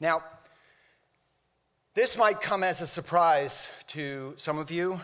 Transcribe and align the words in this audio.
Now, 0.00 0.22
this 1.94 2.16
might 2.16 2.40
come 2.40 2.62
as 2.62 2.80
a 2.80 2.86
surprise 2.86 3.68
to 3.88 4.32
some 4.38 4.56
of 4.56 4.70
you, 4.70 4.98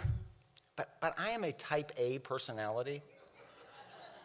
but, 0.75 0.89
but 1.03 1.15
I 1.19 1.31
am 1.31 1.45
a 1.45 1.53
type 1.53 1.93
A 1.99 2.19
personality. 2.21 3.03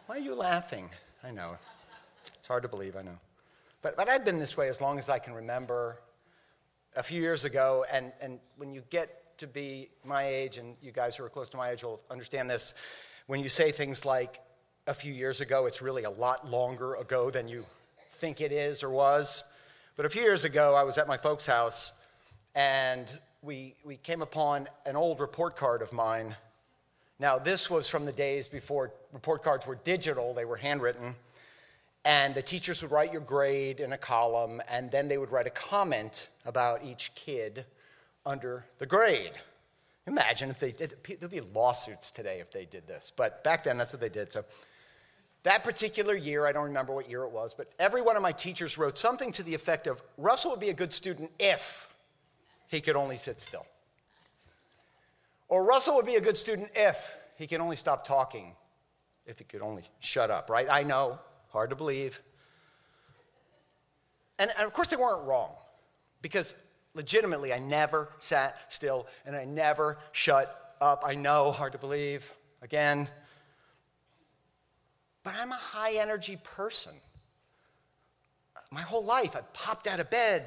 Why 0.06 0.16
are 0.16 0.20
you 0.20 0.34
laughing? 0.34 0.88
I 1.22 1.30
know. 1.30 1.58
It's 2.38 2.48
hard 2.48 2.62
to 2.62 2.70
believe, 2.70 2.96
I 2.96 3.02
know. 3.02 3.18
But, 3.82 3.98
but 3.98 4.08
I've 4.08 4.24
been 4.24 4.38
this 4.38 4.56
way 4.56 4.70
as 4.70 4.80
long 4.80 4.98
as 4.98 5.10
I 5.10 5.18
can 5.18 5.34
remember. 5.34 6.00
A 6.96 7.02
few 7.02 7.20
years 7.20 7.44
ago, 7.44 7.84
and, 7.92 8.10
and 8.22 8.38
when 8.56 8.72
you 8.72 8.82
get 8.88 9.38
to 9.38 9.46
be 9.46 9.90
my 10.04 10.26
age, 10.26 10.56
and 10.56 10.76
you 10.80 10.90
guys 10.90 11.16
who 11.16 11.24
are 11.24 11.28
close 11.28 11.50
to 11.50 11.58
my 11.58 11.70
age 11.70 11.84
will 11.84 12.00
understand 12.10 12.48
this, 12.48 12.72
when 13.26 13.40
you 13.40 13.50
say 13.50 13.72
things 13.72 14.06
like 14.06 14.40
a 14.86 14.94
few 14.94 15.12
years 15.12 15.42
ago, 15.42 15.66
it's 15.66 15.82
really 15.82 16.04
a 16.04 16.10
lot 16.10 16.48
longer 16.48 16.94
ago 16.94 17.30
than 17.30 17.46
you 17.46 17.66
think 18.12 18.40
it 18.40 18.52
is 18.52 18.82
or 18.82 18.88
was. 18.88 19.44
But 19.94 20.06
a 20.06 20.08
few 20.08 20.22
years 20.22 20.44
ago, 20.44 20.74
I 20.74 20.84
was 20.84 20.96
at 20.96 21.06
my 21.06 21.18
folks' 21.18 21.44
house, 21.44 21.92
and 22.54 23.06
we, 23.42 23.74
we 23.84 23.98
came 23.98 24.22
upon 24.22 24.66
an 24.86 24.96
old 24.96 25.20
report 25.20 25.54
card 25.54 25.82
of 25.82 25.92
mine. 25.92 26.34
Now, 27.18 27.38
this 27.38 27.68
was 27.68 27.90
from 27.90 28.06
the 28.06 28.12
days 28.12 28.48
before 28.48 28.94
report 29.12 29.42
cards 29.42 29.66
were 29.66 29.74
digital, 29.74 30.32
they 30.32 30.46
were 30.46 30.56
handwritten. 30.56 31.14
And 32.06 32.34
the 32.34 32.40
teachers 32.40 32.80
would 32.80 32.90
write 32.90 33.12
your 33.12 33.20
grade 33.20 33.80
in 33.80 33.92
a 33.92 33.98
column, 33.98 34.62
and 34.66 34.90
then 34.90 35.08
they 35.08 35.18
would 35.18 35.30
write 35.30 35.46
a 35.46 35.50
comment 35.50 36.28
about 36.46 36.82
each 36.82 37.12
kid 37.14 37.66
under 38.24 38.64
the 38.78 38.86
grade. 38.86 39.32
Imagine 40.06 40.48
if 40.48 40.58
they 40.58 40.72
did, 40.72 40.96
there'd 41.06 41.30
be 41.30 41.42
lawsuits 41.42 42.10
today 42.10 42.40
if 42.40 42.50
they 42.50 42.64
did 42.64 42.86
this. 42.86 43.12
But 43.14 43.44
back 43.44 43.62
then, 43.62 43.76
that's 43.76 43.92
what 43.92 44.00
they 44.00 44.08
did. 44.08 44.32
So 44.32 44.46
that 45.42 45.64
particular 45.64 46.14
year, 46.14 46.46
I 46.46 46.52
don't 46.52 46.64
remember 46.64 46.92
what 46.92 47.10
year 47.10 47.24
it 47.24 47.30
was, 47.30 47.54
but 47.54 47.72
every 47.78 48.00
one 48.00 48.16
of 48.16 48.22
my 48.22 48.32
teachers 48.32 48.78
wrote 48.78 48.96
something 48.96 49.32
to 49.32 49.42
the 49.42 49.54
effect 49.54 49.86
of 49.86 50.02
Russell 50.16 50.52
would 50.52 50.60
be 50.60 50.70
a 50.70 50.74
good 50.74 50.92
student 50.92 51.30
if 51.38 51.88
he 52.68 52.80
could 52.80 52.96
only 52.96 53.16
sit 53.16 53.40
still. 53.40 53.66
Or 55.48 55.64
Russell 55.64 55.96
would 55.96 56.06
be 56.06 56.14
a 56.14 56.20
good 56.20 56.36
student 56.36 56.70
if 56.74 56.98
he 57.36 57.46
could 57.46 57.60
only 57.60 57.76
stop 57.76 58.06
talking, 58.06 58.54
if 59.26 59.38
he 59.38 59.44
could 59.44 59.62
only 59.62 59.82
shut 60.00 60.30
up, 60.30 60.48
right? 60.48 60.66
I 60.70 60.84
know, 60.84 61.18
Hard 61.52 61.68
to 61.68 61.76
believe. 61.76 62.18
And, 64.38 64.50
and 64.56 64.66
of 64.66 64.72
course, 64.72 64.88
they 64.88 64.96
weren't 64.96 65.26
wrong 65.26 65.52
because 66.22 66.54
legitimately, 66.94 67.52
I 67.52 67.58
never 67.58 68.08
sat 68.18 68.56
still 68.68 69.06
and 69.26 69.36
I 69.36 69.44
never 69.44 69.98
shut 70.12 70.74
up. 70.80 71.02
I 71.04 71.14
know, 71.14 71.50
hard 71.50 71.72
to 71.72 71.78
believe, 71.78 72.32
again. 72.62 73.06
But 75.24 75.34
I'm 75.34 75.52
a 75.52 75.56
high 75.56 75.94
energy 75.94 76.38
person. 76.42 76.92
My 78.70 78.82
whole 78.82 79.04
life, 79.04 79.36
I 79.36 79.40
popped 79.52 79.86
out 79.86 80.00
of 80.00 80.10
bed 80.10 80.46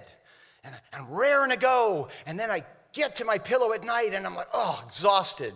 and 0.64 0.76
I'm 0.94 1.10
raring 1.10 1.52
to 1.52 1.58
go. 1.58 2.10
And 2.26 2.40
then 2.40 2.50
I 2.50 2.64
get 2.94 3.18
to 3.18 3.26
my 3.26 3.38
pillow 3.38 3.74
at 3.74 3.84
night 3.84 4.14
and 4.14 4.26
I'm 4.26 4.36
like, 4.36 4.50
oh, 4.54 4.84
exhausted. 4.86 5.54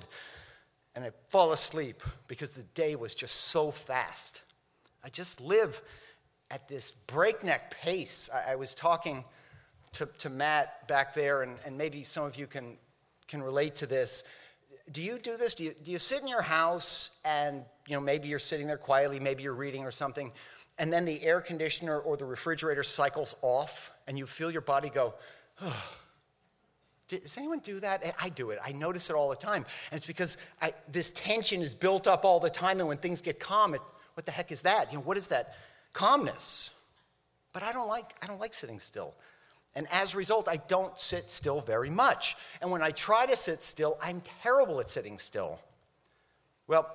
And 0.95 1.03
I 1.03 1.11
fall 1.29 1.51
asleep 1.51 2.03
because 2.27 2.51
the 2.51 2.63
day 2.63 2.95
was 2.95 3.15
just 3.15 3.35
so 3.35 3.71
fast. 3.71 4.41
I 5.03 5.09
just 5.09 5.41
live 5.41 5.81
at 6.51 6.67
this 6.67 6.91
breakneck 6.91 7.71
pace. 7.71 8.29
I, 8.33 8.53
I 8.53 8.55
was 8.55 8.75
talking 8.75 9.23
to, 9.93 10.07
to 10.19 10.29
Matt 10.29 10.87
back 10.87 11.13
there, 11.13 11.43
and, 11.43 11.57
and 11.65 11.77
maybe 11.77 12.03
some 12.03 12.25
of 12.25 12.35
you 12.35 12.47
can, 12.47 12.77
can 13.27 13.41
relate 13.41 13.75
to 13.77 13.85
this. 13.85 14.23
Do 14.91 15.01
you 15.01 15.19
do 15.19 15.37
this? 15.37 15.53
Do 15.53 15.63
you, 15.63 15.73
do 15.83 15.91
you 15.91 15.99
sit 15.99 16.21
in 16.21 16.27
your 16.27 16.41
house 16.41 17.11
and 17.23 17.63
you 17.87 17.95
know, 17.95 18.01
maybe 18.01 18.27
you're 18.27 18.39
sitting 18.39 18.67
there 18.67 18.77
quietly, 18.77 19.19
maybe 19.19 19.43
you're 19.43 19.53
reading 19.53 19.83
or 19.83 19.91
something, 19.91 20.31
and 20.77 20.91
then 20.93 21.05
the 21.05 21.21
air 21.23 21.41
conditioner 21.41 21.99
or 21.99 22.17
the 22.17 22.25
refrigerator 22.25 22.83
cycles 22.83 23.35
off, 23.41 23.91
and 24.07 24.17
you 24.17 24.25
feel 24.25 24.49
your 24.49 24.61
body 24.61 24.89
go, 24.89 25.13
oh. 25.61 25.83
Does 27.07 27.39
anyone 27.39 27.57
do 27.57 27.79
that? 27.79 28.01
Eh, 28.03 28.11
I 28.21 28.29
do 28.29 28.51
it. 28.51 28.59
I 28.63 28.71
notice 28.71 29.09
it 29.09 29.15
all 29.15 29.31
the 29.31 29.35
time. 29.35 29.65
And 29.91 29.97
it's 29.97 30.05
because 30.05 30.37
I, 30.61 30.75
this 30.91 31.09
tension 31.11 31.63
is 31.63 31.73
built 31.73 32.05
up 32.05 32.23
all 32.23 32.39
the 32.39 32.51
time, 32.51 32.80
and 32.80 32.87
when 32.87 32.97
things 32.97 33.19
get 33.19 33.39
calm, 33.39 33.73
it, 33.73 33.81
what 34.14 34.27
the 34.27 34.31
heck 34.31 34.52
is 34.52 34.61
that? 34.61 34.91
You 34.91 34.99
know, 34.99 35.03
what 35.03 35.17
is 35.17 35.27
that? 35.27 35.55
Calmness. 35.91 36.69
But 37.52 37.64
I 37.64 37.71
don't 37.71 37.87
like, 37.87 38.14
I 38.21 38.27
don't 38.27 38.39
like 38.39 38.53
sitting 38.53 38.80
still. 38.80 39.15
And 39.75 39.87
as 39.91 40.13
a 40.13 40.17
result, 40.17 40.47
I 40.47 40.57
don't 40.57 40.99
sit 40.99 41.30
still 41.30 41.61
very 41.61 41.89
much. 41.89 42.35
And 42.61 42.71
when 42.71 42.81
I 42.81 42.91
try 42.91 43.25
to 43.25 43.37
sit 43.37 43.63
still, 43.63 43.97
I'm 44.02 44.21
terrible 44.41 44.80
at 44.80 44.89
sitting 44.89 45.19
still. 45.19 45.59
Well, 46.67 46.89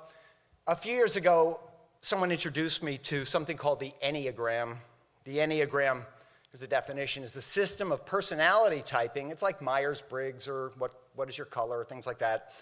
a 0.67 0.77
few 0.77 0.95
years 0.95 1.17
ago, 1.17 1.61
someone 2.01 2.31
introduced 2.31 2.83
me 2.83 2.99
to 2.99 3.25
something 3.25 3.57
called 3.57 3.81
the 3.81 3.93
Enneagram. 4.03 4.77
The 5.25 5.39
Enneagram, 5.39 6.03
as 6.53 6.63
a 6.63 6.67
definition, 6.67 7.23
is 7.23 7.37
a 7.37 7.43
system 7.43 7.93
of 7.93 8.05
personality 8.05 8.83
typing. 8.85 9.31
It's 9.31 9.43
like 9.43 9.63
Myers 9.63 10.03
Briggs 10.03 10.49
or 10.49 10.73
what, 10.79 10.93
what 11.15 11.29
is 11.29 11.39
your 11.39 11.47
color, 11.47 11.85
things 11.85 12.07
like 12.07 12.19
that. 12.19 12.53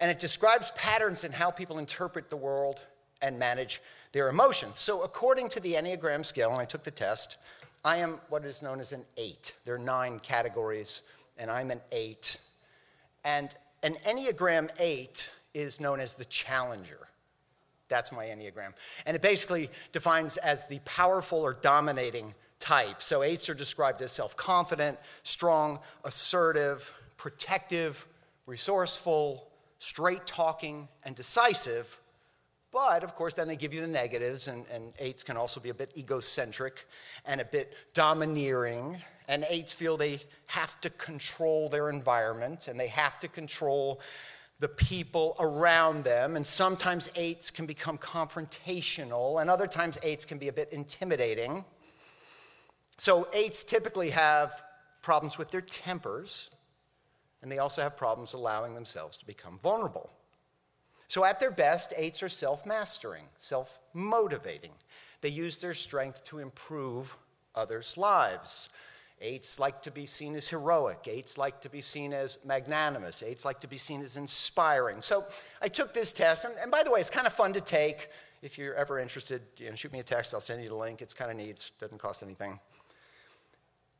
And 0.00 0.10
it 0.10 0.18
describes 0.18 0.72
patterns 0.72 1.24
in 1.24 1.32
how 1.32 1.50
people 1.50 1.78
interpret 1.78 2.28
the 2.28 2.36
world 2.36 2.82
and 3.22 3.38
manage 3.38 3.80
their 4.12 4.28
emotions. 4.28 4.78
So, 4.78 5.02
according 5.02 5.48
to 5.50 5.60
the 5.60 5.74
Enneagram 5.74 6.24
scale, 6.24 6.50
and 6.50 6.60
I 6.60 6.64
took 6.64 6.82
the 6.82 6.90
test, 6.90 7.36
I 7.84 7.98
am 7.98 8.18
what 8.30 8.46
is 8.46 8.62
known 8.62 8.80
as 8.80 8.92
an 8.92 9.04
eight. 9.18 9.52
There 9.64 9.74
are 9.74 9.78
nine 9.78 10.18
categories, 10.18 11.02
and 11.36 11.50
I'm 11.50 11.70
an 11.70 11.82
eight. 11.92 12.38
And 13.24 13.54
an 13.82 13.96
Enneagram 14.06 14.70
eight 14.78 15.28
is 15.52 15.80
known 15.80 16.00
as 16.00 16.14
the 16.14 16.24
challenger. 16.24 17.08
That's 17.88 18.10
my 18.10 18.24
Enneagram. 18.24 18.72
And 19.04 19.14
it 19.14 19.20
basically 19.22 19.70
defines 19.92 20.38
as 20.38 20.66
the 20.66 20.78
powerful 20.86 21.38
or 21.40 21.52
dominating 21.52 22.34
type. 22.58 23.02
So, 23.02 23.22
eights 23.22 23.50
are 23.50 23.54
described 23.54 24.00
as 24.00 24.10
self 24.10 24.34
confident, 24.34 24.98
strong, 25.22 25.80
assertive, 26.04 26.94
protective, 27.18 28.06
resourceful, 28.46 29.46
straight 29.78 30.26
talking, 30.26 30.88
and 31.04 31.14
decisive. 31.14 31.98
But 32.74 33.04
of 33.04 33.14
course, 33.14 33.34
then 33.34 33.46
they 33.46 33.54
give 33.54 33.72
you 33.72 33.80
the 33.80 33.86
negatives, 33.86 34.48
and, 34.48 34.66
and 34.68 34.92
eights 34.98 35.22
can 35.22 35.36
also 35.36 35.60
be 35.60 35.68
a 35.68 35.74
bit 35.74 35.92
egocentric 35.96 36.86
and 37.24 37.40
a 37.40 37.44
bit 37.44 37.72
domineering. 37.94 39.00
And 39.28 39.46
eights 39.48 39.72
feel 39.72 39.96
they 39.96 40.20
have 40.48 40.80
to 40.80 40.90
control 40.90 41.68
their 41.68 41.88
environment 41.88 42.66
and 42.66 42.78
they 42.78 42.88
have 42.88 43.20
to 43.20 43.28
control 43.28 44.00
the 44.58 44.66
people 44.68 45.36
around 45.38 46.02
them. 46.02 46.34
And 46.34 46.44
sometimes 46.44 47.08
eights 47.14 47.48
can 47.48 47.64
become 47.64 47.96
confrontational, 47.96 49.40
and 49.40 49.48
other 49.48 49.68
times 49.68 49.96
eights 50.02 50.24
can 50.24 50.38
be 50.38 50.48
a 50.48 50.52
bit 50.52 50.70
intimidating. 50.72 51.64
So, 52.98 53.28
eights 53.32 53.62
typically 53.62 54.10
have 54.10 54.62
problems 55.00 55.38
with 55.38 55.52
their 55.52 55.60
tempers, 55.60 56.50
and 57.40 57.52
they 57.52 57.58
also 57.58 57.82
have 57.82 57.96
problems 57.96 58.32
allowing 58.32 58.74
themselves 58.74 59.16
to 59.18 59.26
become 59.26 59.58
vulnerable. 59.58 60.10
So, 61.08 61.24
at 61.24 61.40
their 61.40 61.50
best, 61.50 61.92
eights 61.96 62.22
are 62.22 62.28
self 62.28 62.64
mastering, 62.66 63.24
self 63.38 63.78
motivating. 63.92 64.72
They 65.20 65.28
use 65.30 65.58
their 65.58 65.74
strength 65.74 66.24
to 66.24 66.38
improve 66.38 67.16
others' 67.54 67.96
lives. 67.96 68.68
Eights 69.20 69.58
like 69.58 69.80
to 69.82 69.90
be 69.90 70.06
seen 70.06 70.34
as 70.34 70.48
heroic. 70.48 71.06
Eights 71.06 71.38
like 71.38 71.60
to 71.62 71.70
be 71.70 71.80
seen 71.80 72.12
as 72.12 72.38
magnanimous. 72.44 73.22
Eights 73.22 73.44
like 73.44 73.60
to 73.60 73.68
be 73.68 73.78
seen 73.78 74.02
as 74.02 74.16
inspiring. 74.16 75.00
So 75.00 75.24
I 75.62 75.68
took 75.68 75.94
this 75.94 76.12
test, 76.12 76.44
and, 76.44 76.54
and 76.60 76.70
by 76.70 76.82
the 76.82 76.90
way, 76.90 77.00
it's 77.00 77.10
kind 77.10 77.26
of 77.26 77.32
fun 77.32 77.52
to 77.54 77.60
take. 77.60 78.10
If 78.42 78.58
you're 78.58 78.74
ever 78.74 78.98
interested, 78.98 79.40
you 79.56 79.70
know, 79.70 79.76
shoot 79.76 79.92
me 79.92 80.00
a 80.00 80.02
text. 80.02 80.34
I'll 80.34 80.42
send 80.42 80.62
you 80.62 80.68
the 80.68 80.74
link. 80.74 81.00
It's 81.00 81.14
kind 81.14 81.30
of 81.30 81.38
neat. 81.38 81.48
It 81.48 81.70
doesn't 81.78 81.98
cost 81.98 82.22
anything. 82.22 82.58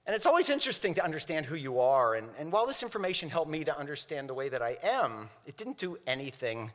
And 0.06 0.14
it's 0.14 0.26
always 0.26 0.50
interesting 0.50 0.92
to 0.94 1.04
understand 1.04 1.46
who 1.46 1.56
you 1.56 1.78
are. 1.78 2.14
And, 2.14 2.28
and 2.38 2.52
while 2.52 2.66
this 2.66 2.82
information 2.82 3.30
helped 3.30 3.50
me 3.50 3.64
to 3.64 3.78
understand 3.78 4.28
the 4.28 4.34
way 4.34 4.50
that 4.50 4.60
I 4.60 4.76
am, 4.82 5.30
it 5.46 5.56
didn't 5.56 5.78
do 5.78 5.96
anything 6.06 6.72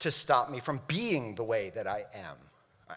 to 0.00 0.10
stop 0.10 0.50
me 0.50 0.60
from 0.60 0.80
being 0.86 1.34
the 1.34 1.44
way 1.44 1.70
that 1.74 1.86
I 1.86 2.04
am. 2.14 2.36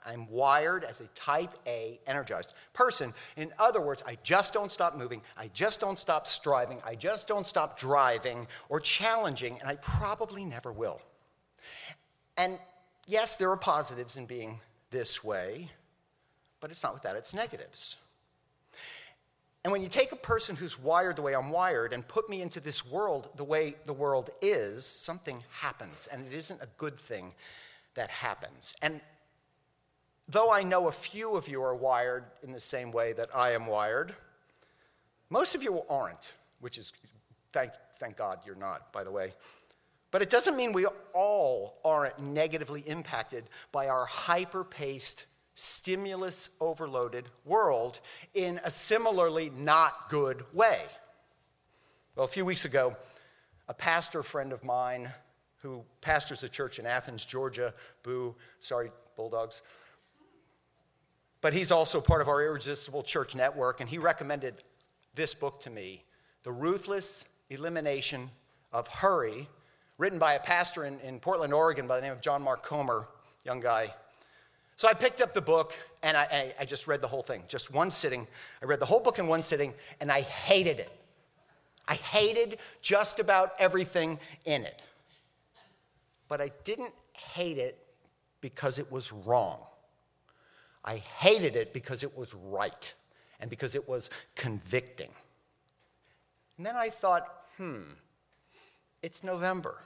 I'm 0.06 0.28
wired 0.30 0.84
as 0.84 1.02
a 1.02 1.08
type 1.16 1.54
A 1.68 2.00
energized 2.08 2.54
person. 2.74 3.14
In 3.38 3.54
other 3.60 3.80
words, 3.80 4.04
I 4.06 4.18
just 4.24 4.54
don't 4.54 4.72
stop 4.72 4.98
moving. 4.98 5.22
I 5.38 5.50
just 5.54 5.80
don't 5.80 6.00
stop 6.00 6.26
striving. 6.26 6.80
I 6.86 6.96
just 6.96 7.28
don't 7.28 7.46
stop 7.46 7.78
driving 7.78 8.48
or 8.70 8.80
challenging, 8.80 9.60
and 9.60 9.70
I 9.70 9.76
probably 9.76 10.46
never 10.46 10.72
will. 10.72 11.02
And 12.38 12.58
yes, 13.06 13.36
there 13.36 13.52
are 13.52 13.58
positives 13.58 14.18
in 14.18 14.26
being 14.26 14.60
this 14.90 15.24
way, 15.24 15.70
but 16.60 16.72
it's 16.72 16.84
not 16.84 16.94
without 16.94 17.16
it's 17.16 17.34
negatives. 17.34 17.98
And 19.64 19.72
when 19.72 19.82
you 19.82 19.88
take 19.88 20.12
a 20.12 20.18
person 20.18 20.56
who's 20.58 20.78
wired 20.78 21.16
the 21.16 21.22
way 21.22 21.34
I'm 21.34 21.50
wired 21.50 21.94
and 21.94 22.06
put 22.06 22.30
me 22.30 22.42
into 22.42 22.60
this 22.60 22.86
world 22.86 23.30
the 23.38 23.46
way 23.46 23.76
the 23.86 23.94
world 23.94 24.30
is, 24.42 24.86
something 24.86 25.42
happens. 25.52 26.08
And 26.12 26.28
it 26.28 26.34
isn't 26.34 26.62
a 26.62 26.68
good 26.78 27.00
thing 27.00 27.34
that 27.96 28.10
happens. 28.10 28.74
And 28.82 29.00
though 30.28 30.52
I 30.52 30.64
know 30.64 30.88
a 30.88 30.92
few 30.92 31.36
of 31.36 31.48
you 31.48 31.64
are 31.64 31.76
wired 31.76 32.26
in 32.42 32.52
the 32.52 32.60
same 32.60 32.92
way 32.92 33.14
that 33.14 33.30
I 33.34 33.52
am 33.52 33.68
wired, 33.68 34.14
most 35.30 35.56
of 35.56 35.64
you 35.64 35.82
aren't, 35.90 36.32
which 36.60 36.78
is, 36.78 36.92
thank, 37.54 37.72
thank 38.00 38.18
God 38.18 38.40
you're 38.46 38.56
not, 38.56 38.92
by 38.92 39.06
the 39.06 39.12
way. 39.12 39.34
But 40.12 40.22
it 40.22 40.30
doesn't 40.30 40.58
mean 40.58 40.74
we 40.74 40.86
all 41.14 41.80
aren't 41.86 42.20
negatively 42.20 42.82
impacted 42.82 43.46
by 43.72 43.88
our 43.88 44.06
hyper 44.06 44.64
paced 44.64 45.26
stimulus 45.56 46.50
overloaded 46.60 47.26
world 47.46 48.00
in 48.34 48.60
a 48.64 48.72
similarly 48.72 49.52
not 49.56 50.10
good 50.10 50.44
way. 50.54 50.82
Well, 52.16 52.26
a 52.26 52.30
few 52.30 52.46
weeks 52.46 52.66
ago, 52.66 52.96
a 53.68 53.74
pastor 53.74 54.24
friend 54.24 54.52
of 54.52 54.64
mine 54.64 55.12
who 55.62 55.84
pastors 56.02 56.44
a 56.44 56.50
church 56.50 56.78
in 56.78 56.86
Athens, 56.86 57.26
Georgia, 57.26 57.74
boo, 58.04 58.36
sorry, 58.60 58.92
Bulldogs. 59.16 59.62
But 61.42 61.54
he's 61.54 61.72
also 61.72 62.02
part 62.02 62.22
of 62.22 62.28
our 62.28 62.42
Irresistible 62.44 63.04
Church 63.04 63.36
Network, 63.36 63.80
and 63.80 63.90
he 63.90 63.98
recommended 63.98 64.64
this 65.16 65.34
book 65.34 65.60
to 65.62 65.70
me 65.70 66.04
The 66.44 66.52
Ruthless 66.52 67.26
Elimination 67.50 68.30
of 68.72 68.88
Hurry, 68.88 69.48
written 69.98 70.20
by 70.20 70.34
a 70.34 70.40
pastor 70.40 70.86
in, 70.86 71.00
in 71.00 71.20
Portland, 71.20 71.54
Oregon 71.54 71.88
by 71.88 71.96
the 71.96 72.02
name 72.02 72.12
of 72.12 72.22
John 72.22 72.42
Mark 72.42 72.64
Comer, 72.64 73.08
young 73.46 73.60
guy. 73.60 73.94
So 74.76 74.88
I 74.88 74.94
picked 74.94 75.22
up 75.22 75.34
the 75.34 75.42
book 75.42 75.74
and 76.02 76.18
I, 76.18 76.54
I, 76.60 76.66
just 76.66 76.88
read 76.88 77.02
the 77.02 77.08
whole 77.08 77.22
thing, 77.22 77.44
just 77.48 77.72
one 77.72 77.92
sitting. 77.92 78.28
I 78.62 78.66
read 78.66 78.80
the 78.80 78.86
whole 78.86 79.00
book 79.00 79.20
in 79.20 79.28
one 79.28 79.44
sitting, 79.44 79.74
and 80.02 80.12
I 80.12 80.22
hated 80.22 80.80
it. 80.80 80.92
I 81.88 81.96
hated 81.96 82.58
just 82.82 83.20
about 83.20 83.54
everything 83.60 84.20
in 84.46 84.64
it. 84.64 84.82
But 86.28 86.42
I 86.42 86.52
didn't 86.64 86.94
hate 87.14 87.58
it 87.58 87.78
because 88.42 88.80
it 88.80 88.92
was 88.92 89.12
wrong. 89.12 89.60
I 90.84 90.98
hated 90.98 91.56
it 91.56 91.74
because 91.74 92.04
it 92.04 92.18
was 92.18 92.34
right 92.34 92.94
and 93.40 93.50
because 93.50 93.76
it 93.76 93.88
was 93.88 94.10
convicting. 94.36 95.10
And 96.58 96.66
then 96.66 96.76
I 96.76 96.90
thought, 96.90 97.46
hmm, 97.58 97.82
it's 99.02 99.24
November. 99.24 99.78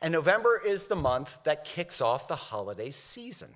And 0.00 0.12
November 0.12 0.60
is 0.64 0.86
the 0.86 0.96
month 0.96 1.38
that 1.44 1.64
kicks 1.64 2.00
off 2.00 2.28
the 2.28 2.36
holiday 2.36 2.90
season, 2.90 3.50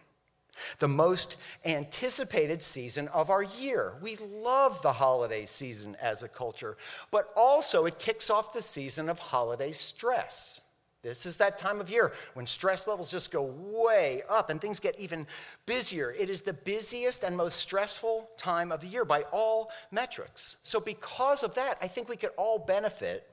the 0.79 0.89
most 0.89 1.37
anticipated 1.65 2.63
season 2.63 3.09
of 3.09 3.31
our 3.31 3.43
year. 3.43 3.95
We 4.01 4.17
love 4.17 4.81
the 4.83 4.93
holiday 4.93 5.47
season 5.47 5.97
as 6.01 6.23
a 6.23 6.29
culture, 6.29 6.77
but 7.11 7.33
also 7.37 7.87
it 7.87 7.99
kicks 7.99 8.31
off 8.31 8.53
the 8.53 8.63
season 8.63 9.09
of 9.09 9.19
holiday 9.19 9.73
stress. 9.73 10.61
This 11.03 11.27
is 11.27 11.37
that 11.37 11.59
time 11.59 11.81
of 11.81 11.89
year 11.89 12.13
when 12.35 12.47
stress 12.47 12.89
levels 12.89 13.11
just 13.11 13.31
go 13.31 13.43
way 13.45 14.23
up 14.29 14.51
and 14.51 14.61
things 14.61 14.81
get 14.81 14.99
even 14.99 15.29
busier. 15.65 16.13
It 16.19 16.29
is 16.29 16.43
the 16.43 16.53
busiest 16.53 17.23
and 17.23 17.37
most 17.37 17.59
stressful 17.59 18.31
time 18.37 18.73
of 18.73 18.81
the 18.81 18.89
year 18.89 19.05
by 19.05 19.23
all 19.33 19.71
metrics. 19.93 20.57
So, 20.65 20.81
because 20.81 21.45
of 21.45 21.55
that, 21.55 21.79
I 21.81 21.87
think 21.87 22.09
we 22.09 22.17
could 22.17 22.33
all 22.37 22.59
benefit 22.59 23.29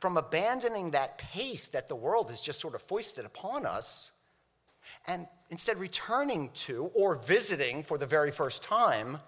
from 0.00 0.16
abandoning 0.16 0.90
that 0.90 1.18
pace 1.18 1.68
that 1.68 1.88
the 1.88 1.94
world 1.94 2.30
has 2.30 2.40
just 2.40 2.60
sort 2.60 2.74
of 2.74 2.82
foisted 2.82 3.24
upon 3.24 3.64
us 3.64 4.10
and 5.06 5.26
instead 5.50 5.78
returning 5.78 6.50
to 6.54 6.90
or 6.94 7.16
visiting 7.16 7.82
for 7.82 7.98
the 7.98 8.06
very 8.06 8.30
first 8.30 8.62
time 8.62 9.18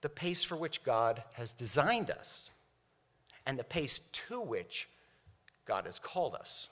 the 0.00 0.08
pace 0.08 0.44
for 0.44 0.56
which 0.56 0.82
God 0.84 1.22
has 1.32 1.52
designed 1.52 2.10
us 2.10 2.50
and 3.46 3.58
the 3.58 3.64
pace 3.64 4.00
to 4.12 4.40
which 4.40 4.88
God 5.64 5.86
has 5.86 5.98
called 5.98 6.34
us. 6.34 6.68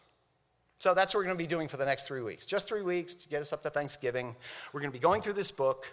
So 0.79 0.95
that's 0.95 1.15
what 1.15 1.21
we're 1.21 1.25
going 1.25 1.39
to 1.39 1.43
be 1.43 1.49
doing 1.49 1.69
for 1.69 1.79
the 1.79 1.87
next 1.87 2.07
three 2.07 2.21
weeks. 2.21 2.45
Just 2.45 2.69
three 2.69 2.83
weeks 2.83 3.15
to 3.15 3.29
get 3.29 3.41
us 3.41 3.53
up 3.53 3.63
to 3.63 3.71
Thanksgiving. 3.71 4.37
We're 4.73 4.81
going 4.81 4.91
to 4.91 4.97
be 4.97 5.03
going 5.03 5.23
through 5.23 5.33
this 5.33 5.51
book 5.51 5.93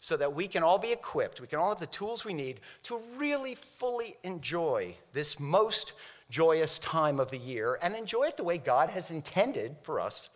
so 0.00 0.16
that 0.16 0.34
we 0.34 0.48
can 0.48 0.62
all 0.62 0.78
be 0.78 0.92
equipped, 0.92 1.40
we 1.40 1.46
can 1.46 1.58
all 1.58 1.70
have 1.70 1.80
the 1.80 1.86
tools 1.86 2.24
we 2.24 2.34
need 2.34 2.60
to 2.82 3.00
really 3.16 3.54
fully 3.54 4.16
enjoy 4.22 4.94
this 5.12 5.40
most 5.40 5.94
joyous 6.28 6.78
time 6.78 7.20
of 7.20 7.30
the 7.30 7.38
year 7.38 7.78
and 7.80 7.94
enjoy 7.94 8.24
it 8.24 8.36
the 8.36 8.44
way 8.44 8.58
God 8.58 8.90
has 8.90 9.10
intended 9.10 9.76
for 9.82 10.00
us 10.00 10.28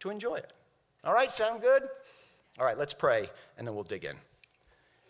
to 0.00 0.10
enjoy 0.10 0.36
it. 0.36 0.52
All 1.04 1.14
right, 1.14 1.32
sound 1.32 1.62
good? 1.62 1.84
All 2.58 2.66
right, 2.66 2.76
let's 2.76 2.92
pray 2.92 3.30
and 3.56 3.66
then 3.66 3.74
we'll 3.74 3.84
dig 3.84 4.04
in. 4.04 4.16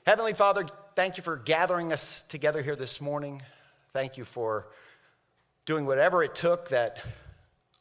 Heavenly 0.07 0.35
Father, 0.35 0.67
thank 0.95 1.17
you 1.17 1.23
for 1.23 1.39
gathering 1.39 1.93
us 1.95 2.23
together 2.29 2.63
here 2.63 2.77
this 2.77 3.01
morning. 3.01 3.41
Thank 3.95 4.19
you 4.19 4.27
for 4.27 4.69
doing 5.65 5.87
whatever 5.87 6.23
it 6.23 6.35
took 6.35 6.69
that 6.69 6.99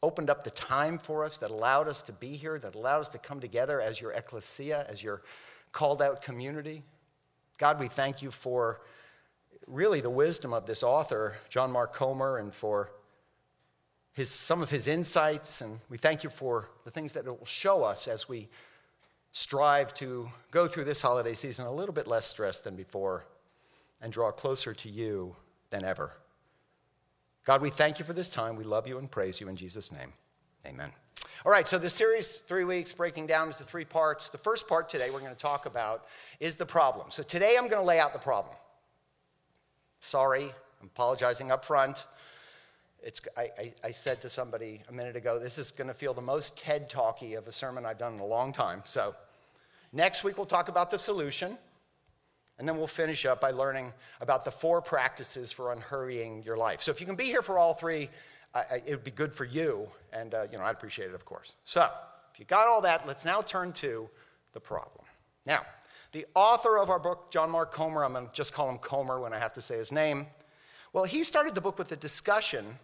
opened 0.02 0.30
up 0.30 0.42
the 0.42 0.50
time 0.50 0.96
for 0.96 1.22
us, 1.22 1.36
that 1.38 1.50
allowed 1.50 1.86
us 1.86 2.02
to 2.04 2.12
be 2.12 2.34
here, 2.34 2.58
that 2.58 2.74
allowed 2.74 3.00
us 3.00 3.08
to 3.10 3.18
come 3.18 3.40
together 3.40 3.78
as 3.78 4.00
your 4.00 4.12
ecclesia, 4.12 4.86
as 4.88 5.02
your 5.02 5.22
called 5.72 6.00
out 6.00 6.22
community. 6.22 6.82
God, 7.58 7.78
we 7.78 7.88
thank 7.88 8.22
you 8.22 8.30
for 8.30 8.80
really 9.66 10.00
the 10.00 10.08
wisdom 10.08 10.54
of 10.54 10.64
this 10.64 10.82
author, 10.82 11.36
John 11.50 11.70
Mark 11.70 11.92
Comer, 11.94 12.38
and 12.38 12.54
for 12.54 12.90
his, 14.18 14.30
some 14.30 14.62
of 14.62 14.68
his 14.68 14.88
insights. 14.88 15.60
And 15.60 15.78
we 15.88 15.96
thank 15.96 16.24
you 16.24 16.28
for 16.28 16.68
the 16.84 16.90
things 16.90 17.12
that 17.12 17.24
it 17.24 17.30
will 17.30 17.46
show 17.46 17.84
us 17.84 18.08
as 18.08 18.28
we 18.28 18.48
strive 19.30 19.94
to 19.94 20.28
go 20.50 20.66
through 20.66 20.84
this 20.84 21.00
holiday 21.00 21.34
season 21.34 21.66
a 21.66 21.72
little 21.72 21.94
bit 21.94 22.08
less 22.08 22.26
stressed 22.26 22.64
than 22.64 22.74
before 22.74 23.24
and 24.02 24.12
draw 24.12 24.32
closer 24.32 24.74
to 24.74 24.88
you 24.88 25.36
than 25.70 25.84
ever. 25.84 26.12
God, 27.44 27.62
we 27.62 27.70
thank 27.70 28.00
you 28.00 28.04
for 28.04 28.12
this 28.12 28.28
time. 28.28 28.56
We 28.56 28.64
love 28.64 28.88
you 28.88 28.98
and 28.98 29.08
praise 29.08 29.40
you 29.40 29.48
in 29.48 29.54
Jesus' 29.54 29.92
name. 29.92 30.12
Amen. 30.66 30.90
All 31.46 31.52
right, 31.52 31.68
so 31.68 31.78
the 31.78 31.88
series, 31.88 32.38
three 32.38 32.64
weeks, 32.64 32.92
breaking 32.92 33.28
down 33.28 33.46
into 33.46 33.62
three 33.62 33.84
parts. 33.84 34.30
The 34.30 34.38
first 34.38 34.66
part 34.66 34.88
today 34.88 35.10
we're 35.10 35.20
going 35.20 35.34
to 35.34 35.38
talk 35.38 35.64
about 35.64 36.06
is 36.40 36.56
the 36.56 36.66
problem. 36.66 37.06
So 37.10 37.22
today 37.22 37.54
I'm 37.56 37.68
going 37.68 37.80
to 37.80 37.86
lay 37.86 38.00
out 38.00 38.12
the 38.12 38.18
problem. 38.18 38.56
Sorry, 40.00 40.52
I'm 40.80 40.86
apologizing 40.88 41.52
up 41.52 41.64
front. 41.64 42.04
It's, 43.02 43.20
I, 43.36 43.50
I, 43.58 43.74
I 43.84 43.90
said 43.92 44.20
to 44.22 44.28
somebody 44.28 44.82
a 44.88 44.92
minute 44.92 45.16
ago, 45.16 45.38
this 45.38 45.58
is 45.58 45.70
going 45.70 45.88
to 45.88 45.94
feel 45.94 46.14
the 46.14 46.20
most 46.20 46.58
TED 46.58 46.90
talky 46.90 47.34
of 47.34 47.46
a 47.46 47.52
sermon 47.52 47.86
I've 47.86 47.98
done 47.98 48.14
in 48.14 48.20
a 48.20 48.26
long 48.26 48.52
time. 48.52 48.82
So 48.86 49.14
next 49.92 50.24
week 50.24 50.36
we'll 50.36 50.46
talk 50.46 50.68
about 50.68 50.90
the 50.90 50.98
solution. 50.98 51.56
And 52.58 52.66
then 52.66 52.76
we'll 52.76 52.88
finish 52.88 53.24
up 53.24 53.40
by 53.40 53.52
learning 53.52 53.92
about 54.20 54.44
the 54.44 54.50
four 54.50 54.82
practices 54.82 55.52
for 55.52 55.72
unhurrying 55.72 56.42
your 56.42 56.56
life. 56.56 56.82
So 56.82 56.90
if 56.90 57.00
you 57.00 57.06
can 57.06 57.14
be 57.14 57.26
here 57.26 57.40
for 57.40 57.56
all 57.56 57.72
three, 57.72 58.10
it 58.86 58.90
would 58.90 59.04
be 59.04 59.10
good 59.10 59.34
for 59.34 59.44
you, 59.44 59.88
and 60.12 60.34
uh, 60.34 60.46
you 60.50 60.58
know 60.58 60.64
I'd 60.64 60.74
appreciate 60.74 61.08
it, 61.08 61.14
of 61.14 61.24
course. 61.24 61.52
So 61.64 61.88
if 62.32 62.38
you 62.40 62.44
got 62.46 62.66
all 62.66 62.80
that, 62.82 63.06
let's 63.06 63.24
now 63.24 63.40
turn 63.40 63.72
to 63.74 64.08
the 64.52 64.60
problem. 64.60 65.04
Now, 65.46 65.62
the 66.12 66.26
author 66.34 66.78
of 66.78 66.90
our 66.90 66.98
book, 66.98 67.30
John 67.30 67.50
Mark 67.50 67.72
Comer, 67.72 68.04
I'm 68.04 68.12
going 68.12 68.26
to 68.26 68.32
just 68.32 68.52
call 68.52 68.68
him 68.68 68.78
Comer 68.78 69.20
when 69.20 69.32
I 69.32 69.38
have 69.38 69.52
to 69.54 69.60
say 69.60 69.76
his 69.76 69.92
name. 69.92 70.26
Well, 70.92 71.04
he 71.04 71.22
started 71.22 71.54
the 71.54 71.60
book 71.60 71.78
with 71.78 71.92
a 71.92 71.96
discussion 71.96 72.78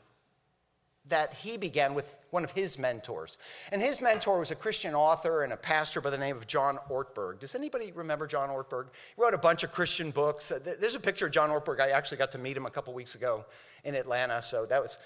that 1.08 1.34
he 1.34 1.56
began 1.56 1.94
with 1.94 2.14
one 2.30 2.44
of 2.44 2.50
his 2.50 2.78
mentors. 2.78 3.38
And 3.70 3.80
his 3.80 4.00
mentor 4.00 4.38
was 4.38 4.50
a 4.50 4.54
Christian 4.54 4.94
author 4.94 5.44
and 5.44 5.52
a 5.52 5.56
pastor 5.56 6.00
by 6.00 6.10
the 6.10 6.18
name 6.18 6.36
of 6.36 6.46
John 6.46 6.78
Ortberg. 6.90 7.40
Does 7.40 7.54
anybody 7.54 7.92
remember 7.92 8.26
John 8.26 8.48
Ortberg? 8.48 8.86
He 9.14 9.22
wrote 9.22 9.34
a 9.34 9.38
bunch 9.38 9.62
of 9.62 9.70
Christian 9.70 10.10
books. 10.10 10.50
Uh, 10.50 10.58
there's 10.80 10.94
a 10.94 11.00
picture 11.00 11.26
of 11.26 11.32
John 11.32 11.50
Ortberg. 11.50 11.80
I 11.80 11.90
actually 11.90 12.16
got 12.18 12.32
to 12.32 12.38
meet 12.38 12.56
him 12.56 12.66
a 12.66 12.70
couple 12.70 12.92
weeks 12.94 13.14
ago 13.14 13.44
in 13.84 13.94
Atlanta. 13.94 14.40
So 14.42 14.66
that 14.66 14.80
was 14.80 14.98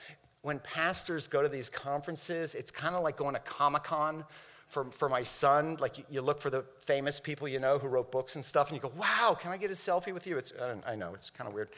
when 0.43 0.61
pastors 0.61 1.27
go 1.27 1.43
to 1.43 1.49
these 1.49 1.69
conferences, 1.69 2.55
it's 2.55 2.71
kind 2.71 2.95
of 2.95 3.03
like 3.03 3.17
going 3.17 3.35
to 3.35 3.41
Comic 3.41 3.85
Con. 3.85 4.25
For, 4.69 4.85
for 4.85 5.09
my 5.09 5.23
son, 5.23 5.79
like 5.81 5.97
you, 5.97 6.05
you, 6.11 6.21
look 6.21 6.43
for 6.43 6.51
the 6.51 6.63
famous 6.83 7.19
people 7.19 7.49
you 7.49 7.59
know 7.59 7.79
who 7.79 7.89
wrote 7.89 8.13
books 8.13 8.35
and 8.35 8.45
stuff, 8.45 8.69
and 8.69 8.77
you 8.77 8.83
go, 8.83 8.93
wow, 8.99 9.35
can 9.35 9.51
I 9.51 9.57
get 9.57 9.71
a 9.71 9.73
selfie 9.73 10.13
with 10.13 10.27
you? 10.27 10.37
It's, 10.37 10.53
I, 10.61 10.93
I 10.93 10.95
know, 10.95 11.15
it's 11.15 11.31
kind 11.31 11.49
of 11.49 11.55
weird. 11.55 11.71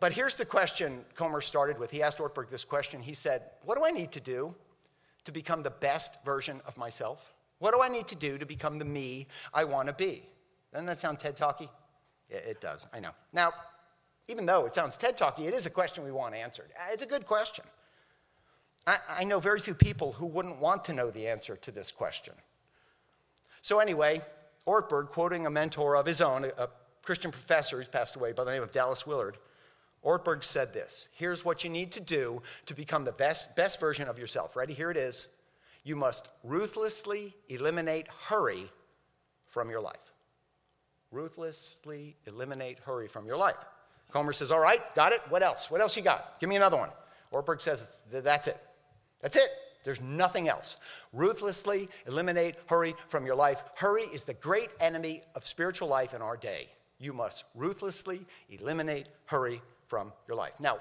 But 0.00 0.12
here's 0.12 0.34
the 0.34 0.46
question 0.46 1.04
Comer 1.14 1.42
started 1.42 1.78
with. 1.78 1.90
He 1.90 2.02
asked 2.02 2.18
Ortberg 2.18 2.48
this 2.48 2.64
question. 2.64 3.02
He 3.02 3.14
said, 3.14 3.42
What 3.64 3.76
do 3.76 3.84
I 3.84 3.90
need 3.90 4.10
to 4.12 4.20
do 4.20 4.54
to 5.24 5.32
become 5.32 5.62
the 5.62 5.70
best 5.70 6.24
version 6.24 6.60
of 6.66 6.76
myself? 6.78 7.34
What 7.58 7.74
do 7.74 7.82
I 7.82 7.88
need 7.88 8.08
to 8.08 8.14
do 8.14 8.38
to 8.38 8.46
become 8.46 8.78
the 8.78 8.86
me 8.86 9.26
I 9.52 9.64
want 9.64 9.88
to 9.88 9.94
be? 9.94 10.22
Doesn't 10.72 10.86
that 10.86 11.00
sound 11.00 11.18
TED 11.18 11.36
Talky? 11.36 11.68
It, 12.30 12.44
it 12.46 12.60
does, 12.60 12.86
I 12.92 13.00
know. 13.00 13.10
Now, 13.34 13.52
even 14.28 14.46
though 14.46 14.64
it 14.64 14.74
sounds 14.74 14.96
TED 14.96 15.18
Talky, 15.18 15.46
it 15.46 15.52
is 15.52 15.66
a 15.66 15.70
question 15.70 16.02
we 16.02 16.12
want 16.12 16.34
answered. 16.34 16.70
Uh, 16.78 16.92
it's 16.92 17.02
a 17.02 17.06
good 17.06 17.26
question. 17.26 17.64
I, 18.86 18.98
I 19.18 19.24
know 19.24 19.38
very 19.40 19.60
few 19.60 19.74
people 19.74 20.12
who 20.12 20.26
wouldn't 20.26 20.58
want 20.58 20.84
to 20.84 20.94
know 20.94 21.10
the 21.10 21.28
answer 21.28 21.56
to 21.56 21.70
this 21.70 21.92
question. 21.92 22.32
So, 23.60 23.78
anyway, 23.78 24.22
Ortberg, 24.66 25.08
quoting 25.08 25.44
a 25.44 25.50
mentor 25.50 25.96
of 25.96 26.06
his 26.06 26.22
own, 26.22 26.44
a, 26.44 26.62
a 26.62 26.68
Christian 27.02 27.30
professor 27.30 27.76
who's 27.76 27.88
passed 27.88 28.16
away 28.16 28.32
by 28.32 28.44
the 28.44 28.52
name 28.52 28.62
of 28.62 28.72
Dallas 28.72 29.06
Willard, 29.06 29.36
Ortberg 30.04 30.44
said 30.44 30.72
this 30.72 31.08
Here's 31.14 31.44
what 31.44 31.64
you 31.64 31.70
need 31.70 31.92
to 31.92 32.00
do 32.00 32.42
to 32.66 32.74
become 32.74 33.04
the 33.04 33.12
best, 33.12 33.54
best 33.56 33.80
version 33.80 34.08
of 34.08 34.18
yourself. 34.18 34.56
Ready? 34.56 34.74
Here 34.74 34.90
it 34.90 34.96
is. 34.96 35.28
You 35.84 35.96
must 35.96 36.28
ruthlessly 36.44 37.34
eliminate 37.48 38.06
hurry 38.28 38.70
from 39.48 39.70
your 39.70 39.80
life. 39.80 40.12
Ruthlessly 41.10 42.16
eliminate 42.26 42.78
hurry 42.80 43.08
from 43.08 43.26
your 43.26 43.36
life. 43.36 43.56
Comer 44.12 44.32
says, 44.32 44.50
All 44.50 44.60
right, 44.60 44.80
got 44.94 45.12
it. 45.12 45.20
What 45.28 45.42
else? 45.42 45.70
What 45.70 45.80
else 45.80 45.96
you 45.96 46.02
got? 46.02 46.38
Give 46.40 46.48
me 46.48 46.56
another 46.56 46.76
one. 46.76 46.90
Ortberg 47.32 47.60
says, 47.60 48.00
That's 48.10 48.48
it. 48.48 48.58
That's 49.20 49.36
it. 49.36 49.50
There's 49.82 50.00
nothing 50.00 50.48
else. 50.48 50.76
Ruthlessly 51.12 51.88
eliminate 52.06 52.56
hurry 52.66 52.94
from 53.08 53.24
your 53.24 53.34
life. 53.34 53.62
Hurry 53.76 54.02
is 54.02 54.24
the 54.24 54.34
great 54.34 54.68
enemy 54.78 55.22
of 55.34 55.46
spiritual 55.46 55.88
life 55.88 56.12
in 56.12 56.20
our 56.20 56.36
day. 56.36 56.68
You 56.98 57.14
must 57.14 57.44
ruthlessly 57.54 58.26
eliminate 58.50 59.08
hurry 59.24 59.62
from 59.90 60.12
your 60.28 60.36
life. 60.36 60.52
Now, 60.60 60.78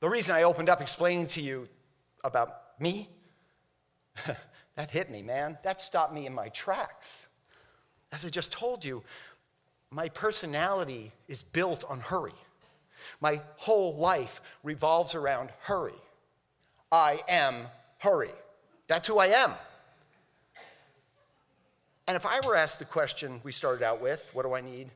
the 0.00 0.08
reason 0.08 0.34
I 0.34 0.44
opened 0.44 0.70
up 0.70 0.80
explaining 0.80 1.26
to 1.28 1.42
you 1.42 1.68
about 2.24 2.62
me 2.80 3.10
that 4.76 4.90
hit 4.90 5.10
me, 5.10 5.22
man. 5.22 5.58
That 5.62 5.80
stopped 5.82 6.14
me 6.14 6.26
in 6.26 6.34
my 6.34 6.48
tracks. 6.48 7.26
As 8.10 8.24
I 8.24 8.30
just 8.30 8.50
told 8.50 8.82
you, 8.84 9.04
my 9.90 10.08
personality 10.08 11.12
is 11.28 11.42
built 11.42 11.84
on 11.84 12.00
hurry. 12.00 12.32
My 13.20 13.42
whole 13.56 13.94
life 13.96 14.40
revolves 14.64 15.14
around 15.14 15.50
hurry. 15.60 16.00
I 16.90 17.20
am 17.28 17.66
hurry. 17.98 18.32
That's 18.86 19.06
who 19.06 19.18
I 19.18 19.26
am. 19.26 19.52
And 22.06 22.16
if 22.16 22.24
I 22.24 22.40
were 22.46 22.56
asked 22.56 22.78
the 22.78 22.86
question 22.86 23.40
we 23.44 23.52
started 23.52 23.84
out 23.84 24.00
with, 24.00 24.30
what 24.32 24.44
do 24.44 24.54
I 24.54 24.62
need 24.62 24.88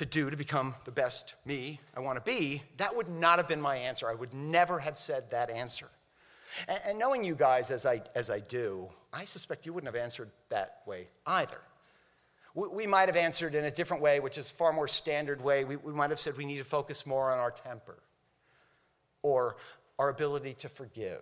to 0.00 0.06
do 0.06 0.30
to 0.30 0.36
become 0.36 0.74
the 0.86 0.90
best 0.90 1.34
me 1.44 1.78
I 1.94 2.00
want 2.00 2.16
to 2.16 2.22
be, 2.22 2.62
that 2.78 2.96
would 2.96 3.10
not 3.10 3.38
have 3.38 3.46
been 3.46 3.60
my 3.60 3.76
answer. 3.76 4.08
I 4.08 4.14
would 4.14 4.32
never 4.32 4.78
have 4.78 4.96
said 4.96 5.30
that 5.30 5.50
answer. 5.50 5.88
And, 6.68 6.80
and 6.86 6.98
knowing 6.98 7.22
you 7.22 7.34
guys 7.34 7.70
as 7.70 7.84
I, 7.84 8.00
as 8.14 8.30
I 8.30 8.40
do, 8.40 8.88
I 9.12 9.26
suspect 9.26 9.66
you 9.66 9.74
wouldn't 9.74 9.94
have 9.94 10.02
answered 10.02 10.30
that 10.48 10.78
way 10.86 11.08
either. 11.26 11.60
We, 12.54 12.68
we 12.68 12.86
might 12.86 13.10
have 13.10 13.16
answered 13.16 13.54
in 13.54 13.66
a 13.66 13.70
different 13.70 14.02
way, 14.02 14.20
which 14.20 14.38
is 14.38 14.48
far 14.48 14.72
more 14.72 14.88
standard 14.88 15.42
way. 15.42 15.64
We, 15.64 15.76
we 15.76 15.92
might 15.92 16.08
have 16.08 16.18
said 16.18 16.34
we 16.38 16.46
need 16.46 16.58
to 16.58 16.64
focus 16.64 17.04
more 17.04 17.30
on 17.30 17.38
our 17.38 17.50
temper 17.50 17.98
or 19.22 19.56
our 19.98 20.08
ability 20.08 20.54
to 20.60 20.70
forgive. 20.70 21.20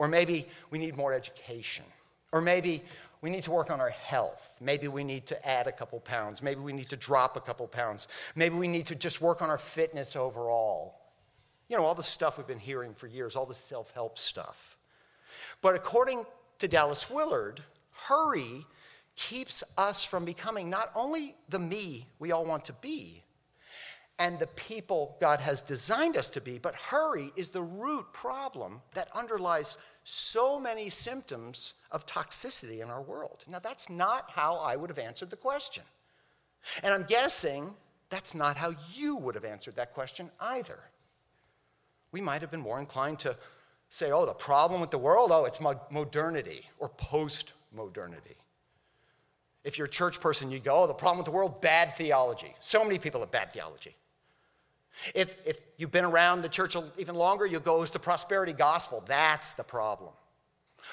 Or 0.00 0.08
maybe 0.08 0.48
we 0.70 0.78
need 0.78 0.96
more 0.96 1.12
education. 1.12 1.84
Or 2.32 2.40
maybe 2.40 2.82
we 3.24 3.30
need 3.30 3.44
to 3.44 3.50
work 3.50 3.70
on 3.70 3.80
our 3.80 3.88
health. 3.88 4.54
Maybe 4.60 4.86
we 4.86 5.02
need 5.02 5.24
to 5.28 5.48
add 5.48 5.66
a 5.66 5.72
couple 5.72 5.98
pounds. 5.98 6.42
Maybe 6.42 6.60
we 6.60 6.74
need 6.74 6.90
to 6.90 6.96
drop 6.98 7.38
a 7.38 7.40
couple 7.40 7.66
pounds. 7.66 8.06
Maybe 8.34 8.54
we 8.54 8.68
need 8.68 8.88
to 8.88 8.94
just 8.94 9.22
work 9.22 9.40
on 9.40 9.48
our 9.48 9.56
fitness 9.56 10.14
overall. 10.14 11.00
You 11.70 11.78
know, 11.78 11.84
all 11.84 11.94
the 11.94 12.02
stuff 12.02 12.36
we've 12.36 12.46
been 12.46 12.58
hearing 12.58 12.92
for 12.92 13.06
years, 13.06 13.34
all 13.34 13.46
the 13.46 13.54
self 13.54 13.92
help 13.92 14.18
stuff. 14.18 14.76
But 15.62 15.74
according 15.74 16.26
to 16.58 16.68
Dallas 16.68 17.08
Willard, 17.08 17.62
hurry 17.92 18.66
keeps 19.16 19.64
us 19.78 20.04
from 20.04 20.26
becoming 20.26 20.68
not 20.68 20.90
only 20.94 21.34
the 21.48 21.58
me 21.58 22.06
we 22.18 22.30
all 22.30 22.44
want 22.44 22.66
to 22.66 22.74
be 22.74 23.24
and 24.18 24.38
the 24.38 24.48
people 24.48 25.16
God 25.20 25.40
has 25.40 25.62
designed 25.62 26.18
us 26.18 26.28
to 26.30 26.42
be, 26.42 26.58
but 26.58 26.74
hurry 26.74 27.32
is 27.36 27.48
the 27.48 27.62
root 27.62 28.12
problem 28.12 28.82
that 28.92 29.08
underlies 29.14 29.78
so 30.04 30.60
many 30.60 30.90
symptoms 30.90 31.72
of 31.90 32.06
toxicity 32.06 32.82
in 32.82 32.90
our 32.90 33.02
world. 33.02 33.44
Now, 33.48 33.58
that's 33.58 33.88
not 33.88 34.30
how 34.30 34.56
I 34.56 34.76
would 34.76 34.90
have 34.90 34.98
answered 34.98 35.30
the 35.30 35.36
question. 35.36 35.82
And 36.82 36.92
I'm 36.92 37.04
guessing 37.04 37.74
that's 38.10 38.34
not 38.34 38.56
how 38.56 38.74
you 38.92 39.16
would 39.16 39.34
have 39.34 39.44
answered 39.44 39.76
that 39.76 39.94
question 39.94 40.30
either. 40.40 40.78
We 42.12 42.20
might 42.20 42.42
have 42.42 42.50
been 42.50 42.60
more 42.60 42.78
inclined 42.78 43.18
to 43.20 43.36
say, 43.88 44.12
oh, 44.12 44.26
the 44.26 44.34
problem 44.34 44.80
with 44.80 44.90
the 44.90 44.98
world, 44.98 45.30
oh, 45.32 45.46
it's 45.46 45.60
modernity 45.60 46.66
or 46.78 46.88
post 46.90 47.52
modernity. 47.72 48.36
If 49.64 49.78
you're 49.78 49.86
a 49.86 49.90
church 49.90 50.20
person, 50.20 50.50
you 50.50 50.60
go, 50.60 50.82
oh, 50.82 50.86
the 50.86 50.94
problem 50.94 51.18
with 51.18 51.26
the 51.26 51.32
world, 51.32 51.62
bad 51.62 51.96
theology. 51.96 52.54
So 52.60 52.84
many 52.84 52.98
people 52.98 53.20
have 53.20 53.30
bad 53.30 53.52
theology. 53.52 53.96
If, 55.14 55.36
if 55.46 55.58
you've 55.76 55.90
been 55.90 56.04
around 56.04 56.42
the 56.42 56.48
church 56.48 56.76
even 56.98 57.14
longer, 57.14 57.46
you'll 57.46 57.60
go, 57.60 57.82
it's 57.82 57.92
the 57.92 57.98
prosperity 57.98 58.52
gospel. 58.52 59.02
That's 59.06 59.54
the 59.54 59.64
problem. 59.64 60.12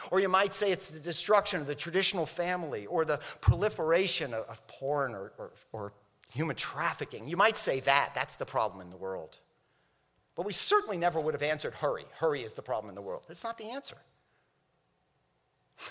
Or 0.10 0.20
you 0.20 0.30
might 0.30 0.54
say 0.54 0.72
it's 0.72 0.88
the 0.88 1.00
destruction 1.00 1.62
of 1.62 1.68
the 1.68 1.76
traditional 1.76 2.26
family 2.26 2.86
or 2.86 3.06
the 3.06 3.20
proliferation 3.42 4.34
of, 4.34 4.46
of 4.48 4.66
porn 4.68 5.14
or, 5.14 5.34
or, 5.38 5.52
or 5.72 5.94
human 6.34 6.56
trafficking. 6.56 7.28
You 7.28 7.38
might 7.38 7.58
say 7.58 7.82
that. 7.82 8.12
That's 8.16 8.38
the 8.38 8.46
problem 8.46 8.82
in 8.82 8.90
the 8.90 8.98
world. 8.98 9.38
But 10.36 10.46
we 10.46 10.54
certainly 10.54 10.98
never 10.98 11.20
would 11.20 11.34
have 11.34 11.44
answered 11.44 11.74
hurry. 11.74 12.06
Hurry 12.14 12.44
is 12.44 12.54
the 12.54 12.62
problem 12.62 12.90
in 12.90 12.96
the 12.96 13.02
world. 13.02 13.26
That's 13.28 13.44
not 13.44 13.58
the 13.58 13.72
answer. 13.72 13.98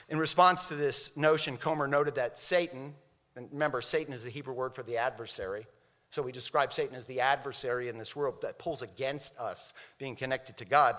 In 0.08 0.18
response 0.18 0.68
to 0.68 0.76
this 0.76 1.16
notion, 1.16 1.56
Comer 1.56 1.86
noted 1.86 2.14
that 2.14 2.38
Satan, 2.38 2.94
and 3.36 3.48
remember, 3.52 3.82
Satan 3.82 4.14
is 4.14 4.24
the 4.24 4.30
Hebrew 4.30 4.54
word 4.54 4.74
for 4.74 4.82
the 4.82 4.96
adversary, 4.96 5.66
so 6.10 6.22
we 6.22 6.32
describe 6.32 6.72
Satan 6.72 6.96
as 6.96 7.06
the 7.06 7.20
adversary 7.20 7.88
in 7.88 7.96
this 7.96 8.14
world 8.14 8.42
that 8.42 8.58
pulls 8.58 8.82
against 8.82 9.38
us 9.38 9.72
being 9.98 10.16
connected 10.16 10.56
to 10.58 10.64
God. 10.64 10.96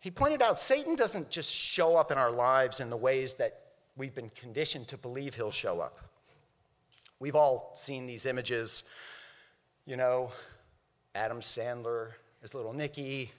He 0.00 0.10
pointed 0.10 0.42
out 0.42 0.60
Satan 0.60 0.94
doesn't 0.94 1.30
just 1.30 1.50
show 1.50 1.96
up 1.96 2.12
in 2.12 2.18
our 2.18 2.30
lives 2.30 2.80
in 2.80 2.90
the 2.90 2.96
ways 2.96 3.34
that 3.36 3.60
we've 3.96 4.14
been 4.14 4.28
conditioned 4.30 4.88
to 4.88 4.98
believe 4.98 5.34
he'll 5.34 5.50
show 5.50 5.80
up. 5.80 5.98
We've 7.18 7.36
all 7.36 7.72
seen 7.76 8.06
these 8.06 8.26
images, 8.26 8.82
you 9.86 9.96
know, 9.96 10.30
Adam 11.14 11.40
Sandler 11.40 12.10
as 12.42 12.52
little 12.52 12.74
Nicky, 12.74 13.30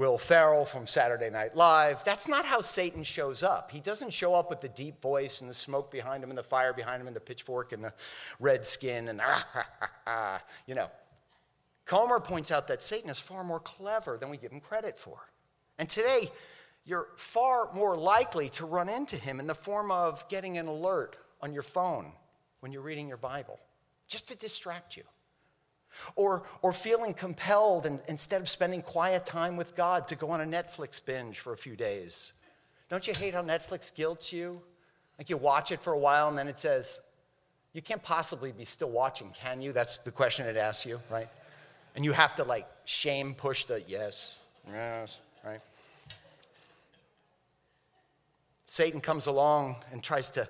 Will 0.00 0.16
Ferrell 0.16 0.64
from 0.64 0.86
Saturday 0.86 1.28
Night 1.28 1.54
Live. 1.54 2.02
That's 2.04 2.26
not 2.26 2.46
how 2.46 2.62
Satan 2.62 3.04
shows 3.04 3.42
up. 3.42 3.70
He 3.70 3.80
doesn't 3.80 4.14
show 4.14 4.34
up 4.34 4.48
with 4.48 4.62
the 4.62 4.70
deep 4.70 5.02
voice 5.02 5.42
and 5.42 5.50
the 5.50 5.52
smoke 5.52 5.90
behind 5.90 6.24
him 6.24 6.30
and 6.30 6.38
the 6.38 6.42
fire 6.42 6.72
behind 6.72 7.02
him 7.02 7.06
and 7.06 7.14
the 7.14 7.20
pitchfork 7.20 7.72
and 7.72 7.84
the 7.84 7.92
red 8.38 8.64
skin 8.64 9.08
and 9.08 9.18
the, 9.18 9.24
ah, 10.06 10.42
you 10.66 10.74
know. 10.74 10.90
Comer 11.84 12.18
points 12.18 12.50
out 12.50 12.66
that 12.68 12.82
Satan 12.82 13.10
is 13.10 13.20
far 13.20 13.44
more 13.44 13.60
clever 13.60 14.16
than 14.16 14.30
we 14.30 14.38
give 14.38 14.52
him 14.52 14.60
credit 14.60 14.98
for. 14.98 15.18
And 15.78 15.86
today, 15.86 16.32
you're 16.86 17.08
far 17.16 17.70
more 17.74 17.94
likely 17.94 18.48
to 18.48 18.64
run 18.64 18.88
into 18.88 19.16
him 19.16 19.38
in 19.38 19.46
the 19.46 19.54
form 19.54 19.90
of 19.90 20.26
getting 20.30 20.56
an 20.56 20.66
alert 20.66 21.18
on 21.42 21.52
your 21.52 21.62
phone 21.62 22.12
when 22.60 22.72
you're 22.72 22.80
reading 22.80 23.06
your 23.06 23.18
Bible, 23.18 23.60
just 24.08 24.28
to 24.28 24.34
distract 24.34 24.96
you. 24.96 25.02
Or, 26.16 26.44
or 26.62 26.72
feeling 26.72 27.14
compelled, 27.14 27.86
and, 27.86 28.00
instead 28.08 28.40
of 28.40 28.48
spending 28.48 28.82
quiet 28.82 29.26
time 29.26 29.56
with 29.56 29.74
God, 29.74 30.08
to 30.08 30.14
go 30.14 30.30
on 30.30 30.40
a 30.40 30.44
Netflix 30.44 31.04
binge 31.04 31.38
for 31.40 31.52
a 31.52 31.56
few 31.56 31.76
days. 31.76 32.32
Don't 32.88 33.06
you 33.06 33.12
hate 33.16 33.34
how 33.34 33.42
Netflix 33.42 33.94
guilts 33.94 34.32
you? 34.32 34.60
Like 35.18 35.30
you 35.30 35.36
watch 35.36 35.70
it 35.70 35.80
for 35.80 35.92
a 35.92 35.98
while, 35.98 36.28
and 36.28 36.38
then 36.38 36.48
it 36.48 36.58
says, 36.58 37.00
You 37.72 37.82
can't 37.82 38.02
possibly 38.02 38.52
be 38.52 38.64
still 38.64 38.90
watching, 38.90 39.30
can 39.38 39.60
you? 39.60 39.72
That's 39.72 39.98
the 39.98 40.10
question 40.10 40.46
it 40.46 40.56
asks 40.56 40.86
you, 40.86 41.00
right? 41.10 41.28
And 41.94 42.04
you 42.04 42.12
have 42.12 42.36
to 42.36 42.44
like 42.44 42.66
shame 42.84 43.34
push 43.34 43.64
the 43.64 43.82
yes, 43.86 44.38
yes, 44.68 45.18
right? 45.44 45.60
Satan 48.66 49.00
comes 49.00 49.26
along 49.26 49.76
and 49.92 50.02
tries 50.02 50.30
to 50.32 50.48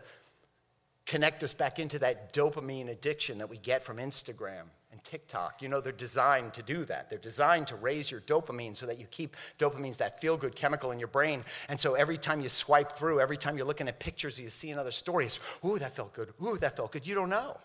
connect 1.06 1.42
us 1.42 1.52
back 1.52 1.78
into 1.78 1.98
that 1.98 2.32
dopamine 2.32 2.90
addiction 2.90 3.38
that 3.38 3.48
we 3.48 3.56
get 3.56 3.82
from 3.82 3.96
Instagram 3.96 4.64
and 4.92 5.02
TikTok. 5.04 5.62
You 5.62 5.68
know, 5.68 5.80
they're 5.80 5.92
designed 5.92 6.54
to 6.54 6.62
do 6.62 6.84
that. 6.86 7.10
They're 7.10 7.18
designed 7.18 7.68
to 7.68 7.76
raise 7.76 8.10
your 8.10 8.20
dopamine 8.20 8.76
so 8.76 8.86
that 8.86 8.98
you 8.98 9.06
keep 9.10 9.36
dopamine's 9.58 9.98
that 9.98 10.20
feel 10.20 10.36
good 10.36 10.56
chemical 10.56 10.90
in 10.90 10.98
your 10.98 11.08
brain. 11.08 11.44
And 11.68 11.78
so 11.78 11.94
every 11.94 12.18
time 12.18 12.40
you 12.40 12.48
swipe 12.48 12.92
through, 12.92 13.20
every 13.20 13.36
time 13.36 13.56
you're 13.56 13.66
looking 13.66 13.88
at 13.88 14.00
pictures, 14.00 14.38
you 14.38 14.50
see 14.50 14.70
another 14.70 14.90
story, 14.90 15.26
it's, 15.26 15.38
ooh, 15.64 15.78
that 15.78 15.94
felt 15.94 16.12
good. 16.12 16.32
Ooh, 16.42 16.56
that 16.58 16.76
felt 16.76 16.92
good. 16.92 17.06
You 17.06 17.14
don't 17.14 17.30
know. 17.30 17.56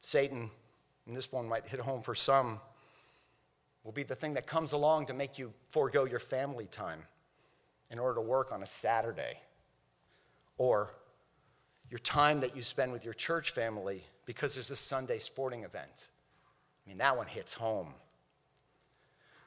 Satan, 0.00 0.50
and 1.06 1.16
this 1.16 1.30
one 1.30 1.48
might 1.48 1.66
hit 1.66 1.80
home 1.80 2.02
for 2.02 2.14
some, 2.14 2.60
will 3.84 3.92
be 3.92 4.02
the 4.02 4.14
thing 4.14 4.34
that 4.34 4.46
comes 4.46 4.72
along 4.72 5.06
to 5.06 5.14
make 5.14 5.38
you 5.38 5.52
forego 5.70 6.04
your 6.04 6.18
family 6.18 6.66
time 6.66 7.02
in 7.90 7.98
order 7.98 8.16
to 8.16 8.20
work 8.20 8.52
on 8.52 8.62
a 8.62 8.66
Saturday. 8.66 9.38
Or 10.58 10.90
your 11.90 11.98
time 11.98 12.40
that 12.40 12.56
you 12.56 12.62
spend 12.62 12.92
with 12.92 13.04
your 13.04 13.14
church 13.14 13.50
family 13.50 14.04
because 14.26 14.54
there's 14.54 14.70
a 14.70 14.76
Sunday 14.76 15.18
sporting 15.18 15.64
event. 15.64 16.08
I 16.84 16.90
mean, 16.90 16.98
that 16.98 17.16
one 17.16 17.26
hits 17.26 17.54
home. 17.54 17.94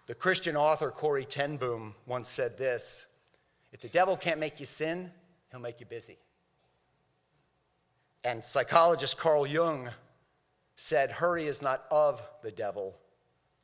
The 0.07 0.15
Christian 0.15 0.55
author 0.55 0.91
Corrie 0.91 1.25
ten 1.25 1.57
Boom 1.57 1.95
once 2.05 2.29
said 2.29 2.57
this 2.57 3.07
If 3.71 3.81
the 3.81 3.89
devil 3.89 4.15
can't 4.15 4.39
make 4.39 4.59
you 4.59 4.65
sin, 4.65 5.11
he'll 5.51 5.59
make 5.59 5.79
you 5.79 5.85
busy. 5.85 6.17
And 8.23 8.43
psychologist 8.43 9.17
Carl 9.17 9.45
Jung 9.45 9.89
said, 10.75 11.11
Hurry 11.11 11.47
is 11.47 11.61
not 11.61 11.85
of 11.91 12.21
the 12.43 12.51
devil, 12.51 12.95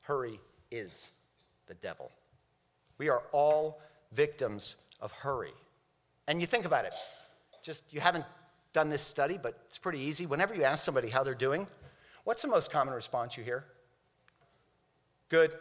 hurry 0.03 0.39
is 0.72 1.12
the 1.68 1.74
devil. 1.75 2.12
We 2.98 3.10
are 3.10 3.24
all 3.32 3.82
victims 4.13 4.75
of 5.00 5.12
hurry. 5.12 5.53
And 6.27 6.39
you 6.39 6.48
think 6.48 6.65
about 6.65 6.86
it, 6.86 6.94
just 7.63 7.91
you 7.94 8.00
haven't 8.00 8.25
done 8.73 8.89
this 8.89 9.01
study, 9.01 9.37
but 9.41 9.59
it's 9.67 9.77
pretty 9.77 9.99
easy. 9.99 10.25
Whenever 10.25 10.55
you 10.55 10.63
ask 10.63 10.83
somebody 10.83 11.09
how 11.09 11.23
they're 11.23 11.33
doing, 11.33 11.67
what's 12.23 12.41
the 12.41 12.47
most 12.47 12.71
common 12.71 12.93
response 12.93 13.37
you 13.37 13.43
hear? 13.43 13.65
Good, 15.29 15.53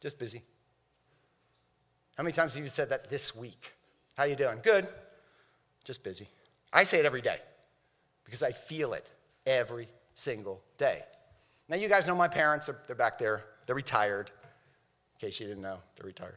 just 0.00 0.18
busy. 0.18 0.42
How 2.16 2.22
many 2.22 2.32
times 2.32 2.54
have 2.54 2.62
you 2.62 2.68
said 2.68 2.90
that 2.90 3.10
this 3.10 3.34
week? 3.34 3.72
How 4.16 4.24
you 4.24 4.36
doing? 4.36 4.58
Good, 4.62 4.86
just 5.84 6.02
busy. 6.02 6.28
I 6.72 6.84
say 6.84 6.98
it 6.98 7.06
every 7.06 7.22
day 7.22 7.38
because 8.24 8.42
I 8.42 8.52
feel 8.52 8.92
it 8.92 9.10
every 9.46 9.88
single 10.14 10.62
day. 10.78 11.02
Now, 11.68 11.76
you 11.76 11.88
guys 11.88 12.06
know 12.06 12.14
my 12.14 12.28
parents, 12.28 12.68
are, 12.68 12.76
they're 12.86 12.96
back 12.96 13.18
there, 13.18 13.44
they're 13.66 13.76
retired. 13.76 14.30
In 15.14 15.28
case 15.28 15.40
you 15.40 15.46
didn't 15.46 15.62
know, 15.62 15.78
they're 15.96 16.06
retired. 16.06 16.36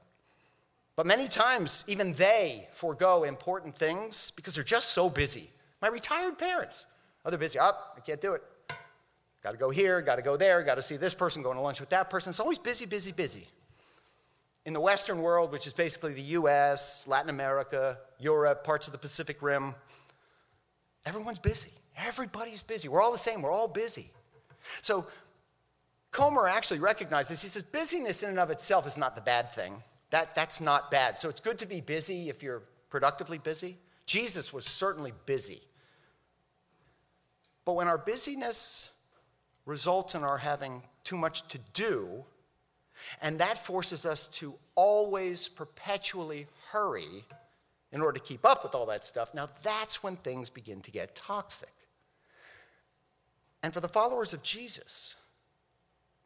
But 0.96 1.06
many 1.06 1.28
times, 1.28 1.84
even 1.88 2.14
they 2.14 2.68
forego 2.72 3.24
important 3.24 3.76
things 3.76 4.32
because 4.32 4.56
they're 4.56 4.64
just 4.64 4.92
so 4.92 5.10
busy. 5.10 5.50
My 5.86 5.92
retired 5.92 6.40
parents. 6.40 6.88
Oh, 7.24 7.30
they're 7.30 7.38
busy. 7.38 7.60
Up, 7.60 7.92
oh, 7.92 7.94
I 7.98 8.00
can't 8.00 8.20
do 8.20 8.34
it. 8.34 8.42
Got 9.44 9.52
to 9.52 9.58
go 9.58 9.70
here, 9.70 10.02
got 10.02 10.16
to 10.16 10.24
go 10.24 10.36
there, 10.36 10.64
got 10.64 10.76
to 10.76 10.82
see 10.82 10.98
this 10.98 11.14
person, 11.14 11.44
going 11.44 11.58
to 11.58 11.62
lunch 11.62 11.80
with 11.80 11.90
that 11.90 12.10
person. 12.10 12.32
It's 12.32 12.40
always 12.40 12.58
busy, 12.58 12.88
busy, 12.88 13.12
busy. 13.12 13.46
in 14.66 14.74
the 14.74 14.80
Western 14.80 15.22
world, 15.22 15.52
which 15.52 15.68
is 15.68 15.74
basically 15.74 16.14
the 16.14 16.24
US, 16.40 17.06
Latin 17.06 17.30
America, 17.30 18.00
Europe, 18.20 18.64
parts 18.64 18.88
of 18.88 18.94
the 18.94 18.98
Pacific 18.98 19.44
Rim, 19.44 19.76
everyone's 21.06 21.38
busy. 21.38 21.70
Everybody's 21.96 22.64
busy. 22.64 22.88
We're 22.88 23.04
all 23.04 23.12
the 23.12 23.20
same. 23.20 23.44
We're 23.44 23.52
all 23.52 23.68
busy. 23.68 24.10
So 24.82 25.06
Comer 26.10 26.48
actually 26.48 26.80
recognizes, 26.80 27.44
he 27.44 27.48
says, 27.48 27.62
busyness 27.62 28.24
in 28.24 28.30
and 28.30 28.40
of 28.40 28.50
itself 28.50 28.88
is 28.88 28.98
not 28.98 29.16
the 29.16 29.22
bad 29.22 29.54
thing. 29.54 29.84
That, 30.10 30.34
that's 30.34 30.60
not 30.60 30.90
bad. 30.90 31.20
So 31.20 31.30
it's 31.30 31.42
good 31.42 31.60
to 31.60 31.68
be 31.68 31.80
busy 31.80 32.30
if 32.30 32.42
you're 32.42 32.64
productively 32.90 33.38
busy. 33.38 33.78
Jesus 34.08 34.52
was 34.52 34.66
certainly 34.66 35.14
busy. 35.28 35.62
But 37.66 37.74
when 37.74 37.88
our 37.88 37.98
busyness 37.98 38.90
results 39.66 40.16
in 40.16 40.24
our 40.24 40.38
having 40.38 40.84
too 41.04 41.18
much 41.18 41.48
to 41.50 41.60
do, 41.74 42.24
and 43.22 43.40
that 43.40 43.64
forces 43.64 44.06
us 44.06 44.28
to 44.28 44.54
always 44.76 45.48
perpetually 45.48 46.48
hurry 46.72 47.26
in 47.92 48.02
order 48.02 48.20
to 48.20 48.26
keep 48.26 48.46
up 48.46 48.64
with 48.64 48.76
all 48.76 48.86
that 48.86 49.04
stuff, 49.04 49.34
now 49.34 49.48
that's 49.64 50.04
when 50.04 50.16
things 50.18 50.50
begin 50.50 50.82
to 50.82 50.92
get 50.92 51.16
toxic. 51.16 51.74
And 53.64 53.74
for 53.74 53.80
the 53.80 53.90
followers 53.90 54.34
of 54.34 54.44
Jesus, 54.44 55.16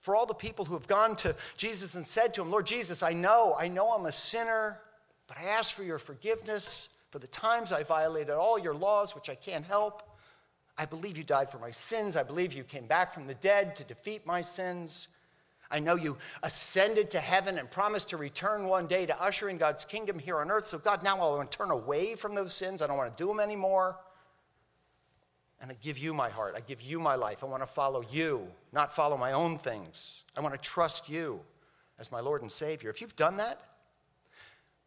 for 0.01 0.15
all 0.15 0.25
the 0.25 0.33
people 0.33 0.65
who 0.65 0.73
have 0.73 0.87
gone 0.87 1.15
to 1.17 1.35
Jesus 1.55 1.95
and 1.95 2.05
said 2.05 2.33
to 2.33 2.41
him, 2.41 2.51
Lord 2.51 2.65
Jesus, 2.65 3.01
I 3.01 3.13
know, 3.13 3.55
I 3.57 3.67
know 3.67 3.91
I'm 3.91 4.05
a 4.05 4.11
sinner, 4.11 4.79
but 5.27 5.37
I 5.37 5.43
ask 5.43 5.73
for 5.73 5.83
your 5.83 5.99
forgiveness 5.99 6.89
for 7.11 7.19
the 7.19 7.27
times 7.27 7.71
I 7.71 7.83
violated 7.83 8.31
all 8.31 8.59
your 8.59 8.75
laws, 8.75 9.15
which 9.15 9.29
I 9.29 9.35
can't 9.35 9.65
help. 9.65 10.03
I 10.79 10.85
believe 10.85 11.17
you 11.17 11.25
died 11.25 11.51
for 11.51 11.59
my 11.59 11.71
sins. 11.71 12.15
I 12.15 12.23
believe 12.23 12.53
you 12.53 12.63
came 12.63 12.85
back 12.85 13.13
from 13.13 13.27
the 13.27 13.33
dead 13.33 13.75
to 13.75 13.83
defeat 13.83 14.25
my 14.25 14.41
sins. 14.41 15.09
I 15.69 15.79
know 15.79 15.95
you 15.95 16.17
ascended 16.41 17.11
to 17.11 17.19
heaven 17.19 17.57
and 17.57 17.69
promised 17.69 18.09
to 18.09 18.17
return 18.17 18.63
one 18.63 18.87
day 18.87 19.05
to 19.05 19.21
usher 19.21 19.49
in 19.49 19.57
God's 19.57 19.83
kingdom 19.83 20.17
here 20.17 20.37
on 20.37 20.49
earth. 20.49 20.65
So, 20.65 20.77
God, 20.77 21.03
now 21.03 21.17
I 21.17 21.35
want 21.35 21.51
to 21.51 21.57
turn 21.57 21.69
away 21.69 22.15
from 22.15 22.33
those 22.33 22.53
sins. 22.53 22.81
I 22.81 22.87
don't 22.87 22.95
want 22.95 23.15
to 23.15 23.21
do 23.21 23.27
them 23.27 23.41
anymore. 23.41 23.97
And 25.61 25.69
I 25.69 25.75
give 25.81 25.97
you 25.97 26.13
my 26.13 26.29
heart. 26.29 26.55
I 26.55 26.61
give 26.61 26.81
you 26.81 26.97
my 27.01 27.15
life. 27.15 27.43
I 27.43 27.47
want 27.47 27.61
to 27.61 27.67
follow 27.67 28.01
you, 28.09 28.47
not 28.71 28.95
follow 28.95 29.17
my 29.17 29.33
own 29.33 29.57
things. 29.57 30.23
I 30.37 30.39
want 30.39 30.55
to 30.55 30.61
trust 30.61 31.09
you 31.09 31.41
as 31.99 32.09
my 32.09 32.21
Lord 32.21 32.41
and 32.41 32.49
Savior. 32.49 32.89
If 32.89 33.01
you've 33.01 33.17
done 33.17 33.35
that, 33.37 33.59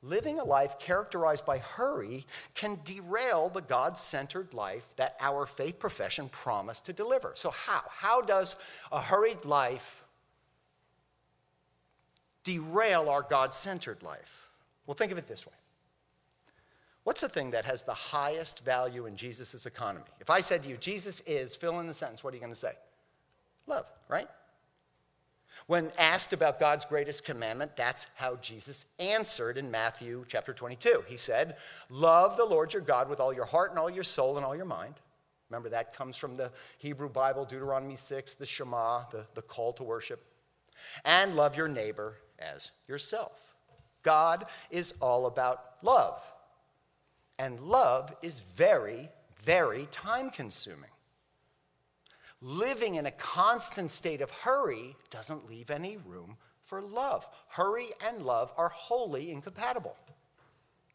living 0.03 0.39
a 0.39 0.45
life 0.45 0.79
characterized 0.79 1.47
by 1.47 1.59
hurry 1.59 2.27
can 2.55 2.79
derail 2.85 3.49
the 3.49 3.61
God 3.61 3.97
centered 3.97 4.53
life 4.53 4.89
that 4.97 5.17
our 5.21 5.47
faith 5.47 5.79
profession 5.79 6.29
promised 6.29 6.87
to 6.87 6.93
deliver. 6.93 7.33
So, 7.37 7.51
how? 7.51 7.83
How 7.89 8.21
does 8.21 8.57
a 8.91 9.01
hurried 9.01 9.45
life 9.45 10.05
derail 12.45 13.09
our 13.09 13.23
God 13.23 13.55
centered 13.55 14.03
life? 14.03 14.49
Well, 14.87 14.95
think 14.95 15.13
of 15.13 15.19
it 15.19 15.29
this 15.29 15.47
way 15.47 15.53
What's 17.05 17.21
the 17.21 17.29
thing 17.29 17.51
that 17.51 17.65
has 17.65 17.83
the 17.83 17.95
highest 17.95 18.65
value 18.65 19.07
in 19.07 19.17
Jesus' 19.17 19.67
economy? 19.67 20.05
If 20.21 20.31
I 20.31 20.41
said 20.41 20.63
to 20.63 20.69
you, 20.69 20.77
Jesus 20.77 21.21
is, 21.27 21.57
fill 21.57 21.81
in 21.81 21.87
the 21.87 21.95
sentence, 21.95 22.23
what 22.23 22.33
are 22.33 22.37
you 22.37 22.41
going 22.41 22.53
to 22.53 22.59
say? 22.59 22.73
Love, 23.67 23.87
right? 24.09 24.29
When 25.67 25.93
asked 25.99 26.33
about 26.33 26.59
God's 26.59 26.85
greatest 26.85 27.25
commandment, 27.25 27.77
that's 27.77 28.07
how 28.17 28.37
Jesus 28.37 28.87
answered 28.99 29.57
in 29.57 29.71
Matthew 29.71 30.25
chapter 30.27 30.53
22. 30.53 31.05
He 31.07 31.17
said, 31.17 31.57
Love 31.89 32.37
the 32.37 32.45
Lord 32.45 32.73
your 32.73 32.83
God 32.83 33.09
with 33.09 33.21
all 33.21 33.33
your 33.33 33.45
heart 33.45 33.71
and 33.71 33.79
all 33.79 33.91
your 33.91 34.03
soul 34.03 34.37
and 34.37 34.45
all 34.45 34.57
your 34.57 34.65
mind. 34.65 34.95
Remember, 35.51 35.69
that 35.69 35.95
comes 35.95 36.17
from 36.17 36.37
the 36.37 36.51
Hebrew 36.79 37.09
Bible, 37.09 37.45
Deuteronomy 37.45 37.97
6, 37.97 38.35
the 38.37 38.47
Shema, 38.47 39.05
the, 39.11 39.27
the 39.35 39.43
call 39.43 39.73
to 39.75 39.83
worship. 39.83 40.25
And 41.05 41.37
love 41.37 41.57
your 41.57 41.69
neighbor 41.69 42.17
as 42.39 42.71
yourself. 42.89 43.55
God 44.03 44.47
is 44.71 44.95
all 45.01 45.27
about 45.27 45.75
love. 45.83 46.23
And 47.39 47.61
love 47.61 48.15
is 48.23 48.41
very, 48.41 49.11
very 49.45 49.89
time 49.91 50.31
consuming. 50.31 50.91
Living 52.43 52.97
in 52.97 53.07
a 53.07 53.13
constant 53.13 53.93
state 53.93 54.21
of 54.21 54.31
hurry 54.31 54.97
doesn't 55.11 55.49
leave 55.49 55.71
any 55.71 55.97
room 55.97 56.37
for 56.65 56.83
love. 56.83 57.27
Hurry 57.47 57.91
and 58.05 58.27
love 58.27 58.53
are 58.57 58.69
wholly 58.69 59.31
incompatible. 59.31 59.97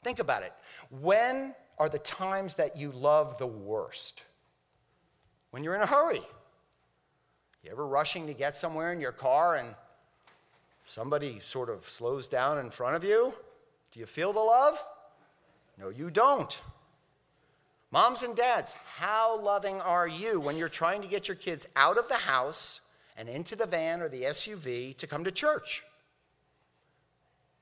Think 0.03 0.19
about 0.19 0.43
it. 0.43 0.51
When 0.89 1.55
are 1.79 1.87
the 1.87 1.99
times 1.99 2.55
that 2.55 2.75
you 2.75 2.91
love 2.91 3.37
the 3.37 3.47
worst? 3.47 4.23
When 5.51 5.63
you're 5.63 5.75
in 5.75 5.81
a 5.81 5.87
hurry. 5.87 6.21
You 7.63 7.71
ever 7.71 7.87
rushing 7.87 8.27
to 8.27 8.33
get 8.33 8.57
somewhere 8.57 8.91
in 8.91 8.99
your 8.99 9.13
car 9.13 9.55
and 9.55 9.73
somebody 10.85 11.39
sort 11.41 11.69
of 11.69 11.87
slows 11.87 12.27
down 12.27 12.57
in 12.57 12.71
front 12.71 12.97
of 12.97 13.05
you? 13.05 13.33
Do 13.91 14.01
you 14.01 14.05
feel 14.05 14.33
the 14.33 14.39
love? 14.39 14.83
No, 15.77 15.89
you 15.89 16.09
don't. 16.09 16.59
Moms 17.91 18.23
and 18.23 18.35
dads, 18.35 18.75
how 18.97 19.39
loving 19.39 19.79
are 19.79 20.07
you 20.07 20.41
when 20.41 20.57
you're 20.57 20.67
trying 20.67 21.01
to 21.01 21.07
get 21.07 21.27
your 21.27 21.35
kids 21.35 21.65
out 21.77 21.97
of 21.97 22.09
the 22.09 22.15
house 22.15 22.81
and 23.15 23.29
into 23.29 23.55
the 23.55 23.65
van 23.65 24.01
or 24.01 24.09
the 24.09 24.23
SUV 24.23 24.95
to 24.97 25.07
come 25.07 25.23
to 25.23 25.31
church? 25.31 25.83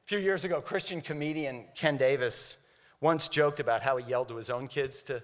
A 0.05 0.07
few 0.07 0.17
years 0.17 0.43
ago, 0.43 0.61
Christian 0.61 0.99
comedian 0.99 1.65
Ken 1.75 1.95
Davis 1.95 2.57
once 3.01 3.27
joked 3.27 3.59
about 3.59 3.83
how 3.83 3.97
he 3.97 4.09
yelled 4.09 4.29
to 4.29 4.35
his 4.35 4.49
own 4.49 4.67
kids 4.67 5.03
to 5.03 5.21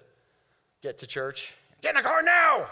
get 0.84 1.00
to 1.00 1.08
church. 1.08 1.56
Get 1.82 1.96
in 1.96 2.04
the 2.04 2.08
car 2.08 2.22
now! 2.22 2.68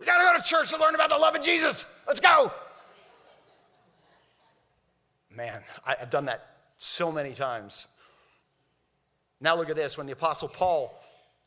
We 0.00 0.06
gotta 0.06 0.24
go 0.24 0.36
to 0.36 0.42
church 0.42 0.70
to 0.72 0.80
learn 0.80 0.96
about 0.96 1.10
the 1.10 1.18
love 1.18 1.36
of 1.36 1.42
Jesus. 1.42 1.84
Let's 2.06 2.18
go! 2.18 2.52
Man, 5.30 5.62
I've 5.86 6.10
done 6.10 6.24
that 6.24 6.46
so 6.78 7.12
many 7.12 7.32
times. 7.32 7.86
Now 9.40 9.56
look 9.56 9.70
at 9.70 9.76
this. 9.76 9.96
When 9.96 10.06
the 10.06 10.12
Apostle 10.12 10.48
Paul 10.48 11.00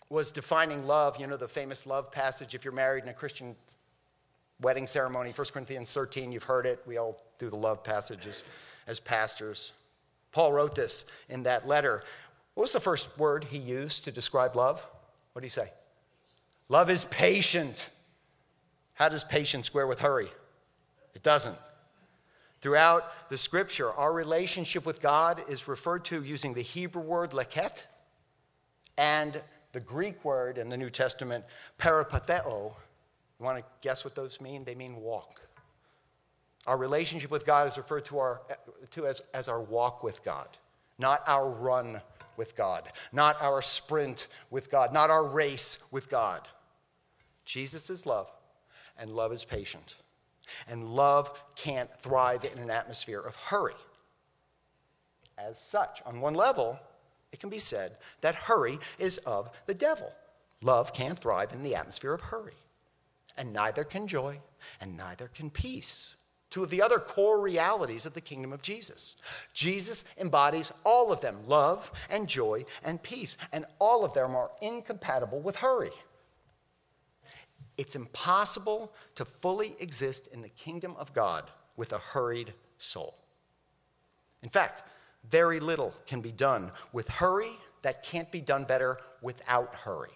was 0.09 0.31
defining 0.31 0.87
love, 0.87 1.19
you 1.19 1.27
know 1.27 1.37
the 1.37 1.47
famous 1.47 1.85
love 1.85 2.11
passage, 2.11 2.55
if 2.55 2.63
you're 2.63 2.73
married 2.73 3.03
in 3.03 3.09
a 3.09 3.13
Christian 3.13 3.55
wedding 4.61 4.87
ceremony, 4.87 5.31
1 5.31 5.47
Corinthians 5.53 5.93
13, 5.93 6.31
you've 6.31 6.43
heard 6.43 6.65
it. 6.65 6.81
We 6.85 6.97
all 6.97 7.21
do 7.39 7.49
the 7.49 7.55
love 7.55 7.83
passages 7.83 8.43
as 8.87 8.99
pastors. 8.99 9.73
Paul 10.31 10.53
wrote 10.53 10.75
this 10.75 11.05
in 11.29 11.43
that 11.43 11.67
letter. 11.67 12.03
What 12.53 12.63
was 12.63 12.73
the 12.73 12.79
first 12.79 13.17
word 13.17 13.43
he 13.45 13.57
used 13.57 14.05
to 14.05 14.11
describe 14.11 14.55
love? 14.55 14.85
What 15.33 15.41
did 15.41 15.47
he 15.47 15.51
say? 15.51 15.71
Love 16.69 16.89
is 16.89 17.03
patient. 17.05 17.89
How 18.93 19.09
does 19.09 19.23
patience 19.23 19.67
square 19.67 19.87
with 19.87 19.99
hurry? 19.99 20.27
It 21.13 21.23
doesn't. 21.23 21.57
Throughout 22.61 23.29
the 23.29 23.37
scripture, 23.37 23.91
our 23.91 24.11
relationship 24.11 24.85
with 24.85 25.01
God 25.01 25.43
is 25.47 25.67
referred 25.67 26.03
to 26.05 26.23
using 26.23 26.53
the 26.53 26.61
Hebrew 26.61 27.03
word 27.03 27.31
leket 27.31 27.83
and 28.97 29.39
the 29.77 29.83
Greek 29.83 30.25
word 30.25 30.57
in 30.57 30.69
the 30.69 30.75
New 30.75 30.89
Testament, 30.89 31.45
peripateo. 31.77 32.73
You 33.39 33.45
want 33.45 33.59
to 33.59 33.63
guess 33.81 34.03
what 34.03 34.15
those 34.15 34.41
mean? 34.41 34.63
They 34.63 34.73
mean 34.73 34.95
walk. 34.95 35.39
Our 36.65 36.77
relationship 36.77 37.29
with 37.29 37.45
God 37.45 37.67
is 37.67 37.77
referred 37.77 38.03
to, 38.05 38.17
our, 38.17 38.41
to 38.89 39.05
as, 39.05 39.21
as 39.35 39.47
our 39.47 39.61
walk 39.61 40.01
with 40.01 40.23
God, 40.23 40.47
not 40.97 41.21
our 41.27 41.47
run 41.47 42.01
with 42.37 42.55
God, 42.55 42.89
not 43.13 43.39
our 43.39 43.61
sprint 43.61 44.25
with 44.49 44.71
God, 44.71 44.93
not 44.93 45.11
our 45.11 45.23
race 45.23 45.77
with 45.91 46.09
God. 46.09 46.41
Jesus 47.45 47.91
is 47.91 48.07
love, 48.07 48.31
and 48.97 49.11
love 49.11 49.31
is 49.31 49.43
patient. 49.43 49.93
And 50.67 50.89
love 50.89 51.39
can't 51.55 51.95
thrive 51.99 52.47
in 52.51 52.63
an 52.63 52.71
atmosphere 52.71 53.21
of 53.21 53.35
hurry. 53.35 53.75
As 55.37 55.61
such, 55.61 56.01
on 56.03 56.19
one 56.19 56.33
level, 56.33 56.79
it 57.31 57.39
can 57.39 57.49
be 57.49 57.59
said 57.59 57.97
that 58.21 58.35
hurry 58.35 58.79
is 58.99 59.17
of 59.19 59.51
the 59.65 59.73
devil. 59.73 60.11
Love 60.61 60.93
can't 60.93 61.19
thrive 61.19 61.53
in 61.53 61.63
the 61.63 61.75
atmosphere 61.75 62.13
of 62.13 62.21
hurry. 62.21 62.53
And 63.37 63.53
neither 63.53 63.83
can 63.83 64.07
joy, 64.07 64.39
and 64.81 64.97
neither 64.97 65.27
can 65.27 65.49
peace. 65.49 66.15
Two 66.49 66.63
of 66.63 66.69
the 66.69 66.81
other 66.81 66.97
core 66.97 67.39
realities 67.39 68.05
of 68.05 68.13
the 68.13 68.21
kingdom 68.21 68.53
of 68.53 68.61
Jesus. 68.61 69.15
Jesus 69.53 70.05
embodies 70.17 70.71
all 70.85 71.11
of 71.11 71.21
them 71.21 71.37
love 71.45 71.91
and 72.09 72.27
joy 72.27 72.65
and 72.83 73.03
peace, 73.03 73.37
and 73.51 73.65
all 73.79 74.05
of 74.05 74.13
them 74.13 74.35
are 74.35 74.51
incompatible 74.61 75.41
with 75.41 75.57
hurry. 75.57 75.91
It's 77.77 77.95
impossible 77.95 78.91
to 79.15 79.25
fully 79.25 79.75
exist 79.79 80.27
in 80.27 80.41
the 80.41 80.49
kingdom 80.49 80.95
of 80.97 81.13
God 81.13 81.43
with 81.75 81.93
a 81.93 81.99
hurried 81.99 82.53
soul. 82.79 83.19
In 84.41 84.49
fact, 84.49 84.83
very 85.29 85.59
little 85.59 85.93
can 86.05 86.21
be 86.21 86.31
done 86.31 86.71
with 86.93 87.07
hurry 87.09 87.51
that 87.81 88.03
can't 88.03 88.31
be 88.31 88.41
done 88.41 88.63
better 88.63 88.97
without 89.21 89.73
hurry. 89.75 90.11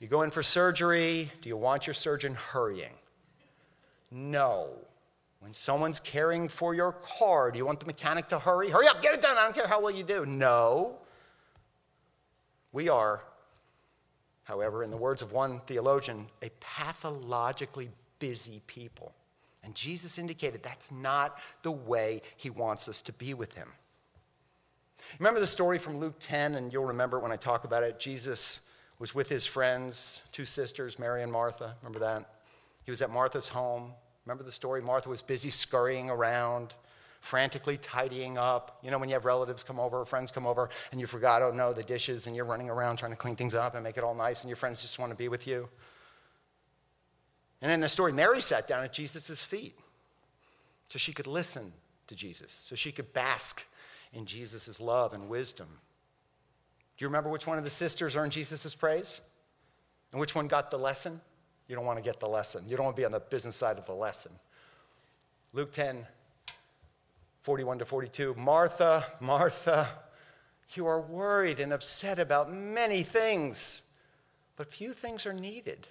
You 0.00 0.08
go 0.08 0.22
in 0.22 0.30
for 0.30 0.42
surgery, 0.42 1.30
do 1.40 1.48
you 1.48 1.56
want 1.56 1.86
your 1.86 1.94
surgeon 1.94 2.34
hurrying? 2.34 2.94
No. 4.10 4.70
When 5.40 5.52
someone's 5.54 6.00
caring 6.00 6.48
for 6.48 6.74
your 6.74 6.92
car, 6.92 7.50
do 7.50 7.58
you 7.58 7.66
want 7.66 7.80
the 7.80 7.86
mechanic 7.86 8.28
to 8.28 8.38
hurry? 8.38 8.70
Hurry 8.70 8.88
up, 8.88 9.02
get 9.02 9.14
it 9.14 9.22
done. 9.22 9.36
I 9.36 9.44
don't 9.44 9.54
care 9.54 9.68
how 9.68 9.80
well 9.80 9.90
you 9.90 10.04
do. 10.04 10.24
No. 10.26 10.96
We 12.72 12.88
are 12.88 13.22
however, 14.48 14.82
in 14.82 14.90
the 14.90 14.96
words 14.96 15.20
of 15.20 15.32
one 15.32 15.60
theologian, 15.66 16.26
a 16.42 16.48
pathologically 16.58 17.90
busy 18.18 18.62
people. 18.66 19.12
And 19.62 19.74
Jesus 19.74 20.18
indicated 20.18 20.62
that's 20.62 20.90
not 20.90 21.38
the 21.62 21.70
way 21.70 22.22
he 22.38 22.48
wants 22.48 22.88
us 22.88 23.02
to 23.02 23.12
be 23.12 23.34
with 23.34 23.52
him. 23.52 23.68
Remember 25.18 25.40
the 25.40 25.46
story 25.46 25.78
from 25.78 25.98
Luke 25.98 26.16
10, 26.20 26.54
and 26.54 26.72
you'll 26.72 26.84
remember 26.84 27.18
it 27.18 27.22
when 27.22 27.32
I 27.32 27.36
talk 27.36 27.64
about 27.64 27.82
it. 27.82 27.98
Jesus 27.98 28.68
was 28.98 29.14
with 29.14 29.28
his 29.28 29.46
friends, 29.46 30.22
two 30.32 30.44
sisters, 30.44 30.98
Mary 30.98 31.22
and 31.22 31.32
Martha. 31.32 31.76
Remember 31.82 32.00
that? 32.00 32.34
He 32.84 32.90
was 32.90 33.02
at 33.02 33.10
Martha's 33.10 33.48
home. 33.48 33.92
Remember 34.26 34.44
the 34.44 34.52
story? 34.52 34.82
Martha 34.82 35.08
was 35.08 35.22
busy 35.22 35.50
scurrying 35.50 36.10
around, 36.10 36.74
frantically 37.20 37.76
tidying 37.78 38.36
up. 38.36 38.78
You 38.82 38.90
know, 38.90 38.98
when 38.98 39.08
you 39.08 39.14
have 39.14 39.24
relatives 39.24 39.64
come 39.64 39.80
over, 39.80 40.04
friends 40.04 40.30
come 40.30 40.46
over, 40.46 40.68
and 40.92 41.00
you 41.00 41.06
forgot, 41.06 41.42
oh 41.42 41.50
no, 41.50 41.72
the 41.72 41.82
dishes, 41.82 42.26
and 42.26 42.36
you're 42.36 42.44
running 42.44 42.68
around 42.68 42.96
trying 42.96 43.12
to 43.12 43.16
clean 43.16 43.36
things 43.36 43.54
up 43.54 43.74
and 43.74 43.84
make 43.84 43.96
it 43.96 44.04
all 44.04 44.14
nice, 44.14 44.42
and 44.42 44.48
your 44.48 44.56
friends 44.56 44.82
just 44.82 44.98
want 44.98 45.10
to 45.10 45.16
be 45.16 45.28
with 45.28 45.46
you. 45.46 45.68
And 47.60 47.72
in 47.72 47.80
the 47.80 47.88
story, 47.88 48.12
Mary 48.12 48.40
sat 48.40 48.68
down 48.68 48.84
at 48.84 48.92
Jesus' 48.92 49.42
feet 49.42 49.76
so 50.88 50.98
she 50.98 51.12
could 51.12 51.26
listen 51.26 51.72
to 52.06 52.14
Jesus, 52.14 52.52
so 52.52 52.74
she 52.74 52.92
could 52.92 53.12
bask 53.12 53.64
in 54.12 54.26
Jesus' 54.26 54.80
love 54.80 55.12
and 55.12 55.28
wisdom. 55.28 55.68
Do 56.96 57.04
you 57.04 57.08
remember 57.08 57.30
which 57.30 57.46
one 57.46 57.58
of 57.58 57.64
the 57.64 57.70
sisters 57.70 58.16
earned 58.16 58.32
Jesus' 58.32 58.74
praise? 58.74 59.20
And 60.12 60.20
which 60.20 60.34
one 60.34 60.48
got 60.48 60.70
the 60.70 60.78
lesson? 60.78 61.20
You 61.68 61.76
don't 61.76 61.84
want 61.84 61.98
to 61.98 62.04
get 62.04 62.18
the 62.18 62.28
lesson. 62.28 62.64
You 62.66 62.76
don't 62.76 62.84
want 62.86 62.96
to 62.96 63.00
be 63.00 63.06
on 63.06 63.12
the 63.12 63.20
business 63.20 63.56
side 63.56 63.78
of 63.78 63.86
the 63.86 63.94
lesson. 63.94 64.32
Luke 65.52 65.70
10, 65.70 66.06
41 67.42 67.78
to 67.78 67.84
42. 67.84 68.34
Martha, 68.34 69.04
Martha, 69.20 69.88
you 70.74 70.86
are 70.86 71.00
worried 71.00 71.60
and 71.60 71.72
upset 71.72 72.18
about 72.18 72.52
many 72.52 73.02
things, 73.02 73.82
but 74.56 74.72
few 74.72 74.92
things 74.92 75.26
are 75.26 75.32
needed. 75.32 75.86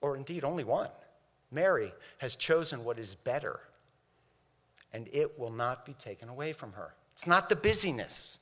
Or 0.00 0.16
indeed, 0.16 0.44
only 0.44 0.64
one. 0.64 0.90
Mary 1.50 1.92
has 2.18 2.36
chosen 2.36 2.84
what 2.84 2.98
is 2.98 3.14
better 3.14 3.60
and 4.96 5.10
it 5.12 5.38
will 5.38 5.52
not 5.52 5.84
be 5.84 5.92
taken 5.92 6.30
away 6.30 6.54
from 6.54 6.72
her. 6.72 6.94
It's 7.12 7.26
not 7.26 7.50
the 7.50 7.56
busyness, 7.56 8.38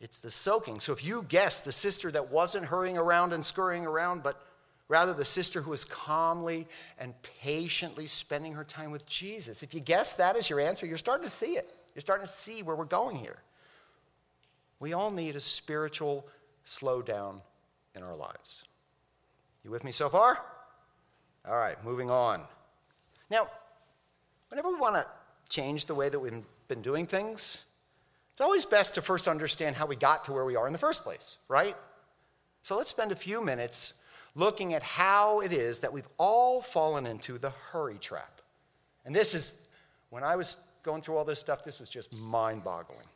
it's 0.00 0.18
the 0.18 0.30
soaking. 0.30 0.80
So 0.80 0.94
if 0.94 1.04
you 1.04 1.26
guess 1.28 1.60
the 1.60 1.72
sister 1.72 2.10
that 2.10 2.30
wasn't 2.30 2.64
hurrying 2.64 2.96
around 2.96 3.34
and 3.34 3.44
scurrying 3.44 3.84
around, 3.84 4.22
but 4.22 4.42
rather 4.88 5.12
the 5.12 5.26
sister 5.26 5.60
who 5.60 5.72
was 5.72 5.84
calmly 5.84 6.66
and 6.98 7.12
patiently 7.42 8.06
spending 8.06 8.54
her 8.54 8.64
time 8.64 8.92
with 8.92 9.04
Jesus, 9.04 9.62
if 9.62 9.74
you 9.74 9.80
guess 9.80 10.16
that 10.16 10.36
as 10.36 10.48
your 10.48 10.58
answer, 10.58 10.86
you're 10.86 10.96
starting 10.96 11.28
to 11.28 11.34
see 11.34 11.58
it. 11.58 11.68
You're 11.94 12.00
starting 12.00 12.26
to 12.26 12.32
see 12.32 12.62
where 12.62 12.76
we're 12.76 12.86
going 12.86 13.16
here. 13.16 13.36
We 14.80 14.94
all 14.94 15.10
need 15.10 15.36
a 15.36 15.40
spiritual 15.40 16.26
slowdown 16.66 17.42
in 17.94 18.02
our 18.02 18.16
lives. 18.16 18.64
You 19.62 19.70
with 19.70 19.84
me 19.84 19.92
so 19.92 20.08
far? 20.08 20.42
All 21.46 21.58
right, 21.58 21.76
moving 21.84 22.10
on. 22.10 22.40
Now, 23.30 23.48
whenever 24.48 24.70
we 24.70 24.76
want 24.76 24.94
to 24.94 25.06
change 25.54 25.86
the 25.86 25.94
way 25.94 26.08
that 26.08 26.18
we've 26.18 26.42
been 26.66 26.82
doing 26.82 27.06
things, 27.06 27.58
it's 28.32 28.40
always 28.40 28.64
best 28.64 28.94
to 28.94 29.02
first 29.02 29.28
understand 29.28 29.76
how 29.76 29.86
we 29.86 29.94
got 29.94 30.24
to 30.24 30.32
where 30.32 30.44
we 30.44 30.56
are 30.56 30.66
in 30.66 30.72
the 30.72 30.78
first 30.78 31.04
place, 31.04 31.36
right? 31.48 31.76
So 32.62 32.76
let's 32.76 32.90
spend 32.90 33.12
a 33.12 33.16
few 33.16 33.40
minutes 33.40 33.94
looking 34.34 34.74
at 34.74 34.82
how 34.82 35.40
it 35.40 35.52
is 35.52 35.78
that 35.80 35.92
we've 35.92 36.08
all 36.18 36.60
fallen 36.60 37.06
into 37.06 37.38
the 37.38 37.50
hurry 37.50 37.98
trap. 37.98 38.40
And 39.04 39.14
this 39.14 39.32
is, 39.34 39.62
when 40.10 40.24
I 40.24 40.34
was 40.34 40.56
going 40.82 41.00
through 41.00 41.16
all 41.16 41.24
this 41.24 41.38
stuff, 41.38 41.62
this 41.62 41.78
was 41.78 41.88
just 41.88 42.12
mind 42.12 42.64
boggling. 42.64 43.06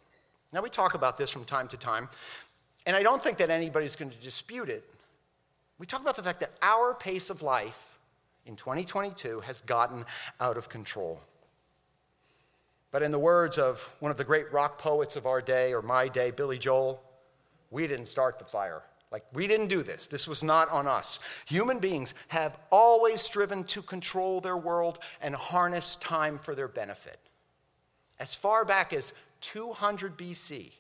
Now, 0.53 0.63
we 0.63 0.71
talk 0.71 0.95
about 0.95 1.19
this 1.19 1.31
from 1.31 1.45
time 1.45 1.67
to 1.69 1.77
time, 1.77 2.09
and 2.87 2.95
I 2.95 3.03
don't 3.03 3.23
think 3.23 3.39
that 3.39 3.51
anybody's 3.51 3.97
going 3.97 4.13
to 4.13 4.17
dispute 4.19 4.69
it. 4.69 4.85
We 5.79 5.87
talk 5.87 6.01
about 6.01 6.15
the 6.15 6.23
fact 6.23 6.41
that 6.41 6.53
our 6.63 6.95
pace 6.95 7.31
of 7.31 7.43
life 7.43 7.99
in 8.47 8.55
2022 8.55 9.41
has 9.41 9.61
gotten 9.61 10.05
out 10.41 10.57
of 10.57 10.69
control. 10.69 11.21
But 12.91 13.03
in 13.03 13.11
the 13.11 13.19
words 13.19 13.59
of 13.59 13.89
one 14.01 14.11
of 14.11 14.17
the 14.17 14.25
great 14.25 14.51
rock 14.53 14.79
poets 14.79 15.17
of 15.17 15.27
our 15.27 15.43
day, 15.43 15.75
or 15.75 15.83
my 15.83 16.09
day, 16.09 16.31
Billy 16.31 16.59
Joel, 16.59 17.03
we 17.71 17.87
didn't 17.87 18.07
start 18.07 18.39
the 18.39 18.45
fire. 18.45 18.83
Like, 19.11 19.25
we 19.33 19.47
didn't 19.47 19.69
do 19.69 19.83
this. 19.83 20.07
This 20.07 20.29
was 20.29 20.43
not 20.43 20.71
on 20.71 20.87
us. 20.87 21.19
Human 21.47 21.79
beings 21.79 22.15
have 22.29 22.59
always 22.71 23.23
striven 23.23 23.65
to 23.65 23.83
control 23.83 24.41
their 24.41 24.57
world 24.57 24.99
and 25.21 25.35
harness 25.35 25.97
time 25.97 26.39
for 26.39 26.55
their 26.55 26.69
benefit. 26.69 27.19
As 28.21 28.35
far 28.35 28.65
back 28.65 28.93
as 28.93 29.15
200 29.41 30.17
BC, 30.19 30.73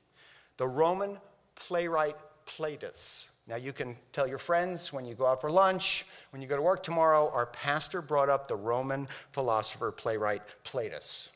the 0.56 0.66
Roman 0.66 1.18
playwright 1.54 2.16
Plautus. 2.46 3.28
Now, 3.46 3.56
you 3.56 3.72
can 3.72 3.96
tell 4.12 4.26
your 4.26 4.38
friends 4.38 4.92
when 4.92 5.06
you 5.06 5.14
go 5.14 5.26
out 5.26 5.40
for 5.40 5.50
lunch, 5.50 6.04
when 6.30 6.42
you 6.42 6.48
go 6.48 6.56
to 6.56 6.62
work 6.62 6.82
tomorrow, 6.82 7.30
our 7.32 7.46
pastor 7.46 8.02
brought 8.02 8.28
up 8.28 8.48
the 8.48 8.56
Roman 8.56 9.08
philosopher 9.32 9.90
playwright 9.90 10.42
Plautus 10.64 11.28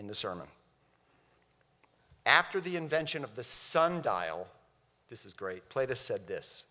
in 0.00 0.08
the 0.08 0.14
sermon. 0.14 0.48
After 2.24 2.60
the 2.60 2.76
invention 2.76 3.22
of 3.22 3.36
the 3.36 3.44
sundial, 3.44 4.48
this 5.10 5.26
is 5.26 5.34
great, 5.34 5.68
Plautus 5.68 5.98
said 5.98 6.26
this 6.26 6.64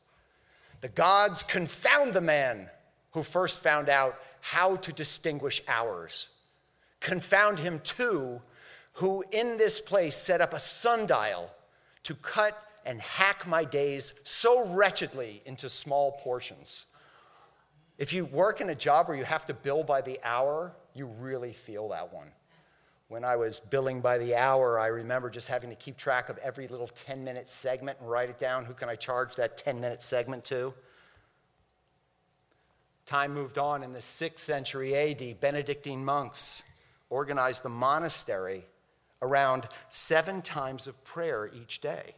The 0.81 0.89
gods 0.89 1.43
confound 1.43 2.13
the 2.13 2.21
man 2.21 2.69
who 3.11 3.23
first 3.23 3.61
found 3.61 3.87
out 3.87 4.19
how 4.41 4.75
to 4.77 4.91
distinguish 4.91 5.61
hours. 5.67 6.29
Confound 6.99 7.59
him 7.59 7.79
too, 7.83 8.41
who 8.93 9.23
in 9.31 9.57
this 9.57 9.79
place 9.79 10.15
set 10.15 10.41
up 10.41 10.53
a 10.53 10.59
sundial 10.59 11.49
to 12.03 12.15
cut 12.15 12.61
and 12.85 12.99
hack 12.99 13.47
my 13.47 13.63
days 13.63 14.15
so 14.23 14.67
wretchedly 14.69 15.41
into 15.45 15.69
small 15.69 16.13
portions. 16.23 16.85
If 17.97 18.11
you 18.11 18.25
work 18.25 18.59
in 18.59 18.69
a 18.69 18.75
job 18.75 19.07
where 19.07 19.17
you 19.17 19.25
have 19.25 19.45
to 19.47 19.53
bill 19.53 19.83
by 19.83 20.01
the 20.01 20.19
hour, 20.23 20.73
you 20.93 21.05
really 21.05 21.53
feel 21.53 21.89
that 21.89 22.11
one. 22.11 22.27
When 23.09 23.25
I 23.25 23.37
was 23.37 23.59
billing 23.59 24.01
by 24.01 24.19
the 24.19 24.35
hour, 24.35 24.79
I 24.79 24.85
remember 24.85 25.31
just 25.31 25.47
having 25.47 25.71
to 25.71 25.75
keep 25.75 25.97
track 25.97 26.29
of 26.29 26.37
every 26.37 26.67
little 26.67 26.87
10 26.87 27.23
minute 27.23 27.49
segment 27.49 27.97
and 27.99 28.09
write 28.09 28.29
it 28.29 28.37
down. 28.37 28.65
Who 28.65 28.75
can 28.75 28.87
I 28.87 28.95
charge 28.95 29.35
that 29.35 29.57
10 29.57 29.81
minute 29.81 30.03
segment 30.03 30.45
to? 30.45 30.75
Time 33.07 33.33
moved 33.33 33.57
on. 33.57 33.81
In 33.81 33.93
the 33.93 33.99
6th 33.99 34.37
century 34.37 34.95
AD, 34.95 35.39
Benedictine 35.39 36.05
monks 36.05 36.61
organized 37.09 37.63
the 37.63 37.69
monastery 37.69 38.63
around 39.23 39.67
seven 39.89 40.43
times 40.43 40.85
of 40.85 41.03
prayer 41.03 41.49
each 41.51 41.81
day. 41.81 42.13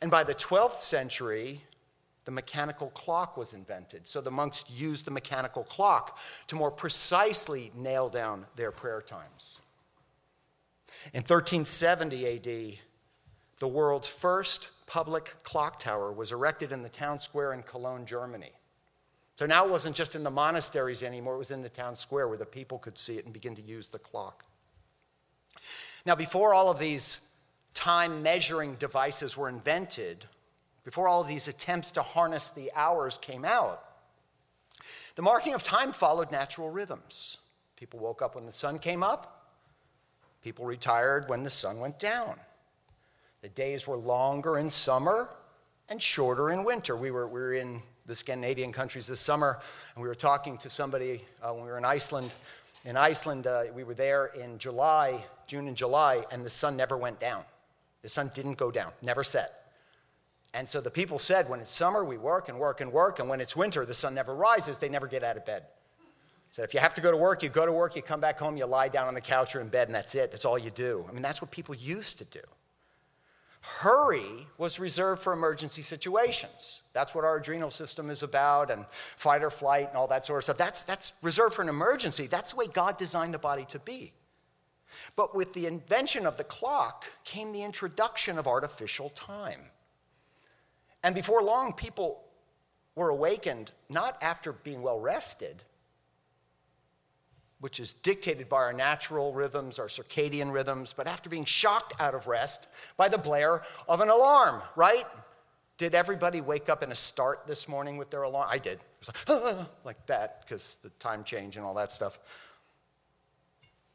And 0.00 0.10
by 0.10 0.24
the 0.24 0.34
12th 0.34 0.78
century, 0.78 1.60
the 2.28 2.32
mechanical 2.32 2.88
clock 2.88 3.38
was 3.38 3.54
invented. 3.54 4.06
So 4.06 4.20
the 4.20 4.30
monks 4.30 4.62
used 4.68 5.06
the 5.06 5.10
mechanical 5.10 5.64
clock 5.64 6.18
to 6.48 6.56
more 6.56 6.70
precisely 6.70 7.72
nail 7.74 8.10
down 8.10 8.44
their 8.54 8.70
prayer 8.70 9.00
times. 9.00 9.60
In 11.14 11.22
1370 11.22 12.26
AD, 12.26 12.78
the 13.60 13.66
world's 13.66 14.08
first 14.08 14.68
public 14.86 15.42
clock 15.42 15.78
tower 15.78 16.12
was 16.12 16.30
erected 16.30 16.70
in 16.70 16.82
the 16.82 16.90
town 16.90 17.18
square 17.18 17.54
in 17.54 17.62
Cologne, 17.62 18.04
Germany. 18.04 18.52
So 19.38 19.46
now 19.46 19.64
it 19.64 19.70
wasn't 19.70 19.96
just 19.96 20.14
in 20.14 20.22
the 20.22 20.30
monasteries 20.30 21.02
anymore, 21.02 21.36
it 21.36 21.38
was 21.38 21.50
in 21.50 21.62
the 21.62 21.70
town 21.70 21.96
square 21.96 22.28
where 22.28 22.36
the 22.36 22.44
people 22.44 22.78
could 22.78 22.98
see 22.98 23.16
it 23.16 23.24
and 23.24 23.32
begin 23.32 23.54
to 23.54 23.62
use 23.62 23.88
the 23.88 23.98
clock. 23.98 24.44
Now, 26.04 26.14
before 26.14 26.52
all 26.52 26.70
of 26.70 26.78
these 26.78 27.20
time 27.72 28.22
measuring 28.22 28.74
devices 28.74 29.34
were 29.34 29.48
invented, 29.48 30.26
before 30.88 31.06
all 31.06 31.22
these 31.22 31.48
attempts 31.48 31.90
to 31.90 32.00
harness 32.00 32.50
the 32.50 32.72
hours 32.74 33.18
came 33.20 33.44
out, 33.44 33.84
the 35.16 35.20
marking 35.20 35.52
of 35.52 35.62
time 35.62 35.92
followed 35.92 36.32
natural 36.32 36.70
rhythms. 36.70 37.36
People 37.76 38.00
woke 38.00 38.22
up 38.22 38.34
when 38.34 38.46
the 38.46 38.52
sun 38.52 38.78
came 38.78 39.02
up, 39.02 39.52
people 40.42 40.64
retired 40.64 41.28
when 41.28 41.42
the 41.42 41.50
sun 41.50 41.78
went 41.78 41.98
down. 41.98 42.40
The 43.42 43.50
days 43.50 43.86
were 43.86 43.98
longer 43.98 44.56
in 44.56 44.70
summer 44.70 45.28
and 45.90 46.00
shorter 46.00 46.52
in 46.52 46.64
winter. 46.64 46.96
We 46.96 47.10
were, 47.10 47.28
we 47.28 47.38
were 47.38 47.52
in 47.52 47.82
the 48.06 48.14
Scandinavian 48.14 48.72
countries 48.72 49.06
this 49.06 49.20
summer, 49.20 49.60
and 49.94 50.02
we 50.02 50.08
were 50.08 50.14
talking 50.14 50.56
to 50.56 50.70
somebody 50.70 51.22
uh, 51.42 51.52
when 51.52 51.64
we 51.64 51.70
were 51.70 51.76
in 51.76 51.84
Iceland. 51.84 52.30
In 52.86 52.96
Iceland, 52.96 53.46
uh, 53.46 53.64
we 53.74 53.84
were 53.84 53.92
there 53.92 54.30
in 54.34 54.56
July, 54.56 55.22
June 55.46 55.68
and 55.68 55.76
July, 55.76 56.24
and 56.32 56.46
the 56.46 56.50
sun 56.50 56.78
never 56.78 56.96
went 56.96 57.20
down. 57.20 57.44
The 58.00 58.08
sun 58.08 58.30
didn't 58.32 58.54
go 58.54 58.70
down, 58.70 58.92
never 59.02 59.22
set. 59.22 59.67
And 60.54 60.68
so 60.68 60.80
the 60.80 60.90
people 60.90 61.18
said, 61.18 61.48
when 61.48 61.60
it's 61.60 61.72
summer, 61.72 62.04
we 62.04 62.16
work 62.16 62.48
and 62.48 62.58
work 62.58 62.80
and 62.80 62.92
work, 62.92 63.18
and 63.18 63.28
when 63.28 63.40
it's 63.40 63.54
winter, 63.54 63.84
the 63.84 63.94
sun 63.94 64.14
never 64.14 64.34
rises, 64.34 64.78
they 64.78 64.88
never 64.88 65.06
get 65.06 65.22
out 65.22 65.36
of 65.36 65.44
bed. 65.44 65.64
So 66.50 66.62
if 66.62 66.72
you 66.72 66.80
have 66.80 66.94
to 66.94 67.02
go 67.02 67.10
to 67.10 67.16
work, 67.16 67.42
you 67.42 67.50
go 67.50 67.66
to 67.66 67.72
work, 67.72 67.94
you 67.94 68.02
come 68.02 68.20
back 68.20 68.38
home, 68.38 68.56
you 68.56 68.64
lie 68.64 68.88
down 68.88 69.06
on 69.06 69.14
the 69.14 69.20
couch 69.20 69.54
or 69.54 69.60
in 69.60 69.68
bed, 69.68 69.88
and 69.88 69.94
that's 69.94 70.14
it. 70.14 70.30
That's 70.30 70.46
all 70.46 70.58
you 70.58 70.70
do. 70.70 71.04
I 71.08 71.12
mean, 71.12 71.22
that's 71.22 71.42
what 71.42 71.50
people 71.50 71.74
used 71.74 72.18
to 72.18 72.24
do. 72.24 72.40
Hurry 73.60 74.46
was 74.56 74.78
reserved 74.78 75.20
for 75.20 75.34
emergency 75.34 75.82
situations. 75.82 76.80
That's 76.94 77.14
what 77.14 77.24
our 77.24 77.36
adrenal 77.36 77.70
system 77.70 78.08
is 78.08 78.22
about, 78.22 78.70
and 78.70 78.86
fight 79.16 79.42
or 79.42 79.50
flight 79.50 79.88
and 79.88 79.96
all 79.96 80.06
that 80.06 80.24
sort 80.24 80.38
of 80.38 80.44
stuff. 80.44 80.56
That's, 80.56 80.84
that's 80.84 81.12
reserved 81.20 81.54
for 81.54 81.62
an 81.62 81.68
emergency. 81.68 82.26
That's 82.26 82.52
the 82.52 82.56
way 82.56 82.66
God 82.68 82.96
designed 82.96 83.34
the 83.34 83.38
body 83.38 83.66
to 83.66 83.78
be. 83.78 84.12
But 85.16 85.34
with 85.34 85.52
the 85.52 85.66
invention 85.66 86.24
of 86.24 86.38
the 86.38 86.44
clock 86.44 87.04
came 87.24 87.52
the 87.52 87.62
introduction 87.62 88.38
of 88.38 88.46
artificial 88.46 89.10
time. 89.10 89.60
And 91.02 91.14
before 91.14 91.42
long, 91.42 91.72
people 91.72 92.22
were 92.94 93.08
awakened 93.08 93.70
not 93.88 94.20
after 94.22 94.52
being 94.52 94.82
well 94.82 94.98
rested, 94.98 95.62
which 97.60 97.80
is 97.80 97.92
dictated 97.92 98.48
by 98.48 98.56
our 98.56 98.72
natural 98.72 99.32
rhythms, 99.32 99.78
our 99.78 99.86
circadian 99.86 100.52
rhythms, 100.52 100.94
but 100.96 101.06
after 101.06 101.30
being 101.30 101.44
shocked 101.44 101.94
out 102.00 102.14
of 102.14 102.26
rest 102.26 102.66
by 102.96 103.08
the 103.08 103.18
blare 103.18 103.62
of 103.88 104.00
an 104.00 104.10
alarm, 104.10 104.62
right? 104.76 105.06
Did 105.76 105.94
everybody 105.94 106.40
wake 106.40 106.68
up 106.68 106.82
in 106.82 106.90
a 106.90 106.94
start 106.94 107.46
this 107.46 107.68
morning 107.68 107.96
with 107.96 108.10
their 108.10 108.22
alarm? 108.22 108.48
I 108.50 108.58
did. 108.58 108.74
It 108.74 108.80
was 109.00 109.08
like, 109.08 109.16
ah, 109.28 109.68
like 109.84 110.06
that, 110.06 110.42
because 110.42 110.78
the 110.82 110.90
time 110.98 111.22
change 111.22 111.56
and 111.56 111.64
all 111.64 111.74
that 111.74 111.92
stuff. 111.92 112.18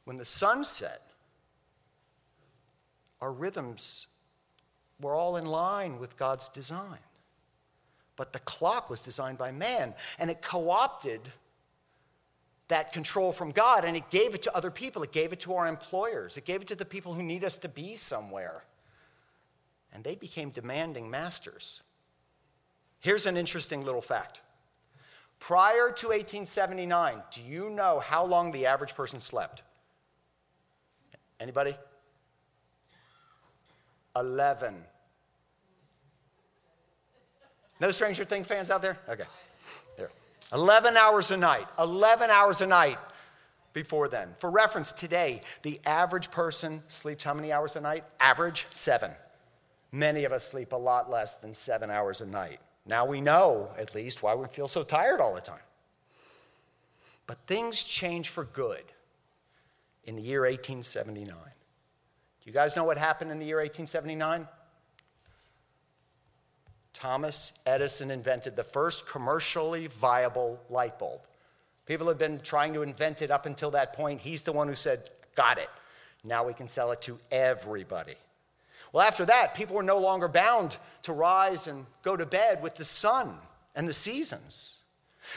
When 0.05 0.17
the 0.17 0.25
sun 0.25 0.63
set, 0.63 1.01
our 3.21 3.31
rhythms 3.31 4.07
were 5.03 5.13
all 5.13 5.37
in 5.37 5.45
line 5.45 5.99
with 5.99 6.17
God's 6.17 6.49
design. 6.49 6.99
But 8.15 8.33
the 8.33 8.39
clock 8.39 8.89
was 8.89 9.01
designed 9.01 9.37
by 9.37 9.51
man, 9.51 9.93
and 10.17 10.31
it 10.31 10.41
co 10.41 10.69
opted 10.69 11.21
that 12.69 12.93
control 12.93 13.31
from 13.31 13.51
God 13.51 13.85
and 13.85 13.95
it 13.95 14.09
gave 14.09 14.33
it 14.33 14.41
to 14.43 14.55
other 14.55 14.71
people. 14.71 15.03
It 15.03 15.11
gave 15.11 15.33
it 15.33 15.41
to 15.41 15.53
our 15.53 15.67
employers. 15.67 16.37
It 16.37 16.45
gave 16.45 16.61
it 16.61 16.67
to 16.69 16.75
the 16.75 16.85
people 16.85 17.13
who 17.13 17.21
need 17.21 17.43
us 17.43 17.57
to 17.59 17.69
be 17.69 17.95
somewhere. 17.95 18.63
And 19.93 20.03
they 20.03 20.15
became 20.15 20.49
demanding 20.49 21.09
masters. 21.09 21.81
Here's 22.99 23.25
an 23.25 23.37
interesting 23.37 23.83
little 23.83 24.01
fact. 24.01 24.41
Prior 25.39 25.91
to 25.91 26.07
1879, 26.07 27.21
do 27.31 27.41
you 27.41 27.69
know 27.69 27.99
how 27.99 28.25
long 28.25 28.51
the 28.51 28.65
average 28.65 28.95
person 28.95 29.19
slept? 29.19 29.61
Anybody? 31.39 31.75
11. 34.15 34.83
No 37.83 37.91
Stranger 37.91 38.23
Thing 38.23 38.45
fans 38.45 38.71
out 38.71 38.81
there? 38.81 38.97
Okay. 39.09 39.25
11 40.53 40.95
hours 40.95 41.31
a 41.31 41.37
night, 41.37 41.67
11 41.77 42.29
hours 42.29 42.61
a 42.61 42.67
night 42.67 42.97
before 43.73 44.07
then. 44.07 44.29
For 44.37 44.49
reference, 44.49 44.93
today, 44.93 45.41
the 45.63 45.81
average 45.85 46.31
person 46.31 46.81
sleeps 46.87 47.25
how 47.25 47.33
many 47.33 47.51
hours 47.51 47.75
a 47.75 47.81
night? 47.81 48.05
Average, 48.21 48.67
seven. 48.73 49.11
Many 49.91 50.23
of 50.23 50.31
us 50.31 50.45
sleep 50.45 50.71
a 50.71 50.77
lot 50.77 51.09
less 51.09 51.35
than 51.35 51.53
seven 51.53 51.91
hours 51.91 52.21
a 52.21 52.25
night. 52.25 52.61
Now 52.85 53.05
we 53.05 53.19
know, 53.19 53.71
at 53.77 53.93
least, 53.93 54.23
why 54.23 54.33
we 54.33 54.47
feel 54.47 54.69
so 54.69 54.83
tired 54.83 55.19
all 55.19 55.35
the 55.35 55.41
time. 55.41 55.59
But 57.27 57.37
things 57.47 57.83
change 57.83 58.29
for 58.29 58.45
good 58.45 58.85
in 60.05 60.15
the 60.15 60.21
year 60.21 60.43
1879. 60.43 61.35
Do 61.35 61.35
you 62.45 62.53
guys 62.53 62.77
know 62.77 62.85
what 62.85 62.97
happened 62.97 63.29
in 63.29 63.39
the 63.39 63.45
year 63.45 63.57
1879? 63.57 64.47
Thomas 66.93 67.53
Edison 67.65 68.11
invented 68.11 68.55
the 68.55 68.63
first 68.63 69.07
commercially 69.07 69.87
viable 69.87 70.59
light 70.69 70.97
bulb. 70.99 71.21
People 71.85 72.07
had 72.07 72.17
been 72.17 72.39
trying 72.39 72.73
to 72.73 72.81
invent 72.81 73.21
it 73.21 73.31
up 73.31 73.45
until 73.45 73.71
that 73.71 73.93
point. 73.93 74.21
He's 74.21 74.43
the 74.43 74.53
one 74.53 74.67
who 74.67 74.75
said, 74.75 75.09
Got 75.35 75.57
it. 75.57 75.69
Now 76.23 76.45
we 76.45 76.53
can 76.53 76.67
sell 76.67 76.91
it 76.91 77.01
to 77.01 77.19
everybody. 77.31 78.15
Well, 78.93 79.05
after 79.05 79.25
that, 79.25 79.55
people 79.55 79.75
were 79.75 79.83
no 79.83 79.97
longer 79.97 80.27
bound 80.27 80.77
to 81.01 81.13
rise 81.13 81.67
and 81.67 81.85
go 82.03 82.15
to 82.15 82.25
bed 82.25 82.61
with 82.61 82.75
the 82.75 82.85
sun 82.85 83.35
and 83.75 83.87
the 83.87 83.93
seasons. 83.93 84.75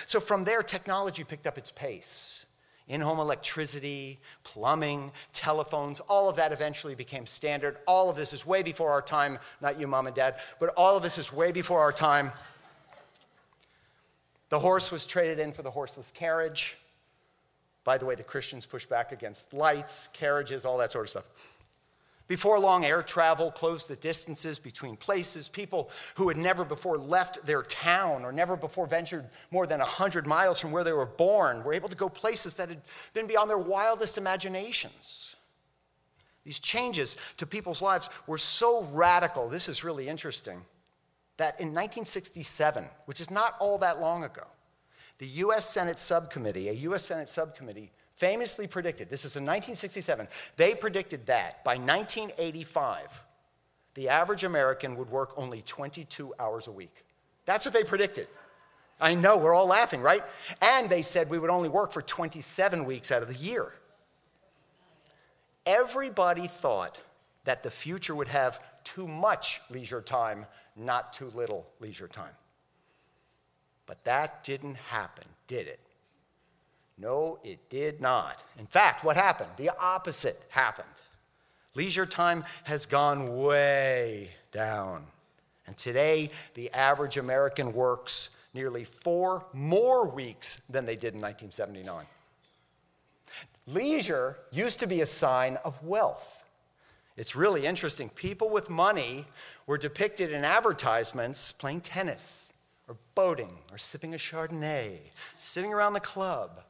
So 0.04 0.20
from 0.20 0.44
there, 0.44 0.62
technology 0.62 1.24
picked 1.24 1.46
up 1.46 1.58
its 1.58 1.70
pace 1.70 2.45
in 2.88 3.00
home 3.00 3.18
electricity, 3.18 4.18
plumbing, 4.44 5.10
telephones, 5.32 6.00
all 6.00 6.28
of 6.28 6.36
that 6.36 6.52
eventually 6.52 6.94
became 6.94 7.26
standard. 7.26 7.78
All 7.86 8.08
of 8.08 8.16
this 8.16 8.32
is 8.32 8.46
way 8.46 8.62
before 8.62 8.92
our 8.92 9.02
time, 9.02 9.38
not 9.60 9.78
you, 9.78 9.86
mom 9.86 10.06
and 10.06 10.14
dad, 10.14 10.36
but 10.60 10.72
all 10.76 10.96
of 10.96 11.02
this 11.02 11.18
is 11.18 11.32
way 11.32 11.50
before 11.50 11.80
our 11.80 11.92
time. 11.92 12.30
The 14.48 14.58
horse 14.60 14.92
was 14.92 15.04
traded 15.04 15.40
in 15.40 15.52
for 15.52 15.62
the 15.62 15.70
horseless 15.70 16.12
carriage. 16.12 16.78
By 17.82 17.98
the 17.98 18.06
way, 18.06 18.14
the 18.14 18.22
Christians 18.22 18.64
pushed 18.66 18.88
back 18.88 19.10
against 19.10 19.52
lights, 19.52 20.08
carriages, 20.08 20.64
all 20.64 20.78
that 20.78 20.92
sort 20.92 21.06
of 21.06 21.10
stuff. 21.10 21.24
Before 22.28 22.58
long, 22.58 22.84
air 22.84 23.02
travel 23.02 23.52
closed 23.52 23.88
the 23.88 23.96
distances 23.96 24.58
between 24.58 24.96
places. 24.96 25.48
People 25.48 25.90
who 26.16 26.28
had 26.28 26.36
never 26.36 26.64
before 26.64 26.98
left 26.98 27.44
their 27.46 27.62
town 27.62 28.24
or 28.24 28.32
never 28.32 28.56
before 28.56 28.86
ventured 28.86 29.26
more 29.52 29.66
than 29.66 29.78
100 29.78 30.26
miles 30.26 30.58
from 30.58 30.72
where 30.72 30.82
they 30.82 30.92
were 30.92 31.06
born 31.06 31.62
were 31.62 31.72
able 31.72 31.88
to 31.88 31.94
go 31.94 32.08
places 32.08 32.56
that 32.56 32.68
had 32.68 32.82
been 33.14 33.28
beyond 33.28 33.48
their 33.48 33.58
wildest 33.58 34.18
imaginations. 34.18 35.36
These 36.42 36.58
changes 36.58 37.16
to 37.36 37.46
people's 37.46 37.82
lives 37.82 38.10
were 38.26 38.38
so 38.38 38.84
radical, 38.92 39.48
this 39.48 39.68
is 39.68 39.84
really 39.84 40.08
interesting, 40.08 40.62
that 41.36 41.60
in 41.60 41.68
1967, 41.68 42.84
which 43.04 43.20
is 43.20 43.30
not 43.30 43.54
all 43.60 43.78
that 43.78 44.00
long 44.00 44.24
ago, 44.24 44.44
the 45.18 45.26
U.S. 45.26 45.68
Senate 45.68 45.98
subcommittee, 45.98 46.68
a 46.68 46.72
U.S. 46.72 47.04
Senate 47.04 47.30
subcommittee, 47.30 47.90
famously 48.16 48.66
predicted, 48.66 49.08
this 49.08 49.24
is 49.24 49.36
in 49.36 49.44
1967, 49.44 50.28
they 50.56 50.74
predicted 50.74 51.26
that 51.26 51.62
by 51.64 51.76
1985, 51.76 53.22
the 53.94 54.08
average 54.08 54.44
American 54.44 54.96
would 54.96 55.10
work 55.10 55.32
only 55.36 55.62
22 55.62 56.34
hours 56.38 56.66
a 56.66 56.72
week. 56.72 57.04
That's 57.44 57.64
what 57.64 57.72
they 57.72 57.84
predicted. 57.84 58.28
I 59.00 59.14
know, 59.14 59.36
we're 59.36 59.54
all 59.54 59.66
laughing, 59.66 60.00
right? 60.00 60.22
And 60.60 60.88
they 60.88 61.02
said 61.02 61.28
we 61.28 61.38
would 61.38 61.50
only 61.50 61.68
work 61.68 61.92
for 61.92 62.02
27 62.02 62.84
weeks 62.84 63.12
out 63.12 63.22
of 63.22 63.28
the 63.28 63.34
year. 63.34 63.72
Everybody 65.66 66.46
thought 66.46 66.98
that 67.44 67.62
the 67.62 67.70
future 67.70 68.14
would 68.14 68.28
have 68.28 68.60
too 68.84 69.06
much 69.06 69.60
leisure 69.70 70.00
time, 70.00 70.46
not 70.76 71.12
too 71.12 71.30
little 71.34 71.66
leisure 71.80 72.08
time. 72.08 72.32
But 73.86 74.04
that 74.04 74.44
didn't 74.44 74.76
happen, 74.76 75.24
did 75.46 75.66
it? 75.66 75.80
No, 76.98 77.38
it 77.44 77.68
did 77.68 78.00
not. 78.00 78.42
In 78.58 78.66
fact, 78.66 79.04
what 79.04 79.16
happened? 79.16 79.50
The 79.56 79.70
opposite 79.78 80.40
happened. 80.48 80.88
Leisure 81.74 82.06
time 82.06 82.44
has 82.64 82.86
gone 82.86 83.42
way 83.42 84.30
down. 84.50 85.04
And 85.66 85.76
today, 85.76 86.30
the 86.54 86.70
average 86.72 87.18
American 87.18 87.74
works 87.74 88.30
nearly 88.54 88.84
four 88.84 89.44
more 89.52 90.08
weeks 90.08 90.56
than 90.70 90.86
they 90.86 90.96
did 90.96 91.14
in 91.14 91.20
1979. 91.20 92.06
Leisure 93.66 94.38
used 94.50 94.80
to 94.80 94.86
be 94.86 95.00
a 95.00 95.06
sign 95.06 95.58
of 95.64 95.82
wealth. 95.82 96.44
It's 97.16 97.34
really 97.34 97.66
interesting. 97.66 98.08
People 98.10 98.48
with 98.48 98.70
money 98.70 99.26
were 99.66 99.78
depicted 99.78 100.32
in 100.32 100.44
advertisements 100.44 101.52
playing 101.52 101.80
tennis, 101.80 102.52
or 102.88 102.96
boating, 103.14 103.58
or 103.72 103.78
sipping 103.78 104.14
a 104.14 104.18
Chardonnay, 104.18 104.98
sitting 105.36 105.72
around 105.72 105.94
the 105.94 106.00
club. 106.00 106.62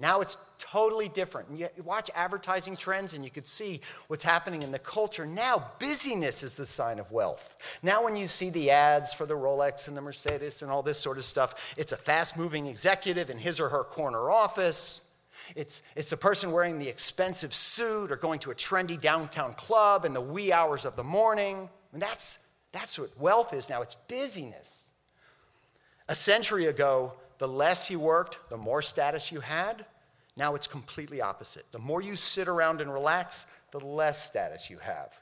Now 0.00 0.20
it's 0.20 0.36
totally 0.58 1.08
different. 1.08 1.48
And 1.50 1.58
you 1.58 1.68
watch 1.84 2.10
advertising 2.14 2.76
trends 2.76 3.14
and 3.14 3.24
you 3.24 3.30
could 3.30 3.46
see 3.46 3.80
what's 4.08 4.24
happening 4.24 4.62
in 4.62 4.72
the 4.72 4.78
culture. 4.78 5.24
Now, 5.24 5.70
busyness 5.78 6.42
is 6.42 6.54
the 6.54 6.66
sign 6.66 6.98
of 6.98 7.12
wealth. 7.12 7.56
Now, 7.82 8.02
when 8.02 8.16
you 8.16 8.26
see 8.26 8.50
the 8.50 8.70
ads 8.70 9.14
for 9.14 9.24
the 9.24 9.34
Rolex 9.34 9.86
and 9.86 9.96
the 9.96 10.00
Mercedes 10.00 10.62
and 10.62 10.70
all 10.70 10.82
this 10.82 10.98
sort 10.98 11.16
of 11.16 11.24
stuff, 11.24 11.74
it's 11.76 11.92
a 11.92 11.96
fast 11.96 12.36
moving 12.36 12.66
executive 12.66 13.30
in 13.30 13.38
his 13.38 13.60
or 13.60 13.68
her 13.68 13.84
corner 13.84 14.30
office. 14.30 15.02
It's, 15.54 15.82
it's 15.94 16.10
a 16.10 16.16
person 16.16 16.50
wearing 16.50 16.78
the 16.78 16.88
expensive 16.88 17.54
suit 17.54 18.10
or 18.10 18.16
going 18.16 18.40
to 18.40 18.50
a 18.50 18.54
trendy 18.54 19.00
downtown 19.00 19.54
club 19.54 20.04
in 20.04 20.12
the 20.12 20.20
wee 20.20 20.52
hours 20.52 20.84
of 20.84 20.96
the 20.96 21.04
morning. 21.04 21.68
And 21.92 22.02
that's, 22.02 22.40
that's 22.72 22.98
what 22.98 23.16
wealth 23.20 23.54
is 23.54 23.68
now 23.68 23.82
it's 23.82 23.94
busyness. 24.08 24.90
A 26.08 26.14
century 26.14 26.66
ago, 26.66 27.14
the 27.38 27.48
less 27.48 27.90
you 27.90 27.98
worked, 27.98 28.38
the 28.48 28.56
more 28.56 28.82
status 28.82 29.32
you 29.32 29.40
had. 29.40 29.84
Now 30.36 30.54
it's 30.54 30.66
completely 30.66 31.20
opposite. 31.20 31.66
The 31.72 31.78
more 31.78 32.02
you 32.02 32.16
sit 32.16 32.48
around 32.48 32.80
and 32.80 32.92
relax, 32.92 33.46
the 33.70 33.78
less 33.78 34.24
status 34.24 34.70
you 34.70 34.78
have. 34.78 35.12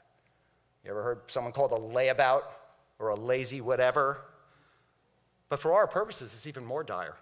You 0.83 0.91
ever 0.91 1.03
heard 1.03 1.21
someone 1.27 1.53
called 1.53 1.71
a 1.71 1.75
layabout 1.75 2.43
or 2.99 3.09
a 3.09 3.15
lazy 3.15 3.61
whatever? 3.61 4.21
But 5.49 5.59
for 5.59 5.73
our 5.73 5.87
purposes, 5.87 6.33
it's 6.33 6.47
even 6.47 6.65
more 6.65 6.83
dire. 6.83 7.15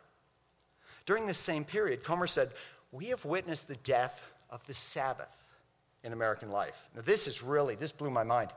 During 1.06 1.28
this 1.28 1.38
same 1.38 1.66
period, 1.66 2.04
Comer 2.04 2.28
said, 2.28 2.52
We 2.92 3.08
have 3.08 3.26
witnessed 3.26 3.68
the 3.68 3.76
death 3.78 4.24
of 4.50 4.66
the 4.68 4.74
Sabbath 4.74 5.46
in 6.04 6.14
American 6.14 6.52
life. 6.52 6.88
Now, 6.96 7.02
this 7.02 7.28
is 7.28 7.44
really, 7.44 7.76
this 7.76 7.92
blew 7.92 8.10
my 8.10 8.24
mind. 8.24 8.52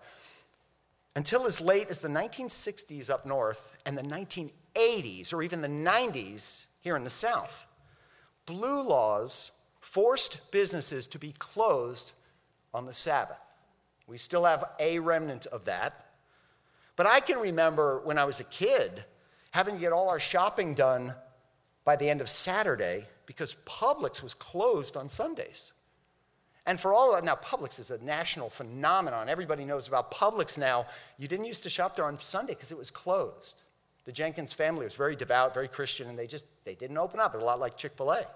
Until 1.16 1.46
as 1.46 1.60
late 1.60 1.88
as 1.90 2.00
the 2.00 2.08
1960s 2.08 3.10
up 3.10 3.24
north 3.24 3.76
and 3.86 3.96
the 3.96 4.02
1980s 4.02 4.50
or 4.76 5.42
even 5.42 5.60
the 5.60 5.68
90s 5.68 6.66
here 6.80 6.96
in 6.96 7.04
the 7.04 7.10
South, 7.10 7.66
blue 8.46 8.82
laws 8.82 9.50
forced 9.80 10.50
businesses 10.50 11.06
to 11.06 11.18
be 11.18 11.32
closed 11.38 12.12
on 12.72 12.86
the 12.86 12.92
Sabbath. 12.92 13.40
We 14.06 14.18
still 14.18 14.44
have 14.44 14.64
a 14.78 14.98
remnant 14.98 15.46
of 15.46 15.64
that. 15.66 16.06
But 16.96 17.06
I 17.06 17.20
can 17.20 17.38
remember 17.38 18.00
when 18.04 18.18
I 18.18 18.24
was 18.24 18.40
a 18.40 18.44
kid 18.44 19.04
having 19.50 19.74
to 19.74 19.80
get 19.80 19.92
all 19.92 20.08
our 20.08 20.20
shopping 20.20 20.74
done 20.74 21.14
by 21.84 21.96
the 21.96 22.08
end 22.08 22.20
of 22.20 22.28
Saturday 22.28 23.06
because 23.26 23.56
Publix 23.66 24.22
was 24.22 24.34
closed 24.34 24.96
on 24.96 25.08
Sundays. 25.08 25.72
And 26.66 26.80
for 26.80 26.94
all 26.94 27.12
that, 27.12 27.24
now 27.24 27.34
Publix 27.36 27.78
is 27.78 27.90
a 27.90 28.02
national 28.02 28.48
phenomenon. 28.48 29.28
Everybody 29.28 29.64
knows 29.64 29.86
about 29.86 30.10
Publix 30.10 30.56
now. 30.56 30.86
You 31.18 31.28
didn't 31.28 31.44
used 31.44 31.62
to 31.64 31.70
shop 31.70 31.96
there 31.96 32.06
on 32.06 32.18
Sunday 32.18 32.54
because 32.54 32.72
it 32.72 32.78
was 32.78 32.90
closed. 32.90 33.62
The 34.04 34.12
Jenkins 34.12 34.52
family 34.52 34.84
was 34.84 34.94
very 34.94 35.16
devout, 35.16 35.54
very 35.54 35.68
Christian, 35.68 36.08
and 36.08 36.18
they 36.18 36.26
just 36.26 36.44
they 36.64 36.74
didn't 36.74 36.98
open 36.98 37.20
up. 37.20 37.34
It 37.34 37.38
was 37.38 37.42
a 37.42 37.46
lot 37.46 37.60
like 37.60 37.76
Chick-fil-A. 37.76 38.26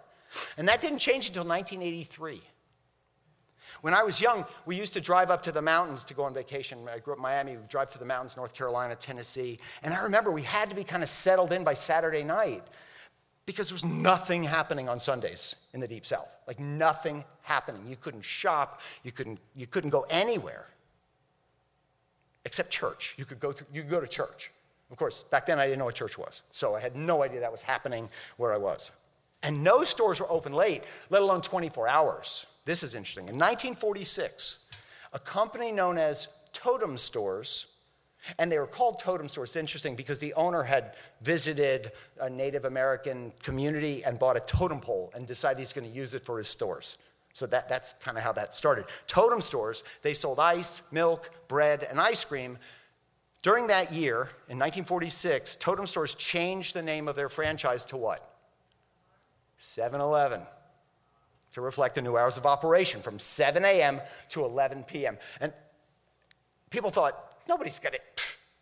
And 0.56 0.68
that 0.68 0.80
didn't 0.80 0.98
change 0.98 1.28
until 1.28 1.44
1983. 1.44 2.42
When 3.80 3.94
I 3.94 4.02
was 4.02 4.20
young, 4.20 4.44
we 4.66 4.76
used 4.76 4.92
to 4.94 5.00
drive 5.00 5.30
up 5.30 5.42
to 5.44 5.52
the 5.52 5.62
mountains 5.62 6.02
to 6.04 6.14
go 6.14 6.24
on 6.24 6.34
vacation. 6.34 6.78
I 6.92 6.98
grew 6.98 7.12
up 7.12 7.18
in 7.18 7.22
Miami, 7.22 7.56
We'd 7.56 7.68
drive 7.68 7.90
to 7.90 7.98
the 7.98 8.04
mountains, 8.04 8.36
North 8.36 8.54
Carolina, 8.54 8.96
Tennessee. 8.96 9.58
And 9.82 9.94
I 9.94 10.02
remember 10.02 10.32
we 10.32 10.42
had 10.42 10.68
to 10.70 10.76
be 10.76 10.84
kind 10.84 11.02
of 11.02 11.08
settled 11.08 11.52
in 11.52 11.64
by 11.64 11.74
Saturday 11.74 12.24
night 12.24 12.64
because 13.46 13.68
there 13.68 13.74
was 13.74 13.84
nothing 13.84 14.42
happening 14.42 14.88
on 14.88 14.98
Sundays 14.98 15.54
in 15.74 15.80
the 15.80 15.88
Deep 15.88 16.04
South. 16.04 16.28
Like 16.46 16.58
nothing 16.58 17.24
happening. 17.42 17.82
You 17.88 17.96
couldn't 17.96 18.24
shop, 18.24 18.80
you 19.04 19.12
couldn't, 19.12 19.38
you 19.54 19.66
couldn't 19.66 19.90
go 19.90 20.06
anywhere 20.10 20.66
except 22.44 22.70
church. 22.70 23.14
You 23.16 23.24
could, 23.24 23.40
go 23.40 23.52
through, 23.52 23.68
you 23.72 23.82
could 23.82 23.90
go 23.90 24.00
to 24.00 24.06
church. 24.06 24.50
Of 24.90 24.96
course, 24.96 25.24
back 25.24 25.46
then 25.46 25.58
I 25.58 25.66
didn't 25.66 25.80
know 25.80 25.84
what 25.84 25.94
church 25.94 26.16
was, 26.16 26.42
so 26.50 26.74
I 26.74 26.80
had 26.80 26.96
no 26.96 27.22
idea 27.22 27.40
that 27.40 27.52
was 27.52 27.62
happening 27.62 28.08
where 28.36 28.52
I 28.52 28.56
was. 28.56 28.90
And 29.42 29.62
no 29.62 29.84
stores 29.84 30.20
were 30.20 30.30
open 30.30 30.52
late, 30.52 30.82
let 31.10 31.22
alone 31.22 31.42
24 31.42 31.86
hours. 31.88 32.46
This 32.64 32.82
is 32.82 32.94
interesting. 32.94 33.28
In 33.28 33.34
1946, 33.36 34.66
a 35.12 35.18
company 35.18 35.72
known 35.72 35.98
as 35.98 36.28
Totem 36.52 36.98
Stores, 36.98 37.66
and 38.38 38.50
they 38.50 38.58
were 38.58 38.66
called 38.66 38.98
Totem 38.98 39.28
Stores. 39.28 39.50
It's 39.50 39.56
interesting 39.56 39.94
because 39.94 40.18
the 40.18 40.34
owner 40.34 40.62
had 40.62 40.94
visited 41.22 41.92
a 42.20 42.28
Native 42.28 42.64
American 42.64 43.32
community 43.42 44.04
and 44.04 44.18
bought 44.18 44.36
a 44.36 44.40
totem 44.40 44.80
pole 44.80 45.12
and 45.14 45.26
decided 45.26 45.60
he's 45.60 45.72
going 45.72 45.88
to 45.88 45.96
use 45.96 46.14
it 46.14 46.24
for 46.24 46.38
his 46.38 46.48
stores. 46.48 46.98
So 47.32 47.46
that, 47.46 47.68
that's 47.68 47.94
kind 48.02 48.18
of 48.18 48.24
how 48.24 48.32
that 48.32 48.52
started. 48.54 48.86
Totem 49.06 49.40
Stores, 49.40 49.84
they 50.02 50.14
sold 50.14 50.40
ice, 50.40 50.82
milk, 50.90 51.30
bread, 51.46 51.86
and 51.88 52.00
ice 52.00 52.24
cream. 52.24 52.58
During 53.42 53.68
that 53.68 53.92
year, 53.92 54.30
in 54.48 54.58
1946, 54.58 55.56
Totem 55.56 55.86
Stores 55.86 56.14
changed 56.14 56.74
the 56.74 56.82
name 56.82 57.06
of 57.08 57.16
their 57.16 57.28
franchise 57.28 57.84
to 57.86 57.96
what? 57.96 58.34
7 59.58 60.00
Eleven 60.00 60.42
to 61.52 61.60
reflect 61.60 61.94
the 61.94 62.02
new 62.02 62.16
hours 62.16 62.36
of 62.36 62.46
operation 62.46 63.02
from 63.02 63.18
7 63.18 63.64
a.m. 63.64 64.00
to 64.28 64.44
11 64.44 64.84
p.m. 64.84 65.18
And 65.40 65.52
people 66.70 66.90
thought, 66.90 67.36
nobody's 67.48 67.78
gonna, 67.78 67.98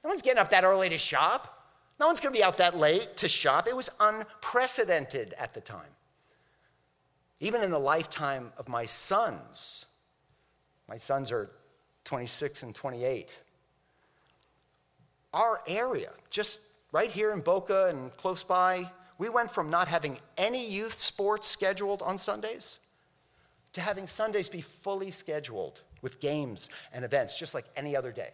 no 0.04 0.10
one's 0.10 0.22
getting 0.22 0.38
up 0.38 0.50
that 0.50 0.64
early 0.64 0.88
to 0.88 0.98
shop. 0.98 1.52
No 1.98 2.06
one's 2.06 2.20
gonna 2.20 2.32
be 2.32 2.44
out 2.44 2.58
that 2.58 2.76
late 2.76 3.16
to 3.18 3.28
shop. 3.28 3.66
It 3.66 3.76
was 3.76 3.90
unprecedented 3.98 5.34
at 5.38 5.54
the 5.54 5.60
time. 5.60 5.90
Even 7.40 7.62
in 7.62 7.70
the 7.70 7.78
lifetime 7.78 8.52
of 8.56 8.68
my 8.68 8.86
sons, 8.86 9.86
my 10.88 10.96
sons 10.96 11.32
are 11.32 11.50
26 12.04 12.62
and 12.62 12.74
28. 12.74 13.34
Our 15.36 15.60
area, 15.66 16.12
just 16.30 16.60
right 16.92 17.10
here 17.10 17.32
in 17.32 17.40
Boca 17.40 17.88
and 17.88 18.10
close 18.16 18.42
by, 18.42 18.90
we 19.18 19.28
went 19.28 19.50
from 19.50 19.68
not 19.68 19.86
having 19.86 20.18
any 20.38 20.66
youth 20.66 20.96
sports 20.96 21.46
scheduled 21.46 22.00
on 22.00 22.16
Sundays 22.16 22.78
to 23.74 23.82
having 23.82 24.06
Sundays 24.06 24.48
be 24.48 24.62
fully 24.62 25.10
scheduled 25.10 25.82
with 26.00 26.20
games 26.20 26.70
and 26.94 27.04
events, 27.04 27.38
just 27.38 27.52
like 27.52 27.66
any 27.76 27.94
other 27.94 28.12
day. 28.12 28.30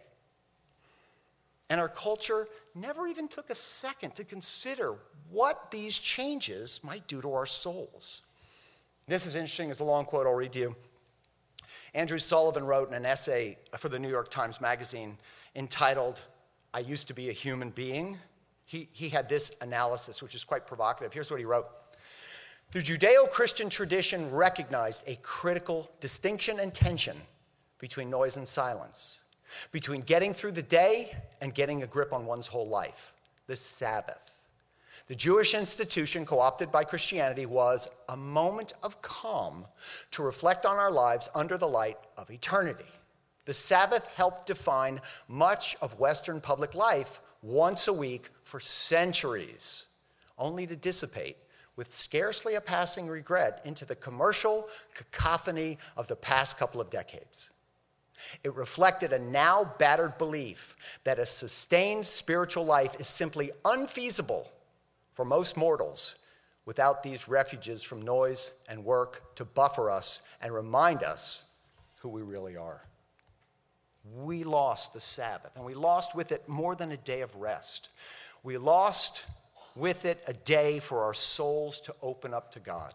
And 1.69 1.81
our 1.81 1.89
culture 1.89 2.47
never 2.73 3.05
even 3.05 3.27
took 3.27 3.49
a 3.49 3.55
second 3.55 4.15
to 4.15 4.23
consider 4.23 4.95
what 5.29 5.71
these 5.71 5.97
changes 5.97 6.79
might 6.83 7.05
do 7.07 7.21
to 7.21 7.33
our 7.33 7.45
souls. 7.45 8.21
This 9.07 9.25
is 9.25 9.35
interesting, 9.35 9.69
it's 9.69 9.81
a 9.81 9.83
long 9.83 10.05
quote 10.05 10.25
I'll 10.25 10.33
read 10.33 10.53
to 10.53 10.59
you. 10.59 10.75
Andrew 11.93 12.19
Sullivan 12.19 12.63
wrote 12.63 12.87
in 12.87 12.93
an 12.93 13.05
essay 13.05 13.57
for 13.77 13.89
the 13.89 13.99
New 13.99 14.09
York 14.09 14.31
Times 14.31 14.61
Magazine 14.61 15.17
entitled, 15.53 16.21
I 16.73 16.79
Used 16.79 17.07
to 17.07 17.13
Be 17.13 17.29
a 17.29 17.33
Human 17.33 17.69
Being 17.69 18.17
he, 18.65 18.89
he 18.91 19.09
had 19.09 19.29
this 19.29 19.51
analysis, 19.61 20.21
which 20.21 20.35
is 20.35 20.43
quite 20.43 20.65
provocative. 20.65 21.13
Here's 21.13 21.29
what 21.29 21.39
he 21.39 21.45
wrote 21.45 21.67
The 22.71 22.79
Judeo 22.79 23.29
Christian 23.29 23.69
tradition 23.69 24.31
recognized 24.31 25.03
a 25.07 25.15
critical 25.21 25.91
distinction 25.99 26.59
and 26.59 26.73
tension 26.73 27.17
between 27.79 28.09
noise 28.09 28.37
and 28.37 28.47
silence, 28.47 29.21
between 29.71 30.01
getting 30.01 30.33
through 30.33 30.53
the 30.53 30.63
day 30.63 31.15
and 31.41 31.53
getting 31.53 31.83
a 31.83 31.87
grip 31.87 32.13
on 32.13 32.25
one's 32.25 32.47
whole 32.47 32.67
life 32.67 33.13
the 33.47 33.55
Sabbath. 33.57 34.17
The 35.07 35.15
Jewish 35.15 35.53
institution, 35.53 36.25
co 36.25 36.39
opted 36.39 36.71
by 36.71 36.85
Christianity, 36.85 37.45
was 37.45 37.89
a 38.07 38.15
moment 38.15 38.71
of 38.81 39.01
calm 39.01 39.65
to 40.11 40.23
reflect 40.23 40.65
on 40.65 40.77
our 40.77 40.91
lives 40.91 41.27
under 41.35 41.57
the 41.57 41.67
light 41.67 41.97
of 42.17 42.31
eternity. 42.31 42.89
The 43.45 43.53
Sabbath 43.53 44.05
helped 44.15 44.47
define 44.47 45.01
much 45.27 45.75
of 45.81 45.99
Western 45.99 46.39
public 46.39 46.73
life 46.75 47.19
once 47.41 47.87
a 47.87 47.93
week 47.93 48.29
for 48.45 48.59
centuries, 48.59 49.85
only 50.37 50.65
to 50.65 50.75
dissipate 50.75 51.37
with 51.75 51.93
scarcely 51.93 52.55
a 52.55 52.61
passing 52.61 53.07
regret 53.07 53.61
into 53.65 53.83
the 53.83 53.95
commercial 53.95 54.69
cacophony 54.93 55.77
of 55.97 56.07
the 56.07 56.15
past 56.15 56.57
couple 56.57 56.79
of 56.79 56.89
decades. 56.89 57.49
It 58.43 58.55
reflected 58.55 59.11
a 59.11 59.19
now 59.19 59.73
battered 59.77 60.17
belief 60.17 60.77
that 61.03 61.19
a 61.19 61.25
sustained 61.25 62.07
spiritual 62.07 62.63
life 62.63 62.95
is 62.99 63.07
simply 63.07 63.51
unfeasible 63.65 64.49
for 65.13 65.25
most 65.25 65.57
mortals 65.57 66.15
without 66.65 67.03
these 67.03 67.27
refuges 67.27 67.83
from 67.83 68.01
noise 68.01 68.53
and 68.69 68.85
work 68.85 69.35
to 69.35 69.43
buffer 69.43 69.89
us 69.89 70.21
and 70.41 70.53
remind 70.53 71.03
us 71.03 71.43
who 71.99 72.07
we 72.07 72.21
really 72.21 72.55
are 72.55 72.83
we 74.03 74.43
lost 74.43 74.93
the 74.93 74.99
Sabbath, 74.99 75.55
and 75.55 75.65
we 75.65 75.73
lost 75.73 76.15
with 76.15 76.31
it 76.31 76.47
more 76.47 76.75
than 76.75 76.91
a 76.91 76.97
day 76.97 77.21
of 77.21 77.33
rest. 77.35 77.89
We 78.43 78.57
lost 78.57 79.23
with 79.75 80.05
it 80.05 80.23
a 80.27 80.33
day 80.33 80.79
for 80.79 81.03
our 81.03 81.13
souls 81.13 81.79
to 81.81 81.95
open 82.01 82.33
up 82.33 82.51
to 82.51 82.59
God. 82.59 82.93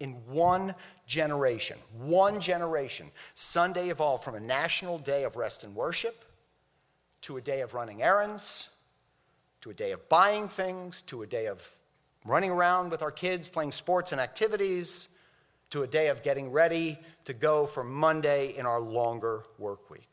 In 0.00 0.12
one 0.26 0.74
generation, 1.06 1.78
one 1.92 2.40
generation, 2.40 3.10
Sunday 3.34 3.88
evolved 3.88 4.22
from 4.22 4.36
a 4.36 4.40
national 4.40 4.98
day 4.98 5.24
of 5.24 5.36
rest 5.36 5.64
and 5.64 5.74
worship 5.74 6.24
to 7.22 7.36
a 7.36 7.40
day 7.40 7.62
of 7.62 7.74
running 7.74 8.02
errands, 8.02 8.68
to 9.60 9.70
a 9.70 9.74
day 9.74 9.90
of 9.90 10.08
buying 10.08 10.48
things, 10.48 11.02
to 11.02 11.22
a 11.22 11.26
day 11.26 11.46
of 11.46 11.66
running 12.24 12.50
around 12.50 12.90
with 12.90 13.02
our 13.02 13.10
kids, 13.10 13.48
playing 13.48 13.72
sports 13.72 14.12
and 14.12 14.20
activities, 14.20 15.08
to 15.70 15.82
a 15.82 15.86
day 15.86 16.08
of 16.08 16.22
getting 16.22 16.52
ready 16.52 16.98
to 17.24 17.32
go 17.32 17.66
for 17.66 17.82
Monday 17.82 18.56
in 18.56 18.66
our 18.66 18.80
longer 18.80 19.42
work 19.58 19.90
week. 19.90 20.07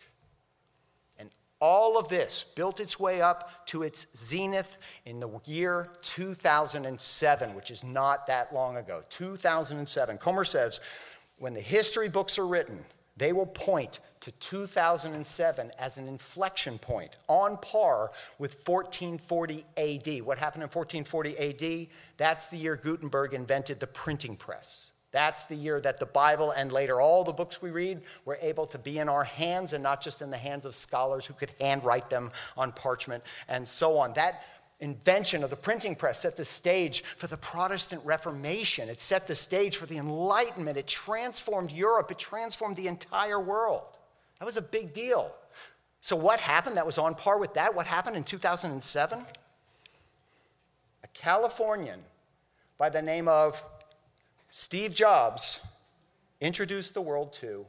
All 1.67 1.97
of 1.97 2.09
this 2.09 2.45
built 2.53 2.79
its 2.79 2.99
way 2.99 3.23
up 3.23 3.65
to 3.65 3.81
its 3.81 4.05
zenith 4.15 4.77
in 5.05 5.19
the 5.19 5.29
year 5.45 5.89
2007, 6.03 7.55
which 7.55 7.71
is 7.71 7.83
not 7.83 8.27
that 8.27 8.53
long 8.53 8.77
ago. 8.77 9.01
2007. 9.09 10.19
Comer 10.19 10.45
says, 10.45 10.79
when 11.39 11.55
the 11.55 11.59
history 11.59 12.07
books 12.07 12.37
are 12.37 12.45
written, 12.45 12.85
they 13.17 13.33
will 13.33 13.47
point 13.47 13.99
to 14.19 14.31
2007 14.33 15.71
as 15.79 15.97
an 15.97 16.07
inflection 16.07 16.77
point 16.77 17.15
on 17.27 17.57
par 17.57 18.11
with 18.37 18.59
1440 18.67 19.65
AD. 19.75 20.23
What 20.23 20.37
happened 20.37 20.61
in 20.61 20.69
1440 20.69 21.35
AD? 21.39 21.87
That's 22.17 22.45
the 22.45 22.57
year 22.57 22.75
Gutenberg 22.75 23.33
invented 23.33 23.79
the 23.79 23.87
printing 23.87 24.35
press. 24.35 24.91
That's 25.15 25.45
the 25.45 25.55
year 25.55 25.79
that 25.79 25.97
the 25.97 26.05
Bible 26.05 26.51
and 26.51 26.73
later 26.73 26.99
all 26.99 27.23
the 27.23 27.31
books 27.31 27.61
we 27.61 27.69
read 27.69 28.01
were 28.25 28.37
able 28.41 28.67
to 28.67 28.77
be 28.77 28.99
in 28.99 29.07
our 29.07 29.23
hands 29.23 29.71
and 29.71 29.81
not 29.81 30.01
just 30.01 30.21
in 30.21 30.29
the 30.29 30.35
hands 30.35 30.65
of 30.65 30.75
scholars 30.75 31.25
who 31.25 31.33
could 31.33 31.51
handwrite 31.57 32.09
them 32.09 32.33
on 32.57 32.73
parchment 32.73 33.23
and 33.47 33.65
so 33.65 33.97
on. 33.97 34.11
That 34.15 34.43
invention 34.81 35.41
of 35.41 35.51
the 35.51 35.55
printing 35.55 35.95
press 35.95 36.19
set 36.19 36.35
the 36.35 36.43
stage 36.43 37.01
for 37.15 37.27
the 37.27 37.37
Protestant 37.37 38.01
Reformation. 38.03 38.89
It 38.89 38.99
set 38.99 39.25
the 39.25 39.35
stage 39.35 39.77
for 39.77 39.85
the 39.85 39.99
Enlightenment. 39.99 40.75
It 40.75 40.85
transformed 40.85 41.71
Europe. 41.71 42.11
It 42.11 42.19
transformed 42.19 42.75
the 42.75 42.89
entire 42.89 43.39
world. 43.39 43.97
That 44.39 44.45
was 44.45 44.57
a 44.57 44.61
big 44.61 44.93
deal. 44.93 45.31
So, 46.01 46.17
what 46.17 46.41
happened 46.41 46.75
that 46.75 46.85
was 46.85 46.97
on 46.97 47.15
par 47.15 47.37
with 47.37 47.53
that? 47.53 47.73
What 47.73 47.87
happened 47.87 48.17
in 48.17 48.25
2007? 48.25 49.19
A 51.05 51.07
Californian 51.13 52.01
by 52.77 52.89
the 52.89 53.01
name 53.01 53.29
of 53.29 53.63
Steve 54.49 54.93
Jobs 54.93 55.59
introduced 56.41 56.93
the 56.93 57.01
world 57.01 57.33
to 57.33 57.65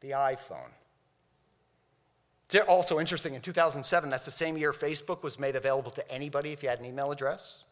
the 0.00 0.10
iPhone. 0.10 0.70
It's 2.44 2.56
also 2.66 2.98
interesting, 2.98 3.34
in 3.34 3.42
2007, 3.42 4.08
that's 4.08 4.24
the 4.24 4.30
same 4.30 4.56
year 4.56 4.72
Facebook 4.72 5.22
was 5.22 5.38
made 5.38 5.54
available 5.54 5.90
to 5.90 6.10
anybody 6.10 6.52
if 6.52 6.62
you 6.62 6.70
had 6.70 6.80
an 6.80 6.86
email 6.86 7.12
address. 7.12 7.64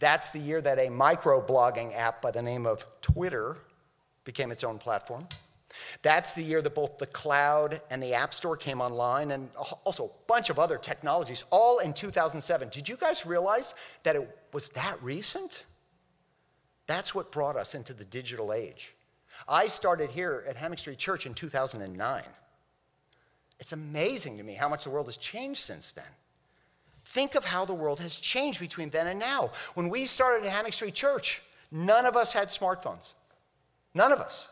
That's 0.00 0.30
the 0.30 0.38
year 0.38 0.60
that 0.62 0.78
a 0.78 0.88
microblogging 0.88 1.94
app 1.94 2.22
by 2.22 2.30
the 2.30 2.40
name 2.40 2.66
of 2.66 2.86
Twitter 3.02 3.58
became 4.24 4.50
its 4.50 4.64
own 4.64 4.78
platform. 4.78 5.26
That's 6.00 6.32
the 6.32 6.42
year 6.42 6.62
that 6.62 6.74
both 6.74 6.96
the 6.96 7.06
cloud 7.06 7.82
and 7.90 8.02
the 8.02 8.14
App 8.14 8.32
Store 8.32 8.56
came 8.56 8.80
online, 8.80 9.32
and 9.32 9.50
also 9.84 10.06
a 10.06 10.10
bunch 10.26 10.48
of 10.48 10.58
other 10.58 10.78
technologies, 10.78 11.44
all 11.50 11.80
in 11.80 11.92
2007. 11.92 12.70
Did 12.70 12.88
you 12.88 12.96
guys 12.96 13.26
realize 13.26 13.74
that 14.02 14.16
it 14.16 14.38
was 14.52 14.70
that 14.70 15.02
recent? 15.02 15.64
That's 16.86 17.14
what 17.14 17.32
brought 17.32 17.56
us 17.56 17.74
into 17.74 17.92
the 17.92 18.04
digital 18.04 18.52
age. 18.52 18.94
I 19.48 19.66
started 19.66 20.10
here 20.10 20.44
at 20.48 20.56
Hammock 20.56 20.78
Street 20.78 20.98
Church 20.98 21.26
in 21.26 21.34
2009. 21.34 22.22
It's 23.58 23.72
amazing 23.72 24.38
to 24.38 24.42
me 24.42 24.54
how 24.54 24.68
much 24.68 24.84
the 24.84 24.90
world 24.90 25.06
has 25.06 25.16
changed 25.16 25.60
since 25.60 25.92
then. 25.92 26.04
Think 27.04 27.34
of 27.34 27.44
how 27.44 27.64
the 27.64 27.74
world 27.74 28.00
has 28.00 28.16
changed 28.16 28.60
between 28.60 28.90
then 28.90 29.06
and 29.06 29.18
now. 29.18 29.50
When 29.74 29.88
we 29.88 30.06
started 30.06 30.44
at 30.44 30.52
Hammock 30.52 30.72
Street 30.72 30.94
Church, 30.94 31.42
None 31.70 32.06
of 32.06 32.16
us 32.16 32.32
had 32.32 32.48
smartphones. 32.48 33.12
None 33.94 34.12
of 34.12 34.20
us. 34.20 34.48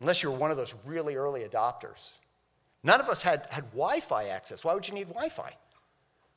Unless 0.00 0.22
you 0.22 0.30
were 0.30 0.36
one 0.36 0.50
of 0.50 0.56
those 0.56 0.74
really 0.84 1.16
early 1.16 1.42
adopters. 1.42 2.10
None 2.82 3.00
of 3.00 3.08
us 3.08 3.22
had, 3.22 3.46
had 3.50 3.64
Wi 3.72 4.00
Fi 4.00 4.28
access. 4.28 4.64
Why 4.64 4.74
would 4.74 4.86
you 4.86 4.94
need 4.94 5.08
Wi 5.08 5.28
Fi? 5.28 5.52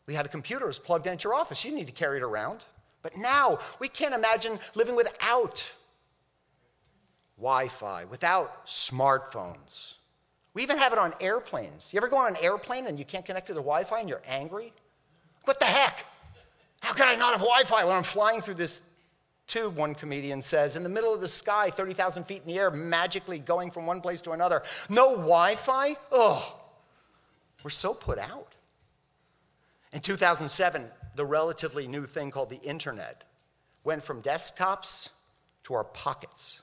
We 0.06 0.16
had 0.16 0.26
a 0.26 0.30
computer, 0.30 0.66
was 0.66 0.80
plugged 0.80 1.08
into 1.08 1.28
your 1.28 1.36
office. 1.36 1.64
You 1.64 1.72
didn't 1.72 1.80
need 1.80 1.88
to 1.88 1.94
carry 1.94 2.18
it 2.18 2.24
around. 2.24 2.66
But 3.02 3.16
now, 3.16 3.60
we 3.80 3.88
can't 3.88 4.14
imagine 4.14 4.60
living 4.76 4.96
without 4.96 5.72
Wi 7.38 7.68
Fi, 7.70 8.06
without 8.06 8.68
smartphones. 8.68 9.94
We 10.54 10.64
even 10.64 10.78
have 10.78 10.92
it 10.92 11.00
on 11.00 11.14
airplanes. 11.22 11.94
You 11.94 11.98
ever 11.98 12.10
go 12.10 12.18
on 12.18 12.36
an 12.36 12.44
airplane 12.44 12.88
and 12.88 13.00
you 13.00 13.06
can't 13.06 13.26
connect 13.26 13.48
to 13.48 13.54
the 13.54 13.62
Wi 13.62 13.84
Fi 13.86 14.00
and 14.00 14.10
you're 14.10 14.22
angry? 14.28 14.74
What 15.46 15.60
the 15.60 15.66
heck? 15.66 16.06
How 16.82 16.94
can 16.94 17.08
I 17.08 17.16
not 17.16 17.32
have 17.32 17.42
Wi 17.42 17.64
Fi 17.64 17.86
when 17.86 17.96
I'm 17.96 18.04
flying 18.04 18.42
through 18.42 18.56
this 18.56 18.82
tube, 19.48 19.76
one 19.76 19.96
comedian 19.96 20.42
says, 20.42 20.76
in 20.76 20.84
the 20.84 20.90
middle 20.90 21.14
of 21.14 21.22
the 21.22 21.28
sky, 21.28 21.70
30,000 21.70 22.26
feet 22.26 22.42
in 22.42 22.48
the 22.48 22.60
air, 22.60 22.72
magically 22.72 23.40
going 23.40 23.72
from 23.72 23.86
one 23.86 24.02
place 24.02 24.22
to 24.22 24.32
another? 24.32 24.62
No 24.90 25.12
Wi 25.12 25.56
Fi? 25.56 25.96
Oh, 26.12 26.60
we're 27.64 27.70
so 27.70 27.94
put 27.94 28.20
out. 28.20 28.56
In 29.92 30.02
2007, 30.02 30.88
the 31.20 31.26
relatively 31.26 31.86
new 31.86 32.06
thing 32.06 32.32
called 32.32 32.50
the 32.50 32.62
internet 32.62 33.26
went 33.84 34.02
from 34.02 34.22
desktops 34.22 35.10
to 35.66 35.74
our 35.74 35.84
pockets. 35.84 36.62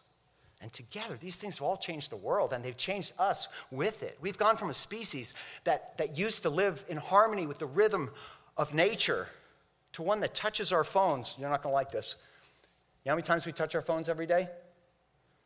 And 0.63 0.73
together, 0.73 1.19
these 1.21 1.37
things 1.37 1.59
have 1.59 1.67
all 1.67 1.77
changed 1.77 2.11
the 2.11 2.17
world, 2.17 2.55
and 2.55 2.65
they've 2.65 2.75
changed 2.75 3.13
us 3.19 3.49
with 3.71 4.03
it. 4.03 4.17
We've 4.19 4.39
gone 4.39 4.57
from 4.57 4.71
a 4.71 4.75
species 4.75 5.35
that, 5.65 5.99
that 5.99 6.17
used 6.17 6.41
to 6.45 6.49
live 6.49 6.83
in 6.89 6.97
harmony 6.97 7.47
with 7.47 7.59
the 7.59 7.67
rhythm 7.67 8.09
of 8.57 8.73
nature 8.73 9.29
to 9.93 10.01
one 10.01 10.21
that 10.21 10.33
touches 10.33 10.73
our 10.73 10.85
phones. 10.85 11.35
You're 11.39 11.51
not 11.51 11.63
going 11.63 11.75
to 11.75 11.75
like 11.75 11.91
this. 11.91 12.17
You 13.05 13.11
know 13.11 13.13
how 13.13 13.17
many 13.17 13.27
times 13.27 13.45
we 13.45 13.53
touch 13.53 13.75
our 13.75 13.83
phones 13.83 14.09
every 14.09 14.27
day? 14.27 14.49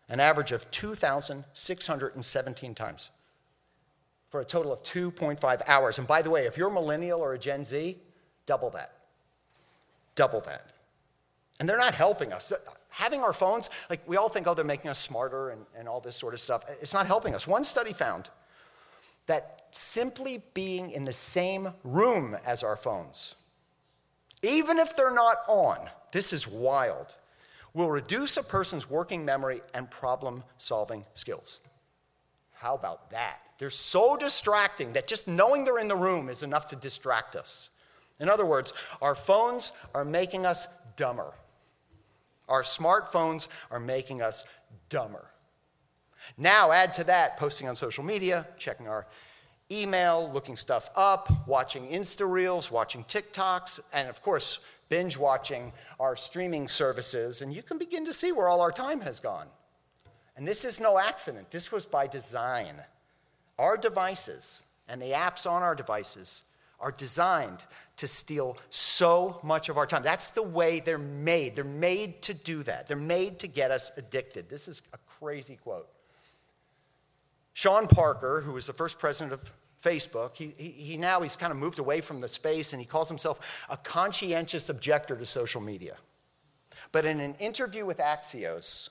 An 0.08 0.20
average 0.20 0.52
of 0.52 0.70
2,617 0.70 2.74
times 2.76 3.10
for 4.28 4.40
a 4.40 4.44
total 4.44 4.72
of 4.72 4.84
2.5 4.84 5.62
hours. 5.66 5.98
And 5.98 6.06
by 6.06 6.22
the 6.22 6.30
way, 6.30 6.46
if 6.46 6.56
you're 6.56 6.68
a 6.68 6.72
millennial 6.72 7.20
or 7.20 7.34
a 7.34 7.38
Gen 7.40 7.64
Z, 7.64 7.98
double 8.46 8.70
that. 8.70 8.99
Double 10.20 10.42
that. 10.42 10.66
And 11.58 11.66
they're 11.66 11.78
not 11.78 11.94
helping 11.94 12.30
us. 12.30 12.52
Having 12.90 13.22
our 13.22 13.32
phones, 13.32 13.70
like 13.88 14.06
we 14.06 14.18
all 14.18 14.28
think, 14.28 14.46
oh, 14.46 14.52
they're 14.52 14.66
making 14.66 14.90
us 14.90 14.98
smarter 14.98 15.48
and, 15.48 15.64
and 15.74 15.88
all 15.88 15.98
this 15.98 16.14
sort 16.14 16.34
of 16.34 16.40
stuff. 16.40 16.62
It's 16.82 16.92
not 16.92 17.06
helping 17.06 17.34
us. 17.34 17.46
One 17.46 17.64
study 17.64 17.94
found 17.94 18.28
that 19.24 19.62
simply 19.70 20.42
being 20.52 20.90
in 20.90 21.06
the 21.06 21.14
same 21.14 21.72
room 21.84 22.36
as 22.44 22.62
our 22.62 22.76
phones, 22.76 23.34
even 24.42 24.78
if 24.78 24.94
they're 24.94 25.10
not 25.10 25.38
on, 25.48 25.88
this 26.12 26.34
is 26.34 26.46
wild, 26.46 27.14
will 27.72 27.88
reduce 27.88 28.36
a 28.36 28.42
person's 28.42 28.90
working 28.90 29.24
memory 29.24 29.62
and 29.72 29.90
problem 29.90 30.44
solving 30.58 31.06
skills. 31.14 31.60
How 32.52 32.74
about 32.74 33.08
that? 33.08 33.38
They're 33.56 33.70
so 33.70 34.18
distracting 34.18 34.92
that 34.92 35.06
just 35.06 35.26
knowing 35.26 35.64
they're 35.64 35.78
in 35.78 35.88
the 35.88 35.96
room 35.96 36.28
is 36.28 36.42
enough 36.42 36.68
to 36.68 36.76
distract 36.76 37.36
us. 37.36 37.69
In 38.20 38.28
other 38.28 38.44
words, 38.44 38.72
our 39.00 39.14
phones 39.14 39.72
are 39.94 40.04
making 40.04 40.46
us 40.46 40.68
dumber. 40.96 41.32
Our 42.48 42.62
smartphones 42.62 43.48
are 43.70 43.80
making 43.80 44.22
us 44.22 44.44
dumber. 44.88 45.30
Now, 46.36 46.70
add 46.70 46.92
to 46.94 47.04
that 47.04 47.38
posting 47.38 47.68
on 47.68 47.76
social 47.76 48.04
media, 48.04 48.46
checking 48.58 48.86
our 48.86 49.06
email, 49.72 50.30
looking 50.32 50.56
stuff 50.56 50.90
up, 50.96 51.46
watching 51.46 51.88
Insta 51.88 52.28
Reels, 52.30 52.70
watching 52.70 53.04
TikToks, 53.04 53.80
and 53.92 54.08
of 54.08 54.20
course, 54.22 54.58
binge 54.88 55.16
watching 55.16 55.72
our 55.98 56.16
streaming 56.16 56.68
services, 56.68 57.40
and 57.40 57.54
you 57.54 57.62
can 57.62 57.78
begin 57.78 58.04
to 58.04 58.12
see 58.12 58.32
where 58.32 58.48
all 58.48 58.60
our 58.60 58.72
time 58.72 59.00
has 59.00 59.20
gone. 59.20 59.46
And 60.36 60.46
this 60.46 60.64
is 60.64 60.80
no 60.80 60.98
accident, 60.98 61.50
this 61.50 61.70
was 61.70 61.86
by 61.86 62.06
design. 62.06 62.74
Our 63.58 63.76
devices 63.76 64.64
and 64.88 65.00
the 65.00 65.12
apps 65.12 65.48
on 65.48 65.62
our 65.62 65.74
devices 65.74 66.42
are 66.80 66.92
designed 66.92 67.64
to 67.96 68.08
steal 68.08 68.56
so 68.70 69.38
much 69.42 69.68
of 69.68 69.76
our 69.76 69.86
time. 69.86 70.02
That's 70.02 70.30
the 70.30 70.42
way 70.42 70.80
they're 70.80 70.98
made. 70.98 71.54
They're 71.54 71.64
made 71.64 72.22
to 72.22 72.34
do 72.34 72.62
that. 72.62 72.86
They're 72.86 72.96
made 72.96 73.38
to 73.40 73.46
get 73.46 73.70
us 73.70 73.92
addicted. 73.96 74.48
This 74.48 74.68
is 74.68 74.82
a 74.94 74.98
crazy 75.18 75.56
quote. 75.56 75.88
Sean 77.52 77.86
Parker, 77.86 78.40
who 78.40 78.52
was 78.52 78.66
the 78.66 78.72
first 78.72 78.98
president 78.98 79.34
of 79.34 79.52
Facebook, 79.82 80.36
he, 80.36 80.54
he, 80.56 80.70
he, 80.70 80.96
now 80.96 81.20
he's 81.20 81.36
kind 81.36 81.52
of 81.52 81.58
moved 81.58 81.78
away 81.78 82.00
from 82.00 82.20
the 82.20 82.28
space 82.28 82.72
and 82.72 82.80
he 82.80 82.86
calls 82.86 83.08
himself 83.08 83.66
a 83.68 83.76
conscientious 83.76 84.68
objector 84.68 85.16
to 85.16 85.26
social 85.26 85.60
media. 85.60 85.96
But 86.92 87.04
in 87.04 87.20
an 87.20 87.34
interview 87.34 87.84
with 87.84 87.98
Axios, 87.98 88.88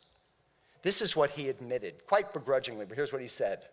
this 0.82 1.02
is 1.02 1.16
what 1.16 1.32
he 1.32 1.50
admitted, 1.50 2.06
quite 2.06 2.32
begrudgingly, 2.32 2.86
but 2.86 2.96
here's 2.96 3.12
what 3.12 3.22
he 3.22 3.28
said 3.28 3.64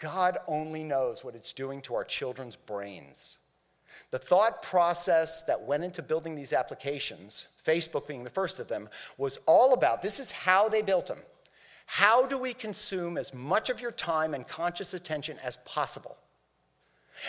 God 0.00 0.38
only 0.48 0.82
knows 0.82 1.22
what 1.22 1.34
it's 1.34 1.52
doing 1.52 1.80
to 1.82 1.94
our 1.94 2.04
children's 2.04 2.56
brains. 2.56 3.38
The 4.10 4.18
thought 4.18 4.62
process 4.62 5.42
that 5.42 5.62
went 5.62 5.84
into 5.84 6.02
building 6.02 6.34
these 6.34 6.52
applications, 6.52 7.46
Facebook 7.64 8.08
being 8.08 8.24
the 8.24 8.30
first 8.30 8.58
of 8.58 8.66
them, 8.66 8.88
was 9.18 9.38
all 9.46 9.72
about 9.72 10.02
this 10.02 10.18
is 10.18 10.32
how 10.32 10.68
they 10.68 10.82
built 10.82 11.06
them. 11.06 11.20
How 11.86 12.26
do 12.26 12.38
we 12.38 12.54
consume 12.54 13.18
as 13.18 13.34
much 13.34 13.68
of 13.68 13.80
your 13.80 13.90
time 13.90 14.32
and 14.32 14.48
conscious 14.48 14.94
attention 14.94 15.36
as 15.44 15.58
possible? 15.58 16.16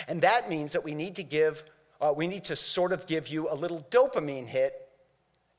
And 0.08 0.22
that 0.22 0.48
means 0.48 0.72
that 0.72 0.82
we 0.82 0.94
need 0.94 1.16
to 1.16 1.22
give, 1.22 1.64
uh, 2.00 2.14
we 2.16 2.26
need 2.26 2.44
to 2.44 2.56
sort 2.56 2.92
of 2.92 3.06
give 3.06 3.28
you 3.28 3.50
a 3.50 3.54
little 3.54 3.86
dopamine 3.90 4.46
hit 4.46 4.88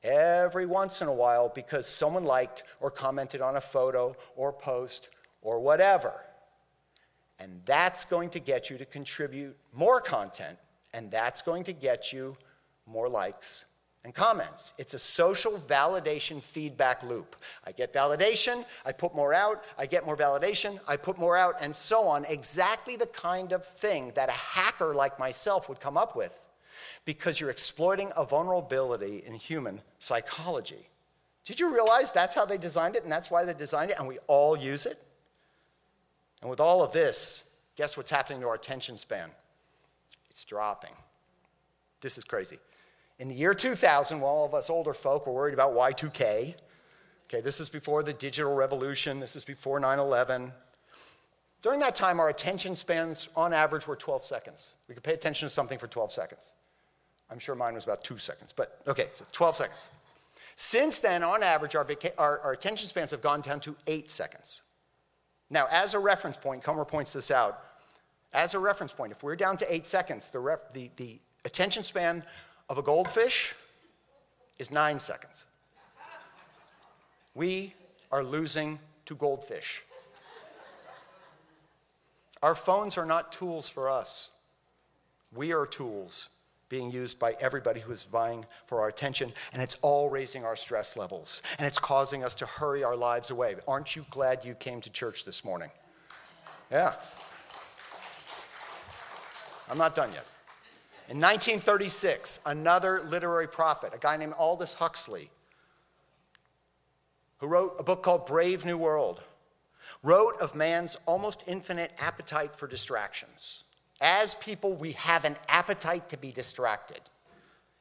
every 0.04 0.66
once 0.66 1.02
in 1.02 1.08
a 1.08 1.14
while 1.14 1.50
because 1.54 1.88
someone 1.88 2.24
liked 2.24 2.64
or 2.82 2.90
commented 2.90 3.40
on 3.40 3.56
a 3.56 3.62
photo 3.62 4.16
or 4.36 4.52
post 4.52 5.10
or 5.42 5.60
whatever. 5.60 6.14
And 7.40 7.62
that's 7.66 8.06
going 8.06 8.30
to 8.32 8.40
get 8.40 8.70
you 8.70 8.78
to 8.78 8.86
contribute 8.86 9.56
more 9.74 10.00
content, 10.00 10.58
and 10.94 11.10
that's 11.12 11.42
going 11.42 11.64
to 11.66 11.74
get 11.74 12.14
you 12.14 12.38
more 12.86 13.10
likes 13.10 13.66
and 14.04 14.14
comments. 14.14 14.74
It's 14.78 14.94
a 14.94 15.00
social 15.00 15.54
validation 15.54 16.42
feedback 16.42 17.04
loop. 17.04 17.36
I 17.66 17.72
get 17.72 17.94
validation, 17.94 18.66
I 18.86 18.92
put 18.92 19.16
more 19.16 19.34
out, 19.34 19.64
I 19.78 19.86
get 19.86 20.06
more 20.06 20.18
validation, 20.18 20.80
I 20.88 20.98
put 20.98 21.18
more 21.18 21.38
out, 21.38 21.56
and 21.62 21.76
so 21.76 22.08
on. 22.08 22.26
Exactly 22.26 22.96
the 22.96 23.06
kind 23.08 23.54
of 23.54 23.66
thing 23.66 24.12
that 24.16 24.30
a 24.30 24.34
hacker 24.34 24.94
like 24.94 25.18
myself 25.20 25.70
would 25.70 25.80
come 25.80 25.98
up 25.98 26.16
with 26.16 26.38
because 27.06 27.40
you're 27.40 27.50
exploiting 27.50 28.12
a 28.18 28.26
vulnerability 28.26 29.24
in 29.26 29.34
human 29.34 29.82
psychology. 30.00 30.90
Did 31.46 31.60
you 31.60 31.74
realize 31.74 32.12
that's 32.12 32.36
how 32.36 32.46
they 32.46 32.58
designed 32.58 32.96
it 32.96 33.04
and 33.04 33.12
that's 33.12 33.30
why 33.30 33.44
they 33.46 33.54
designed 33.54 33.92
it 33.92 34.00
and 34.00 34.08
we 34.08 34.18
all 34.28 34.58
use 34.58 34.86
it? 34.86 34.98
And 36.44 36.50
with 36.50 36.60
all 36.60 36.84
of 36.84 36.92
this, 36.92 37.46
guess 37.78 37.96
what's 37.96 38.12
happening 38.12 38.42
to 38.42 38.50
our 38.50 38.56
attention 38.56 38.98
span? 38.98 39.30
It's 40.30 40.44
dropping. 40.44 40.92
This 42.02 42.18
is 42.18 42.26
crazy. 42.26 42.60
In 43.18 43.30
the 43.30 43.34
year 43.34 43.54
2000, 43.54 44.20
while 44.20 44.30
all 44.30 44.46
of 44.46 44.54
us 44.54 44.70
older 44.70 44.94
folk 44.94 45.26
were 45.26 45.32
worried 45.32 45.54
about 45.54 45.74
Y2K, 45.74 46.56
okay, 47.28 47.40
this 47.40 47.62
is 47.62 47.70
before 47.70 48.04
the 48.04 48.12
digital 48.12 48.54
revolution, 48.54 49.22
this 49.22 49.38
is 49.38 49.46
before 49.46 49.80
9 49.80 50.00
11. 50.00 50.52
During 51.62 51.80
that 51.80 51.96
time, 51.96 52.20
our 52.20 52.28
attention 52.28 52.76
spans 52.76 53.30
on 53.38 53.54
average 53.54 53.88
were 53.88 53.96
12 53.96 54.26
seconds. 54.26 54.74
We 54.90 54.96
could 54.96 55.04
pay 55.04 55.14
attention 55.14 55.48
to 55.48 55.50
something 55.50 55.80
for 55.80 55.88
12 55.88 56.12
seconds. 56.12 56.42
I'm 57.32 57.40
sure 57.40 57.56
mine 57.56 57.76
was 57.76 57.86
about 57.86 58.04
two 58.04 58.18
seconds, 58.18 58.52
but 58.54 58.82
okay, 58.86 59.08
so 59.14 59.24
12 59.32 59.56
seconds. 59.56 59.86
Since 60.58 61.00
then, 61.00 61.24
on 61.24 61.42
average, 61.42 61.76
our, 61.76 61.86
vaca- 61.86 62.18
our, 62.18 62.40
our 62.40 62.52
attention 62.52 62.90
spans 62.90 63.12
have 63.12 63.22
gone 63.22 63.40
down 63.40 63.62
to 63.62 63.78
eight 63.88 64.12
seconds. 64.12 64.62
Now, 65.50 65.68
as 65.70 65.94
a 65.94 66.00
reference 66.00 66.38
point, 66.38 66.64
Comer 66.64 66.86
points 66.86 67.14
this 67.14 67.32
out. 67.32 67.64
As 68.34 68.54
a 68.54 68.60
reference 68.60 68.92
point, 68.92 69.12
if 69.12 69.22
we're 69.22 69.36
down 69.36 69.58
to 69.58 69.74
eight 69.74 69.86
seconds, 69.86 70.30
the, 70.30 70.40
ref- 70.40 70.74
the, 70.74 70.90
the 70.96 71.20
attention 71.46 71.84
span 71.84 72.24
of 72.70 72.78
a 72.78 72.82
goldfish 72.82 73.54
is 74.58 74.72
nine 74.72 75.00
seconds. 75.00 75.46
We 77.36 77.74
are 78.12 78.24
losing 78.24 78.80
to 79.06 79.16
goldfish. 79.16 79.84
Our 82.42 82.56
phones 82.56 82.98
are 82.98 83.06
not 83.06 83.32
tools 83.32 83.70
for 83.70 83.90
us. 83.90 84.30
We 85.36 85.54
are 85.54 85.66
tools 85.66 86.30
being 86.74 86.90
used 86.90 87.20
by 87.20 87.38
everybody 87.40 87.80
who 87.80 87.92
is 87.92 88.02
vying 88.02 88.44
for 88.66 88.82
our 88.82 88.88
attention, 88.88 89.32
and 89.54 89.62
it's 89.62 89.78
all 89.84 90.10
raising 90.10 90.44
our 90.44 90.56
stress 90.56 90.98
levels, 90.98 91.44
and 91.60 91.68
it's 91.68 91.78
causing 91.78 92.24
us 92.24 92.34
to 92.34 92.48
hurry 92.48 92.84
our 92.84 92.96
lives 92.96 93.30
away. 93.30 93.54
Aren't 93.68 93.96
you 93.96 94.04
glad 94.10 94.44
you 94.44 94.56
came 94.56 94.82
to 94.82 94.90
church 94.90 95.24
this 95.24 95.46
morning? 95.46 95.70
Yeah. 96.72 96.94
I'm 99.70 99.78
not 99.78 99.94
done 99.94 100.12
yet. 100.14 100.26
In 101.10 101.18
1936, 101.22 102.40
another 102.44 103.02
literary 103.02 103.48
prophet, 103.48 103.92
a 103.94 104.00
guy 104.00 104.18
named 104.18 104.34
Aldous 104.40 104.74
Huxley, 104.74 105.30
who 107.38 107.46
wrote 107.46 107.76
a 107.78 107.84
book 107.84 108.02
called 108.02 108.26
Brave 108.26 108.66
New 108.66 108.80
World, 108.80 109.22
wrote 110.02 110.42
of 110.42 110.56
man's 110.56 110.98
almost 111.06 111.44
infinite 111.46 111.92
appetite 112.00 112.56
for 112.56 112.66
distractions. 112.66 113.64
As 114.04 114.36
people, 114.36 114.74
we 114.74 114.92
have 114.92 115.24
an 115.24 115.38
appetite 115.48 116.10
to 116.10 116.18
be 116.18 116.32
distracted. 116.32 117.00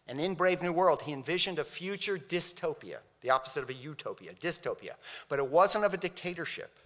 And 0.07 0.21
in 0.21 0.37
Brave 0.37 0.63
New 0.63 0.73
World, 0.73 1.03
he 1.03 1.13
envisioned 1.13 1.59
a 1.59 1.65
future 1.65 2.17
dystopia 2.17 2.99
the 3.23 3.31
opposite 3.31 3.63
of 3.63 3.71
a 3.71 3.75
utopia, 3.75 4.33
dystopia. 4.35 4.93
But 5.29 5.39
it 5.39 5.47
wasn't 5.47 5.85
of 5.85 5.95
a 5.95 5.97
dictatorship, 5.97 6.79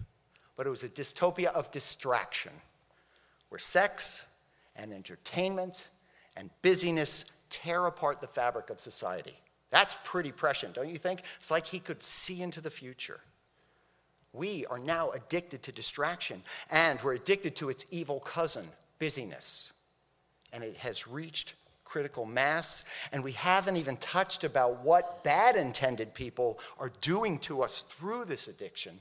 but 0.55 0.67
it 0.67 0.71
was 0.71 0.85
a 0.85 0.89
dystopia 0.89 1.47
of 1.47 1.71
distraction, 1.71 2.53
where 3.49 3.59
sex 3.59 4.25
and 4.77 4.93
entertainment 4.93 5.85
and 6.37 6.51
busyness 6.63 7.25
tear 7.49 7.87
apart 7.87 8.21
the 8.21 8.27
fabric 8.27 8.71
of 8.71 8.79
society. 8.79 9.39
That's 9.71 9.97
pretty 10.05 10.31
prescient, 10.31 10.75
don't 10.75 10.89
you 10.89 10.99
think? 10.99 11.23
It's 11.41 11.51
like 11.51 11.67
he 11.67 11.81
could 11.81 12.03
see 12.03 12.43
into 12.43 12.61
the 12.61 12.71
future. 12.71 13.21
We 14.33 14.67
are 14.67 14.79
now 14.79 15.11
addicted 15.11 15.63
to 15.65 15.73
distraction, 15.73 16.43
and 16.71 17.01
we're 17.03 17.15
addicted 17.15 17.57
to 17.57 17.71
its 17.71 17.87
evil 17.91 18.21
cousin, 18.21 18.69
busyness. 18.99 19.73
And 20.53 20.63
it 20.63 20.77
has 20.79 21.07
reached 21.07 21.55
critical 21.85 22.27
mass, 22.27 22.85
and 23.13 23.23
we 23.23 23.33
haven't 23.33 23.77
even 23.77 23.97
touched 23.97 24.45
about 24.45 24.83
what 24.83 25.25
bad 25.25 25.57
intended 25.57 26.13
people 26.13 26.59
are 26.79 26.93
doing 27.01 27.39
to 27.39 27.63
us 27.63 27.83
through 27.83 28.25
this 28.25 28.49
addiction. 28.49 29.01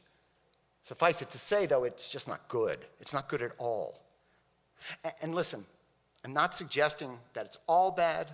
Suffice 0.84 1.22
it 1.22 1.32
to 1.32 1.38
say, 1.39 1.66
though, 1.66 1.84
it's 1.84 2.10
just 2.10 2.28
not 2.28 2.48
good. 2.48 2.86
It's 3.02 3.12
not 3.12 3.28
good 3.28 3.41
at 3.41 3.52
all. 3.58 4.06
And 5.22 5.34
listen, 5.34 5.66
I'm 6.24 6.34
not 6.34 6.54
suggesting 6.56 7.18
that 7.34 7.48
it's 7.48 7.58
all 7.68 7.91
bad 7.91 8.28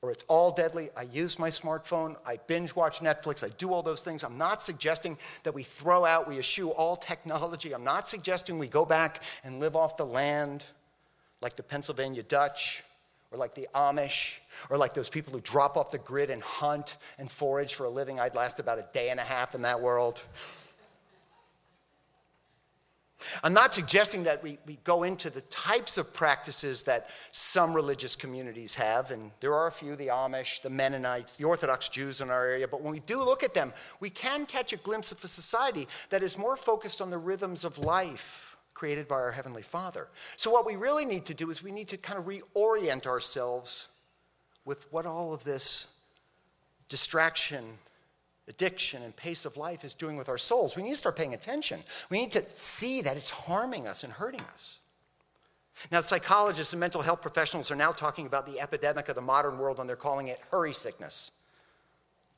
or 0.00 0.10
it's 0.10 0.24
all 0.28 0.50
deadly. 0.50 0.90
I 0.96 1.02
use 1.02 1.38
my 1.38 1.50
smartphone, 1.50 2.16
I 2.24 2.38
binge 2.46 2.74
watch 2.74 3.00
Netflix, 3.00 3.44
I 3.44 3.50
do 3.58 3.72
all 3.72 3.82
those 3.82 4.00
things. 4.00 4.22
I'm 4.22 4.38
not 4.38 4.62
suggesting 4.62 5.18
that 5.42 5.54
we 5.54 5.64
throw 5.64 6.04
out, 6.04 6.28
we 6.28 6.38
eschew 6.38 6.70
all 6.70 6.96
technology. 6.96 7.74
I'm 7.74 7.84
not 7.84 8.08
suggesting 8.08 8.58
we 8.58 8.68
go 8.68 8.84
back 8.84 9.22
and 9.44 9.60
live 9.60 9.76
off 9.76 9.96
the 9.96 10.06
land 10.06 10.64
like 11.40 11.56
the 11.56 11.62
Pennsylvania 11.62 12.22
Dutch 12.22 12.82
or 13.30 13.38
like 13.38 13.54
the 13.54 13.68
Amish 13.74 14.34
or 14.70 14.76
like 14.76 14.94
those 14.94 15.08
people 15.08 15.32
who 15.32 15.40
drop 15.40 15.76
off 15.76 15.90
the 15.90 15.98
grid 15.98 16.30
and 16.30 16.42
hunt 16.42 16.96
and 17.18 17.30
forage 17.30 17.74
for 17.74 17.84
a 17.84 17.90
living. 17.90 18.18
I'd 18.18 18.34
last 18.34 18.58
about 18.58 18.78
a 18.78 18.86
day 18.92 19.10
and 19.10 19.20
a 19.20 19.24
half 19.24 19.54
in 19.54 19.62
that 19.62 19.80
world. 19.80 20.22
I'm 23.42 23.52
not 23.52 23.74
suggesting 23.74 24.22
that 24.24 24.42
we, 24.42 24.58
we 24.64 24.78
go 24.84 25.02
into 25.02 25.28
the 25.28 25.40
types 25.42 25.98
of 25.98 26.12
practices 26.12 26.84
that 26.84 27.10
some 27.32 27.74
religious 27.74 28.14
communities 28.14 28.74
have, 28.74 29.10
and 29.10 29.32
there 29.40 29.54
are 29.54 29.66
a 29.66 29.72
few 29.72 29.96
the 29.96 30.06
Amish, 30.06 30.62
the 30.62 30.70
Mennonites, 30.70 31.34
the 31.34 31.44
Orthodox 31.44 31.88
Jews 31.88 32.20
in 32.20 32.30
our 32.30 32.46
area, 32.46 32.68
but 32.68 32.80
when 32.80 32.92
we 32.92 33.00
do 33.00 33.22
look 33.22 33.42
at 33.42 33.54
them, 33.54 33.72
we 33.98 34.08
can 34.08 34.46
catch 34.46 34.72
a 34.72 34.76
glimpse 34.76 35.10
of 35.10 35.22
a 35.24 35.28
society 35.28 35.88
that 36.10 36.22
is 36.22 36.38
more 36.38 36.56
focused 36.56 37.00
on 37.00 37.10
the 37.10 37.18
rhythms 37.18 37.64
of 37.64 37.78
life 37.78 38.47
created 38.78 39.08
by 39.08 39.16
our 39.16 39.32
Heavenly 39.32 39.62
Father. 39.62 40.06
So, 40.36 40.52
what 40.52 40.64
we 40.64 40.76
really 40.76 41.04
need 41.04 41.24
to 41.26 41.34
do 41.34 41.50
is 41.50 41.64
we 41.64 41.72
need 41.72 41.88
to 41.88 41.96
kind 41.96 42.16
of 42.16 42.26
reorient 42.26 43.08
ourselves 43.08 43.88
with 44.64 44.86
what 44.92 45.04
all 45.04 45.34
of 45.34 45.42
this 45.42 45.88
distraction 46.88 47.64
addiction 48.46 49.02
and 49.02 49.14
pace 49.16 49.44
of 49.44 49.56
life 49.56 49.84
is 49.84 49.94
doing 49.94 50.16
with 50.16 50.28
our 50.28 50.38
souls. 50.38 50.76
We 50.76 50.84
need 50.84 50.90
to 50.90 50.96
start 50.96 51.16
paying 51.16 51.34
attention. 51.34 51.82
We 52.08 52.18
need 52.20 52.32
to 52.32 52.44
see 52.52 53.02
that 53.02 53.16
it's 53.16 53.30
harming 53.30 53.86
us 53.86 54.04
and 54.04 54.12
hurting 54.12 54.42
us. 54.54 54.78
Now, 55.90 56.00
psychologists 56.00 56.72
and 56.72 56.80
mental 56.80 57.02
health 57.02 57.20
professionals 57.20 57.70
are 57.70 57.76
now 57.76 57.92
talking 57.92 58.26
about 58.26 58.46
the 58.46 58.60
epidemic 58.60 59.08
of 59.08 59.16
the 59.16 59.20
modern 59.20 59.58
world, 59.58 59.80
and 59.80 59.88
they're 59.88 59.96
calling 59.96 60.28
it 60.28 60.40
hurry 60.50 60.72
sickness. 60.72 61.32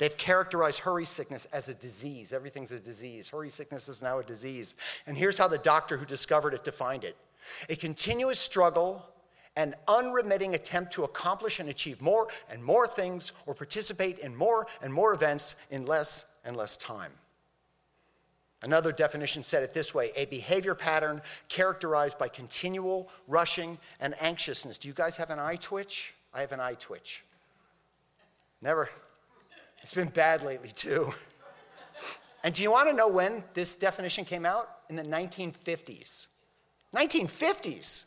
They've 0.01 0.16
characterized 0.16 0.78
hurry 0.78 1.05
sickness 1.05 1.46
as 1.53 1.68
a 1.68 1.74
disease. 1.74 2.32
Everything's 2.32 2.72
a 2.72 2.80
disease. 2.80 3.28
Hurry 3.28 3.51
sickness 3.51 3.86
is 3.86 4.01
now 4.01 4.18
a 4.18 4.24
disease. 4.24 4.74
And 5.07 5.14
here's 5.14 5.36
how 5.36 5.46
the 5.46 5.59
doctor 5.59 5.98
who 5.98 6.07
discovered 6.07 6.55
it 6.55 6.64
defined 6.64 7.05
it 7.05 7.18
a 7.68 7.76
continuous 7.76 8.38
struggle 8.38 9.05
an 9.57 9.74
unremitting 9.88 10.55
attempt 10.55 10.92
to 10.94 11.05
accomplish 11.05 11.61
and 11.61 11.68
achieve 11.68 12.01
more 12.01 12.28
and 12.51 12.64
more 12.64 12.86
things 12.86 13.32
or 13.44 13.55
participate 13.55 14.18
in 14.20 14.34
more 14.34 14.66
and 14.80 14.94
more 14.94 15.12
events 15.12 15.55
in 15.70 15.84
less 15.84 16.24
and 16.46 16.57
less 16.57 16.78
time. 16.78 17.12
Another 18.62 18.92
definition 18.92 19.42
said 19.42 19.62
it 19.62 19.74
this 19.74 19.92
way 19.92 20.12
a 20.16 20.24
behavior 20.26 20.74
pattern 20.74 21.20
characterized 21.48 22.16
by 22.16 22.28
continual 22.28 23.11
rushing 23.28 23.76
and 24.01 24.14
anxiousness. 24.18 24.78
Do 24.78 24.88
you 24.88 24.94
guys 24.94 25.18
have 25.18 25.28
an 25.28 25.38
eye 25.38 25.57
twitch? 25.57 26.14
I 26.32 26.40
have 26.40 26.53
an 26.53 26.61
eye 26.61 26.76
twitch. 26.78 27.22
Never. 28.62 28.88
It's 29.83 29.95
been 29.95 30.09
bad 30.09 30.43
lately, 30.43 30.70
too. 30.70 31.12
And 32.43 32.55
do 32.55 32.62
you 32.62 32.70
want 32.70 32.89
to 32.89 32.95
know 32.95 33.09
when 33.09 33.45
this 33.55 33.74
definition 33.74 34.24
came 34.24 34.47
out? 34.47 34.68
In 34.89 34.97
the 34.97 35.03
1950s. 35.03 36.26
1950s. 36.95 38.05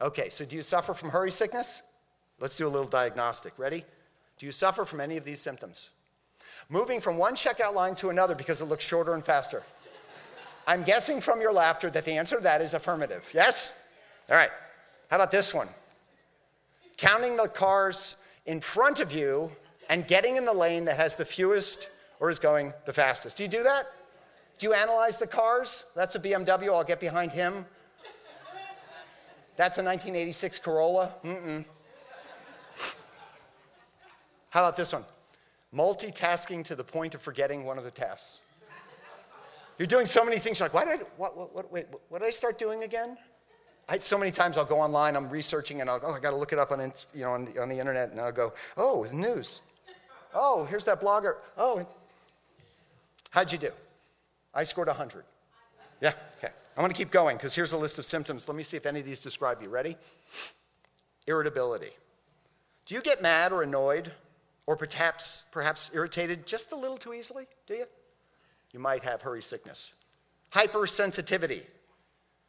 Okay, 0.00 0.28
so 0.30 0.44
do 0.44 0.56
you 0.56 0.62
suffer 0.62 0.94
from 0.94 1.10
hurry 1.10 1.30
sickness? 1.30 1.82
Let's 2.40 2.54
do 2.54 2.66
a 2.66 2.68
little 2.68 2.88
diagnostic. 2.88 3.58
Ready? 3.58 3.84
Do 4.38 4.46
you 4.46 4.52
suffer 4.52 4.84
from 4.84 5.00
any 5.00 5.16
of 5.16 5.24
these 5.24 5.40
symptoms? 5.40 5.90
Moving 6.68 7.00
from 7.00 7.16
one 7.16 7.34
checkout 7.34 7.74
line 7.74 7.94
to 7.96 8.10
another 8.10 8.34
because 8.34 8.60
it 8.60 8.66
looks 8.66 8.84
shorter 8.84 9.14
and 9.14 9.24
faster. 9.24 9.62
I'm 10.66 10.82
guessing 10.82 11.20
from 11.20 11.40
your 11.40 11.52
laughter 11.52 11.90
that 11.90 12.04
the 12.04 12.12
answer 12.12 12.36
to 12.36 12.42
that 12.42 12.60
is 12.60 12.74
affirmative. 12.74 13.28
Yes? 13.32 13.72
All 14.28 14.36
right. 14.36 14.50
How 15.10 15.16
about 15.16 15.32
this 15.32 15.54
one? 15.54 15.68
Counting 16.96 17.36
the 17.36 17.48
cars 17.48 18.16
in 18.44 18.60
front 18.60 19.00
of 19.00 19.12
you 19.12 19.50
and 19.88 20.06
getting 20.06 20.36
in 20.36 20.44
the 20.44 20.52
lane 20.52 20.84
that 20.86 20.96
has 20.96 21.16
the 21.16 21.24
fewest 21.24 21.88
or 22.20 22.30
is 22.30 22.38
going 22.38 22.72
the 22.84 22.92
fastest. 22.92 23.36
Do 23.36 23.42
you 23.42 23.48
do 23.48 23.62
that? 23.62 23.86
Do 24.58 24.66
you 24.66 24.74
analyze 24.74 25.18
the 25.18 25.26
cars? 25.26 25.84
That's 25.94 26.14
a 26.14 26.20
BMW, 26.20 26.74
I'll 26.74 26.84
get 26.84 27.00
behind 27.00 27.32
him. 27.32 27.64
That's 29.56 29.78
a 29.78 29.82
1986 29.82 30.58
Corolla? 30.60 31.14
Mm-mm. 31.24 31.64
How 34.50 34.60
about 34.60 34.76
this 34.76 34.92
one? 34.92 35.04
Multitasking 35.74 36.64
to 36.64 36.74
the 36.74 36.84
point 36.84 37.14
of 37.14 37.20
forgetting 37.20 37.64
one 37.64 37.76
of 37.76 37.84
the 37.84 37.90
tasks. 37.90 38.42
You're 39.78 39.86
doing 39.86 40.06
so 40.06 40.24
many 40.24 40.38
things, 40.38 40.60
like, 40.60 40.74
why 40.74 40.84
did 40.84 41.00
I, 41.00 41.02
what, 41.16 41.36
what, 41.36 41.54
what, 41.54 41.72
wait, 41.72 41.86
what 42.08 42.20
did 42.20 42.26
I 42.26 42.30
start 42.30 42.58
doing 42.58 42.82
again? 42.82 43.16
I, 43.88 43.98
so 43.98 44.18
many 44.18 44.30
times 44.30 44.58
I'll 44.58 44.64
go 44.64 44.80
online, 44.80 45.16
I'm 45.16 45.30
researching, 45.30 45.80
and 45.80 45.88
I'll 45.88 46.00
go, 46.00 46.08
oh, 46.08 46.14
I 46.14 46.20
got 46.20 46.30
to 46.30 46.36
look 46.36 46.52
it 46.52 46.58
up 46.58 46.72
on, 46.72 46.92
you 47.14 47.22
know, 47.22 47.30
on, 47.30 47.44
the, 47.44 47.62
on 47.62 47.68
the 47.68 47.78
internet, 47.78 48.10
and 48.10 48.20
I'll 48.20 48.32
go, 48.32 48.52
oh, 48.76 49.04
the 49.04 49.14
news. 49.14 49.60
Oh, 50.34 50.64
here's 50.64 50.84
that 50.84 51.00
blogger. 51.00 51.36
Oh, 51.56 51.86
how'd 53.30 53.50
you 53.52 53.58
do? 53.58 53.70
I 54.54 54.64
scored 54.64 54.88
100. 54.88 55.24
Yeah, 56.00 56.12
okay. 56.36 56.52
I'm 56.76 56.82
going 56.82 56.92
to 56.92 56.96
keep 56.96 57.10
going 57.10 57.36
because 57.36 57.54
here's 57.54 57.72
a 57.72 57.76
list 57.76 57.98
of 57.98 58.04
symptoms. 58.04 58.48
Let 58.48 58.56
me 58.56 58.62
see 58.62 58.76
if 58.76 58.86
any 58.86 59.00
of 59.00 59.06
these 59.06 59.20
describe 59.20 59.62
you. 59.62 59.68
Ready? 59.68 59.96
Irritability. 61.26 61.90
Do 62.86 62.94
you 62.94 63.00
get 63.00 63.20
mad 63.20 63.52
or 63.52 63.62
annoyed 63.62 64.12
or 64.66 64.76
perhaps, 64.76 65.44
perhaps 65.50 65.90
irritated 65.92 66.46
just 66.46 66.72
a 66.72 66.76
little 66.76 66.96
too 66.96 67.14
easily? 67.14 67.46
Do 67.66 67.74
you? 67.74 67.86
You 68.72 68.80
might 68.80 69.02
have 69.02 69.22
hurry 69.22 69.42
sickness. 69.42 69.94
Hypersensitivity. 70.52 71.62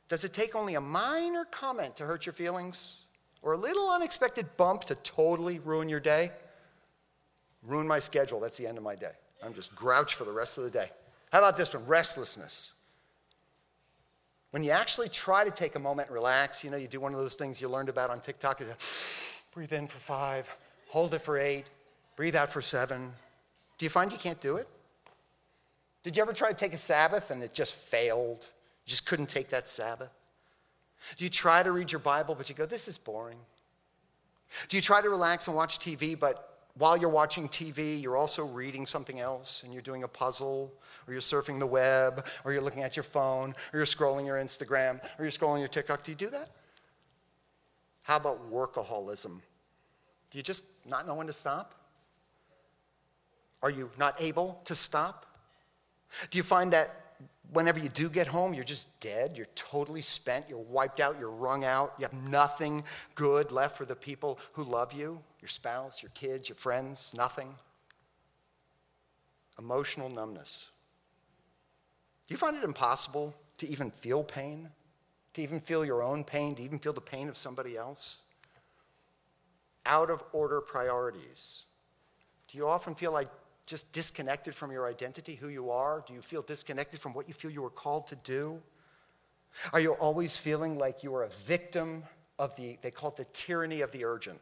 Does 0.10 0.24
it 0.24 0.34
take 0.34 0.56
only 0.56 0.76
a 0.76 0.82
minor 0.82 1.46
comment 1.46 1.96
to 1.98 2.06
hurt 2.06 2.26
your 2.26 2.34
feelings 2.34 3.02
or 3.42 3.54
a 3.54 3.58
little 3.58 3.90
unexpected 3.90 4.58
bump 4.58 4.84
to 4.86 4.96
totally 4.96 5.60
ruin 5.60 5.90
your 5.90 6.00
day? 6.00 6.32
Ruin 7.64 7.88
my 7.88 8.00
schedule. 8.00 8.40
That's 8.40 8.58
the 8.58 8.68
end 8.68 8.78
of 8.78 8.84
my 8.84 8.96
day. 8.96 9.12
I'm 9.44 9.54
just 9.54 9.76
grouch 9.76 10.16
for 10.16 10.24
the 10.24 10.32
rest 10.32 10.58
of 10.58 10.64
the 10.64 10.70
day. 10.70 10.90
How 11.32 11.40
about 11.40 11.58
this 11.58 11.74
one? 11.74 11.86
Restlessness. 11.86 12.74
When 14.52 14.64
you 14.64 14.72
actually 14.72 15.10
try 15.10 15.44
to 15.44 15.52
take 15.52 15.76
a 15.76 15.80
moment 15.80 16.08
and 16.08 16.16
relax, 16.16 16.64
you 16.64 16.72
know, 16.72 16.78
you 16.78 16.88
do 16.88 17.00
one 17.00 17.14
of 17.14 17.20
those 17.20 17.36
things 17.36 17.62
you 17.62 17.70
learned 17.70 17.90
about 17.90 18.10
on 18.10 18.20
TikTok. 18.20 18.62
breathe 19.54 19.74
in 19.74 19.88
for 19.88 20.00
five, 20.00 20.50
hold 20.88 21.14
it 21.14 21.22
for 21.22 21.38
eight, 21.38 21.66
breathe 22.16 22.36
out 22.36 22.52
for 22.52 22.62
seven. 22.62 23.12
Do 23.78 23.86
you 23.86 23.90
find 23.90 24.12
you 24.12 24.18
can't 24.18 24.40
do 24.42 24.58
it? 24.58 24.68
Did 26.04 26.16
you 26.16 26.24
ever 26.24 26.34
try 26.34 26.50
to 26.50 26.56
take 26.56 26.74
a 26.74 26.78
Sabbath 26.78 27.32
and 27.32 27.44
it 27.44 27.54
just 27.54 27.74
failed? 27.74 28.48
You 28.86 28.90
just 28.90 29.06
couldn't 29.06 29.28
take 29.28 29.50
that 29.50 29.68
Sabbath? 29.68 30.10
Do 31.18 31.24
you 31.24 31.30
try 31.30 31.64
to 31.64 31.72
read 31.72 31.92
your 31.92 32.00
Bible, 32.00 32.36
but 32.36 32.50
you 32.50 32.56
go, 32.56 32.66
this 32.66 32.88
is 32.88 32.98
boring? 32.98 33.38
Do 34.68 34.78
you 34.78 34.82
try 34.82 35.02
to 35.02 35.10
relax 35.10 35.48
and 35.48 35.56
watch 35.56 35.80
TV, 35.80 36.18
but 36.18 36.59
while 36.76 36.96
you're 36.96 37.10
watching 37.10 37.50
TV, 37.50 38.02
you're 38.02 38.18
also 38.18 38.46
reading 38.46 38.86
something 38.86 39.20
else 39.20 39.64
and 39.64 39.74
you're 39.74 39.82
doing 39.82 40.04
a 40.04 40.08
puzzle, 40.08 40.72
or 41.08 41.14
you're 41.14 41.22
surfing 41.22 41.60
the 41.60 41.66
web, 41.66 42.26
or 42.46 42.54
you're 42.54 42.62
looking 42.62 42.84
at 42.84 42.96
your 42.96 43.04
phone, 43.04 43.56
or 43.74 43.80
you're 43.80 43.86
scrolling 43.86 44.26
your 44.26 44.38
Instagram, 44.38 45.02
or 45.18 45.26
you're 45.26 45.32
scrolling 45.32 45.60
your 45.60 45.68
TikTok. 45.68 46.04
Do 46.04 46.12
you 46.12 46.16
do 46.16 46.30
that? 46.30 46.52
How 48.04 48.18
about 48.18 48.52
workaholism? 48.52 49.42
Do 50.32 50.38
you 50.38 50.44
just 50.44 50.64
not 50.88 51.08
know 51.08 51.16
when 51.16 51.28
to 51.28 51.34
stop? 51.34 51.76
Are 53.62 53.70
you 53.70 53.90
not 53.98 54.16
able 54.20 54.62
to 54.66 54.76
stop? 54.76 55.26
Do 56.32 56.38
you 56.38 56.44
find 56.44 56.72
that 56.74 56.90
whenever 57.52 57.80
you 57.80 57.90
do 57.90 58.10
get 58.10 58.28
home, 58.28 58.54
you're 58.54 58.64
just 58.64 59.00
dead, 59.00 59.36
you're 59.36 59.48
totally 59.56 60.02
spent, 60.02 60.46
you're 60.48 60.60
wiped 60.60 61.00
out, 61.00 61.18
you're 61.20 61.30
wrung 61.30 61.66
out, 61.66 61.94
you 61.98 62.04
have 62.04 62.14
nothing 62.14 62.84
good 63.16 63.52
left 63.52 63.78
for 63.78 63.86
the 63.86 63.96
people 63.96 64.40
who 64.54 64.64
love 64.64 64.94
you? 64.94 65.22
Your 65.42 65.50
spouse, 65.50 66.02
your 66.04 66.12
kids, 66.14 66.50
your 66.50 66.56
friends, 66.56 67.14
nothing. 67.16 67.56
Emotional 69.58 70.10
numbness. 70.10 70.70
Do 72.28 72.34
you 72.34 72.38
find 72.38 72.56
it 72.56 72.64
impossible 72.64 73.34
to 73.58 73.68
even 73.68 73.92
feel 73.92 74.24
pain? 74.24 74.70
To 75.34 75.42
even 75.42 75.60
feel 75.60 75.86
your 75.86 76.04
own 76.04 76.24
pain? 76.24 76.56
To 76.56 76.64
even 76.64 76.80
feel 76.80 76.94
the 76.94 77.02
pain 77.02 77.30
of 77.30 77.38
somebody 77.38 77.76
else? 77.76 78.18
Out 79.86 80.10
of 80.10 80.24
order 80.32 80.62
priorities. 80.62 81.64
Do 82.48 82.58
you 82.58 82.68
often 82.68 82.96
feel 82.96 83.12
like 83.12 83.30
just 83.66 83.92
disconnected 83.92 84.56
from 84.56 84.72
your 84.72 84.88
identity, 84.88 85.36
who 85.36 85.50
you 85.50 85.70
are? 85.70 86.04
Do 86.08 86.14
you 86.14 86.22
feel 86.22 86.42
disconnected 86.42 87.00
from 87.00 87.14
what 87.14 87.28
you 87.28 87.34
feel 87.34 87.52
you 87.52 87.62
were 87.62 87.70
called 87.70 88.08
to 88.08 88.16
do? 88.16 88.62
Are 89.74 89.80
you 89.80 89.94
always 89.94 90.38
feeling 90.38 90.78
like 90.78 91.04
you 91.04 91.14
are 91.16 91.24
a 91.24 91.30
victim 91.30 92.04
of 92.38 92.56
the, 92.56 92.78
they 92.82 92.92
call 92.92 93.12
it 93.12 93.18
the 93.18 93.26
tyranny 93.26 93.82
of 93.82 93.92
the 93.92 94.06
urgent? 94.06 94.40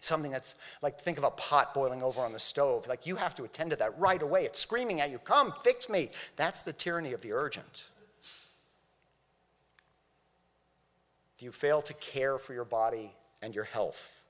Something 0.00 0.30
that's 0.30 0.54
like, 0.82 1.00
think 1.00 1.18
of 1.18 1.24
a 1.24 1.30
pot 1.30 1.74
boiling 1.74 2.02
over 2.02 2.20
on 2.20 2.32
the 2.32 2.38
stove. 2.38 2.86
Like, 2.86 3.06
you 3.06 3.16
have 3.16 3.34
to 3.36 3.44
attend 3.44 3.70
to 3.70 3.76
that 3.76 3.98
right 3.98 4.20
away. 4.20 4.44
It's 4.44 4.60
screaming 4.60 5.00
at 5.00 5.10
you, 5.10 5.18
come, 5.18 5.52
fix 5.64 5.88
me. 5.88 6.10
That's 6.36 6.62
the 6.62 6.72
tyranny 6.72 7.12
of 7.12 7.22
the 7.22 7.32
urgent. 7.32 7.84
Do 11.38 11.44
you 11.44 11.52
fail 11.52 11.82
to 11.82 11.94
care 11.94 12.38
for 12.38 12.54
your 12.54 12.64
body 12.64 13.12
and 13.42 13.54
your 13.54 13.64
health? 13.64 14.24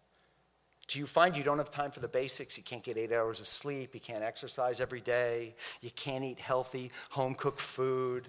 Do 0.88 0.98
you 1.00 1.06
find 1.06 1.36
you 1.36 1.42
don't 1.42 1.58
have 1.58 1.70
time 1.70 1.90
for 1.90 2.00
the 2.00 2.08
basics? 2.08 2.56
You 2.56 2.62
can't 2.62 2.82
get 2.82 2.96
eight 2.96 3.12
hours 3.12 3.40
of 3.40 3.46
sleep, 3.46 3.90
you 3.92 4.00
can't 4.00 4.22
exercise 4.22 4.80
every 4.80 5.00
day, 5.00 5.54
you 5.80 5.90
can't 5.90 6.24
eat 6.24 6.38
healthy, 6.38 6.92
home 7.10 7.34
cooked 7.34 7.60
food, 7.60 8.28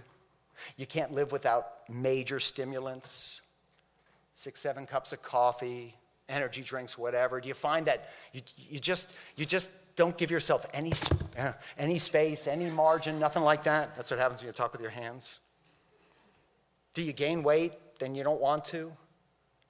you 0.76 0.88
can't 0.88 1.12
live 1.12 1.32
without 1.32 1.88
major 1.88 2.40
stimulants, 2.40 3.42
six, 4.34 4.60
seven 4.60 4.88
cups 4.88 5.14
of 5.14 5.22
coffee, 5.22 5.96
energy 6.30 6.62
drinks, 6.62 6.98
whatever? 6.98 7.40
Do 7.40 7.48
you 7.48 7.54
find 7.54 7.86
that 7.86 8.10
you, 8.34 8.42
you, 8.58 8.80
just, 8.80 9.16
you 9.36 9.46
just 9.46 9.70
don't 9.96 10.18
give 10.18 10.32
yourself 10.32 10.66
any, 10.74 10.94
uh, 11.38 11.54
any 11.78 12.00
space, 12.00 12.48
any 12.48 12.70
margin, 12.70 13.20
nothing 13.20 13.44
like 13.44 13.64
that? 13.64 13.96
That's 13.96 14.12
what 14.12 14.20
happens 14.20 14.42
when 14.42 14.48
you 14.48 14.54
talk 14.54 14.72
with 14.72 14.82
your 14.82 14.92
hands. 14.92 15.40
Do 16.94 17.04
you 17.04 17.14
gain 17.14 17.44
weight 17.44 17.74
then 18.00 18.16
you 18.16 18.24
don't 18.24 18.42
want 18.42 18.66
to? 18.66 18.92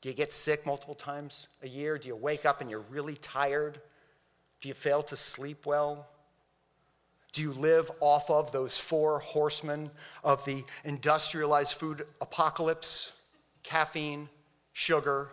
Do 0.01 0.09
you 0.09 0.15
get 0.15 0.31
sick 0.31 0.65
multiple 0.65 0.95
times 0.95 1.47
a 1.63 1.67
year? 1.67 1.97
Do 1.97 2.07
you 2.07 2.15
wake 2.15 2.45
up 2.45 2.61
and 2.61 2.69
you're 2.69 2.83
really 2.89 3.15
tired? 3.15 3.79
Do 4.61 4.67
you 4.67 4.73
fail 4.73 5.01
to 5.03 5.15
sleep 5.15 5.65
well? 5.65 6.07
Do 7.33 7.41
you 7.41 7.53
live 7.53 7.91
off 7.99 8.29
of 8.29 8.51
those 8.51 8.77
four 8.77 9.19
horsemen 9.19 9.91
of 10.23 10.43
the 10.45 10.63
industrialized 10.83 11.73
food 11.73 12.05
apocalypse? 12.21 13.11
Caffeine, 13.63 14.29
sugar, 14.73 15.29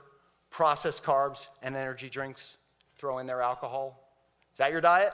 processed 0.54 1.02
carbs, 1.02 1.48
and 1.64 1.74
energy 1.74 2.08
drinks. 2.08 2.58
Throw 2.96 3.18
in 3.18 3.26
there 3.26 3.42
alcohol. 3.42 4.08
Is 4.52 4.58
that 4.58 4.70
your 4.70 4.80
diet? 4.80 5.12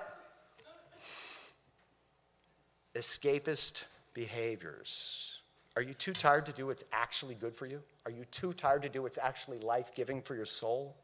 Escapist 2.95 3.85
behaviors. 4.13 5.39
Are 5.77 5.83
you 5.83 5.95
too 5.95 6.13
tired 6.13 6.45
to 6.45 6.53
do 6.53 6.67
what's 6.67 6.85
actually 6.93 7.37
good 7.37 7.55
for 7.55 7.67
you? 7.67 7.81
Are 8.05 8.11
you 8.11 8.27
too 8.27 8.53
tired 8.53 8.83
to 8.83 8.91
do 8.91 9.01
what's 9.01 9.17
actually 9.17 9.59
life 9.61 9.95
giving 9.95 10.21
for 10.21 10.35
your 10.35 10.45
soul? 10.45 10.95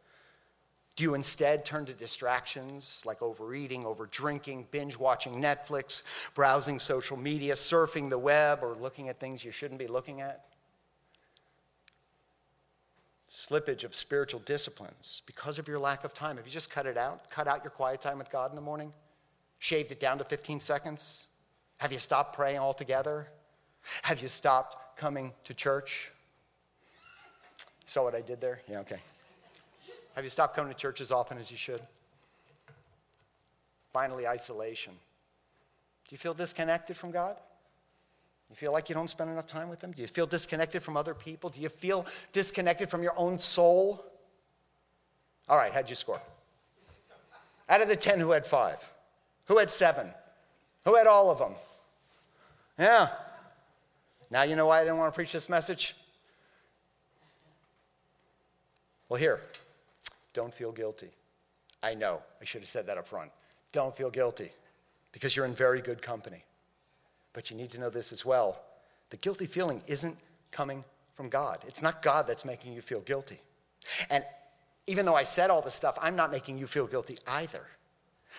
Do 0.96 1.04
you 1.04 1.14
instead 1.14 1.64
turn 1.64 1.86
to 1.86 1.94
distractions 1.94 3.02
like 3.06 3.22
overeating, 3.22 3.86
over 3.86 4.04
drinking, 4.04 4.66
binge 4.70 4.98
watching 4.98 5.40
Netflix, 5.40 6.02
browsing 6.34 6.78
social 6.78 7.16
media, 7.16 7.54
surfing 7.54 8.10
the 8.10 8.18
web, 8.18 8.58
or 8.62 8.74
looking 8.74 9.08
at 9.08 9.18
things 9.18 9.42
you 9.42 9.50
shouldn't 9.50 9.78
be 9.78 9.86
looking 9.86 10.20
at? 10.20 10.45
Slippage 13.36 13.84
of 13.84 13.94
spiritual 13.94 14.40
disciplines 14.40 15.20
because 15.26 15.58
of 15.58 15.68
your 15.68 15.78
lack 15.78 16.04
of 16.04 16.14
time. 16.14 16.38
Have 16.38 16.46
you 16.46 16.52
just 16.52 16.70
cut 16.70 16.86
it 16.86 16.96
out? 16.96 17.28
Cut 17.28 17.46
out 17.46 17.62
your 17.62 17.70
quiet 17.70 18.00
time 18.00 18.16
with 18.16 18.30
God 18.30 18.50
in 18.50 18.56
the 18.56 18.62
morning? 18.62 18.94
Shaved 19.58 19.92
it 19.92 20.00
down 20.00 20.16
to 20.18 20.24
15 20.24 20.58
seconds? 20.58 21.26
Have 21.76 21.92
you 21.92 21.98
stopped 21.98 22.34
praying 22.34 22.58
altogether? 22.58 23.28
Have 24.02 24.22
you 24.22 24.28
stopped 24.28 24.96
coming 24.96 25.34
to 25.44 25.52
church? 25.52 26.10
Saw 27.84 28.04
what 28.04 28.14
I 28.14 28.22
did 28.22 28.40
there? 28.40 28.62
Yeah, 28.68 28.80
okay. 28.80 29.00
Have 30.14 30.24
you 30.24 30.30
stopped 30.30 30.56
coming 30.56 30.72
to 30.72 30.78
church 30.78 31.02
as 31.02 31.12
often 31.12 31.36
as 31.36 31.50
you 31.50 31.58
should? 31.58 31.82
Finally, 33.92 34.26
isolation. 34.26 34.94
Do 36.08 36.14
you 36.14 36.18
feel 36.18 36.32
disconnected 36.32 36.96
from 36.96 37.10
God? 37.10 37.36
You 38.50 38.56
feel 38.56 38.72
like 38.72 38.88
you 38.88 38.94
don't 38.94 39.10
spend 39.10 39.30
enough 39.30 39.46
time 39.46 39.68
with 39.68 39.80
them? 39.80 39.92
Do 39.92 40.02
you 40.02 40.08
feel 40.08 40.26
disconnected 40.26 40.82
from 40.82 40.96
other 40.96 41.14
people? 41.14 41.50
Do 41.50 41.60
you 41.60 41.68
feel 41.68 42.06
disconnected 42.32 42.88
from 42.88 43.02
your 43.02 43.14
own 43.16 43.38
soul? 43.38 44.04
All 45.48 45.56
right, 45.56 45.72
how'd 45.72 45.90
you 45.90 45.96
score? 45.96 46.20
Out 47.68 47.82
of 47.82 47.88
the 47.88 47.96
10, 47.96 48.20
who 48.20 48.30
had 48.30 48.46
five? 48.46 48.78
Who 49.46 49.58
had 49.58 49.70
seven? 49.70 50.10
Who 50.84 50.94
had 50.94 51.06
all 51.06 51.30
of 51.30 51.38
them? 51.38 51.54
Yeah. 52.78 53.08
Now 54.30 54.42
you 54.42 54.54
know 54.54 54.66
why 54.66 54.80
I 54.80 54.84
didn't 54.84 54.98
want 54.98 55.12
to 55.12 55.16
preach 55.16 55.32
this 55.32 55.48
message? 55.48 55.96
Well, 59.08 59.18
here, 59.18 59.40
don't 60.32 60.52
feel 60.52 60.72
guilty. 60.72 61.10
I 61.82 61.94
know, 61.94 62.22
I 62.40 62.44
should 62.44 62.62
have 62.62 62.70
said 62.70 62.86
that 62.86 62.98
up 62.98 63.06
front. 63.06 63.30
Don't 63.72 63.96
feel 63.96 64.10
guilty 64.10 64.50
because 65.12 65.36
you're 65.36 65.44
in 65.44 65.54
very 65.54 65.80
good 65.80 66.02
company. 66.02 66.42
But 67.36 67.50
you 67.50 67.56
need 67.58 67.68
to 67.72 67.78
know 67.78 67.90
this 67.90 68.12
as 68.12 68.24
well 68.24 68.58
the 69.10 69.18
guilty 69.18 69.46
feeling 69.46 69.82
isn't 69.86 70.16
coming 70.50 70.84
from 71.14 71.28
God. 71.28 71.58
It's 71.68 71.82
not 71.82 72.02
God 72.02 72.26
that's 72.26 72.44
making 72.44 72.72
you 72.72 72.80
feel 72.80 73.00
guilty. 73.02 73.38
And 74.10 74.24
even 74.86 75.04
though 75.04 75.14
I 75.14 75.22
said 75.22 75.50
all 75.50 75.60
this 75.60 75.74
stuff, 75.74 75.98
I'm 76.00 76.16
not 76.16 76.32
making 76.32 76.58
you 76.58 76.66
feel 76.66 76.86
guilty 76.86 77.18
either. 77.28 77.60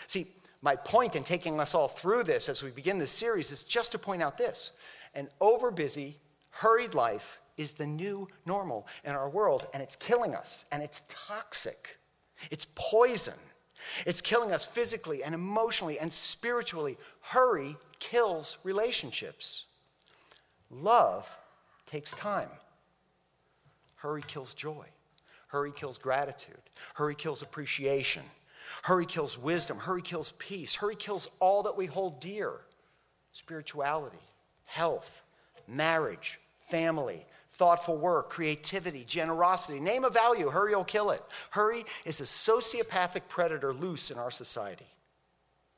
See, 0.07 0.27
my 0.61 0.75
point 0.75 1.15
in 1.15 1.23
taking 1.23 1.59
us 1.59 1.75
all 1.75 1.87
through 1.87 2.23
this 2.23 2.49
as 2.49 2.63
we 2.63 2.71
begin 2.71 2.97
this 2.97 3.11
series 3.11 3.51
is 3.51 3.63
just 3.63 3.91
to 3.91 3.99
point 3.99 4.23
out 4.23 4.37
this 4.37 4.71
an 5.13 5.29
overbusy, 5.39 6.15
hurried 6.49 6.95
life 6.95 7.39
is 7.55 7.73
the 7.73 7.85
new 7.85 8.27
normal 8.47 8.87
in 9.05 9.11
our 9.11 9.29
world, 9.29 9.67
and 9.73 9.83
it's 9.83 9.95
killing 9.95 10.33
us, 10.33 10.65
and 10.71 10.81
it's 10.81 11.03
toxic. 11.07 11.97
It's 12.49 12.65
poison. 12.73 13.33
It's 14.05 14.21
killing 14.21 14.51
us 14.51 14.65
physically 14.65 15.23
and 15.23 15.33
emotionally 15.33 15.99
and 15.99 16.11
spiritually. 16.11 16.97
Hurry 17.21 17.77
kills 17.99 18.57
relationships. 18.63 19.65
Love 20.69 21.29
takes 21.85 22.11
time. 22.11 22.49
Hurry 23.95 24.21
kills 24.27 24.53
joy. 24.53 24.85
Hurry 25.47 25.71
kills 25.71 25.97
gratitude. 25.97 26.57
Hurry 26.95 27.15
kills 27.15 27.41
appreciation. 27.41 28.23
Hurry 28.83 29.05
kills 29.05 29.37
wisdom. 29.37 29.77
Hurry 29.77 30.01
kills 30.01 30.33
peace. 30.33 30.75
Hurry 30.75 30.95
kills 30.95 31.29
all 31.39 31.63
that 31.63 31.77
we 31.77 31.85
hold 31.85 32.19
dear 32.19 32.53
spirituality, 33.31 34.17
health, 34.65 35.23
marriage, 35.67 36.39
family, 36.69 37.23
thoughtful 37.57 37.97
work, 37.97 38.29
creativity, 38.29 39.03
generosity. 39.03 39.79
Name 39.79 40.05
a 40.05 40.09
value, 40.09 40.49
hurry 40.49 40.75
will 40.75 40.83
kill 40.83 41.11
it. 41.11 41.23
Hurry 41.49 41.83
is 42.05 42.21
a 42.21 42.23
sociopathic 42.23 43.27
predator 43.27 43.73
loose 43.73 44.11
in 44.11 44.17
our 44.17 44.31
society. 44.31 44.87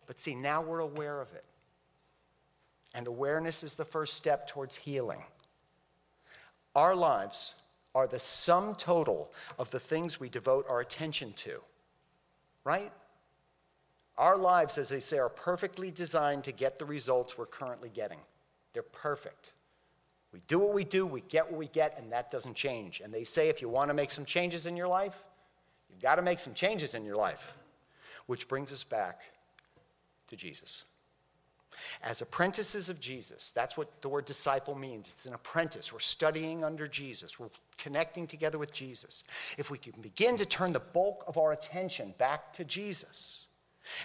But 0.05 0.19
see, 0.19 0.35
now 0.35 0.61
we're 0.61 0.79
aware 0.79 1.21
of 1.21 1.31
it. 1.33 1.45
And 2.93 3.07
awareness 3.07 3.63
is 3.63 3.75
the 3.75 3.85
first 3.85 4.15
step 4.15 4.47
towards 4.47 4.75
healing. 4.75 5.23
Our 6.75 6.95
lives 6.95 7.53
are 7.95 8.07
the 8.07 8.19
sum 8.19 8.75
total 8.75 9.31
of 9.57 9.71
the 9.71 9.79
things 9.79 10.19
we 10.19 10.29
devote 10.29 10.65
our 10.69 10.81
attention 10.81 11.33
to, 11.33 11.61
right? 12.63 12.91
Our 14.17 14.37
lives, 14.37 14.77
as 14.77 14.89
they 14.89 14.99
say, 14.99 15.17
are 15.17 15.29
perfectly 15.29 15.91
designed 15.91 16.43
to 16.43 16.51
get 16.51 16.77
the 16.77 16.85
results 16.85 17.37
we're 17.37 17.45
currently 17.45 17.89
getting. 17.89 18.19
They're 18.73 18.83
perfect. 18.83 19.53
We 20.31 20.39
do 20.47 20.59
what 20.59 20.73
we 20.73 20.83
do, 20.83 21.05
we 21.05 21.21
get 21.21 21.49
what 21.49 21.57
we 21.57 21.67
get, 21.67 21.97
and 21.97 22.11
that 22.11 22.29
doesn't 22.29 22.55
change. 22.55 23.01
And 23.03 23.13
they 23.13 23.23
say 23.23 23.49
if 23.49 23.61
you 23.61 23.69
want 23.69 23.89
to 23.89 23.93
make 23.93 24.11
some 24.11 24.25
changes 24.25 24.65
in 24.65 24.77
your 24.77 24.87
life, 24.87 25.23
you've 25.89 26.01
got 26.01 26.15
to 26.15 26.21
make 26.21 26.39
some 26.39 26.53
changes 26.53 26.93
in 26.93 27.03
your 27.03 27.15
life. 27.15 27.53
Which 28.27 28.47
brings 28.47 28.71
us 28.71 28.83
back 28.83 29.21
to 30.27 30.35
Jesus. 30.35 30.83
As 32.03 32.21
apprentices 32.21 32.89
of 32.89 32.99
Jesus, 32.99 33.51
that's 33.51 33.77
what 33.77 34.01
the 34.01 34.09
word 34.09 34.25
disciple 34.25 34.75
means. 34.75 35.07
It's 35.11 35.25
an 35.25 35.33
apprentice. 35.33 35.91
We're 35.91 35.99
studying 35.99 36.63
under 36.63 36.87
Jesus, 36.87 37.39
we're 37.39 37.49
connecting 37.77 38.27
together 38.27 38.57
with 38.57 38.73
Jesus. 38.73 39.23
If 39.57 39.71
we 39.71 39.77
can 39.77 39.99
begin 40.01 40.37
to 40.37 40.45
turn 40.45 40.73
the 40.73 40.79
bulk 40.79 41.23
of 41.27 41.37
our 41.37 41.53
attention 41.53 42.13
back 42.17 42.53
to 42.53 42.65
Jesus, 42.65 43.45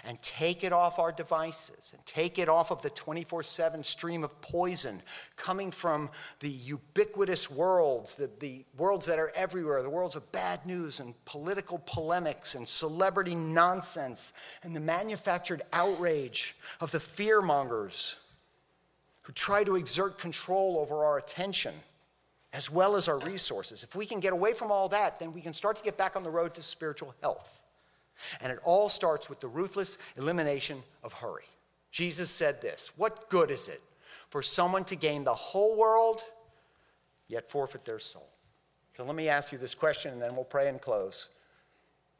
and 0.05 0.21
take 0.21 0.63
it 0.63 0.73
off 0.73 0.99
our 0.99 1.11
devices 1.11 1.91
and 1.93 2.05
take 2.05 2.39
it 2.39 2.49
off 2.49 2.71
of 2.71 2.81
the 2.81 2.89
24 2.89 3.43
7 3.43 3.83
stream 3.83 4.23
of 4.23 4.39
poison 4.41 5.01
coming 5.35 5.71
from 5.71 6.09
the 6.39 6.49
ubiquitous 6.49 7.49
worlds, 7.49 8.15
the, 8.15 8.29
the 8.39 8.65
worlds 8.77 9.05
that 9.05 9.19
are 9.19 9.31
everywhere, 9.35 9.81
the 9.83 9.89
worlds 9.89 10.15
of 10.15 10.31
bad 10.31 10.65
news 10.65 10.99
and 10.99 11.13
political 11.25 11.79
polemics 11.85 12.55
and 12.55 12.67
celebrity 12.67 13.35
nonsense 13.35 14.33
and 14.63 14.75
the 14.75 14.79
manufactured 14.79 15.61
outrage 15.73 16.55
of 16.79 16.91
the 16.91 16.99
fear 16.99 17.41
mongers 17.41 18.15
who 19.23 19.33
try 19.33 19.63
to 19.63 19.75
exert 19.75 20.19
control 20.19 20.77
over 20.79 21.03
our 21.03 21.17
attention 21.17 21.73
as 22.55 22.71
well 22.71 22.95
as 22.95 23.09
our 23.09 23.19
resources. 23.19 23.83
If 23.83 23.95
we 23.95 24.05
can 24.05 24.21
get 24.21 24.31
away 24.31 24.53
from 24.53 24.71
all 24.71 24.87
that, 24.89 25.19
then 25.19 25.33
we 25.33 25.41
can 25.41 25.51
start 25.51 25.75
to 25.75 25.83
get 25.83 25.97
back 25.97 26.15
on 26.15 26.23
the 26.23 26.29
road 26.29 26.53
to 26.53 26.61
spiritual 26.61 27.13
health. 27.21 27.64
And 28.41 28.51
it 28.51 28.59
all 28.63 28.89
starts 28.89 29.29
with 29.29 29.39
the 29.39 29.47
ruthless 29.47 29.97
elimination 30.17 30.81
of 31.03 31.13
hurry. 31.13 31.45
Jesus 31.91 32.29
said 32.29 32.61
this 32.61 32.91
What 32.95 33.29
good 33.29 33.51
is 33.51 33.67
it 33.67 33.81
for 34.29 34.41
someone 34.41 34.85
to 34.85 34.95
gain 34.95 35.23
the 35.23 35.33
whole 35.33 35.75
world, 35.77 36.23
yet 37.27 37.49
forfeit 37.49 37.85
their 37.85 37.99
soul? 37.99 38.29
So 38.95 39.03
let 39.03 39.15
me 39.15 39.27
ask 39.27 39.51
you 39.51 39.57
this 39.57 39.75
question, 39.75 40.13
and 40.13 40.21
then 40.21 40.35
we'll 40.35 40.45
pray 40.45 40.69
and 40.69 40.79
close. 40.79 41.29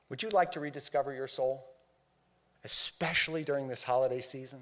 Would 0.10 0.22
you 0.22 0.30
like 0.30 0.52
to 0.52 0.60
rediscover 0.60 1.14
your 1.14 1.28
soul? 1.28 1.66
especially 2.66 3.44
during 3.44 3.68
this 3.68 3.84
holiday 3.84 4.20
season. 4.20 4.62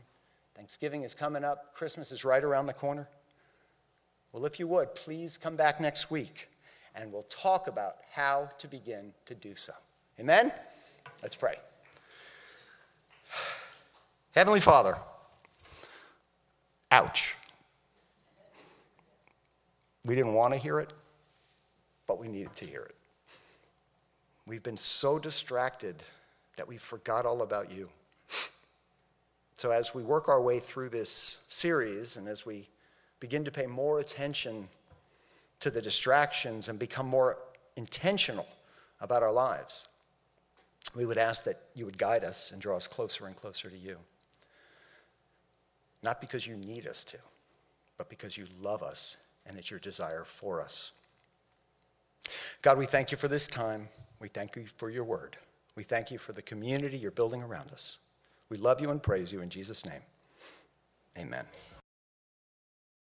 Thanksgiving 0.56 1.04
is 1.04 1.16
coming 1.16 1.44
up, 1.44 1.74
Christmas 1.74 2.12
is 2.12 2.24
right 2.24 2.44
around 2.44 2.68
the 2.68 2.74
corner. 2.74 3.08
Well, 4.34 4.46
if 4.46 4.60
you 4.60 4.68
would, 4.68 4.94
please 4.94 5.38
come 5.38 5.56
back 5.56 5.80
next 5.80 6.12
week 6.12 6.50
and 6.94 7.12
we'll 7.12 7.24
talk 7.24 7.68
about 7.68 7.96
how 8.12 8.52
to 8.60 8.68
begin 8.68 9.14
to 9.26 9.34
do 9.34 9.56
so. 9.56 9.74
Amen? 10.20 10.52
Let's 11.22 11.36
pray. 11.36 11.56
Heavenly 14.36 14.60
Father, 14.60 14.98
ouch. 16.92 17.36
We 20.06 20.16
didn't 20.16 20.34
want 20.34 20.54
to 20.54 20.60
hear 20.60 20.80
it, 20.80 20.92
but 22.08 22.20
we 22.20 22.28
needed 22.28 22.56
to 22.58 22.66
hear 22.66 22.82
it. 22.82 22.96
We've 24.46 24.64
been 24.64 24.78
so 24.78 25.20
distracted 25.20 26.04
that 26.58 26.68
we 26.68 26.78
forgot 26.78 27.26
all 27.26 27.42
about 27.42 27.72
you. 27.72 27.90
So, 29.58 29.72
as 29.72 29.96
we 29.96 30.04
work 30.04 30.28
our 30.28 30.42
way 30.42 30.60
through 30.60 30.90
this 30.90 31.38
series 31.48 32.18
and 32.18 32.28
as 32.28 32.46
we 32.46 32.68
begin 33.22 33.46
to 33.46 33.52
pay 33.52 33.66
more 33.66 34.00
attention 34.00 34.68
to 35.62 35.70
the 35.70 35.82
distractions 35.82 36.68
and 36.68 36.78
become 36.78 37.08
more 37.08 37.38
intentional 37.78 38.48
about 39.00 39.24
our 39.24 39.32
lives, 39.32 39.88
we 40.96 41.06
would 41.06 41.18
ask 41.18 41.44
that 41.46 41.58
you 41.74 41.86
would 41.86 41.98
guide 41.98 42.24
us 42.24 42.52
and 42.52 42.62
draw 42.62 42.76
us 42.76 42.88
closer 42.88 43.26
and 43.26 43.36
closer 43.36 43.70
to 43.70 43.78
you. 43.78 43.98
Not 46.04 46.20
because 46.20 46.46
you 46.46 46.58
need 46.58 46.88
us 46.88 47.04
to, 47.06 47.18
but 47.98 48.10
because 48.10 48.38
you 48.38 48.46
love 48.62 48.84
us 48.84 49.18
and 49.46 49.58
it's 49.58 49.72
your 49.72 49.80
desire 49.80 50.26
for 50.26 50.62
us. 50.62 50.92
God, 52.62 52.78
we 52.78 52.86
thank 52.86 53.12
you 53.12 53.18
for 53.18 53.28
this 53.28 53.48
time. 53.48 53.90
We 54.20 54.28
thank 54.28 54.56
you 54.56 54.66
for 54.78 54.90
your 54.90 55.04
word. 55.04 55.38
We 55.76 55.84
thank 55.84 56.12
you 56.12 56.18
for 56.18 56.34
the 56.34 56.42
community 56.42 56.98
you're 56.98 57.12
building 57.12 57.42
around 57.42 57.72
us. 57.72 57.98
We 58.50 58.58
love 58.58 58.80
you 58.80 58.90
and 58.92 59.02
praise 59.02 59.32
you 59.32 59.42
in 59.42 59.50
Jesus' 59.50 59.86
name. 59.86 60.02
Amen. 61.18 61.46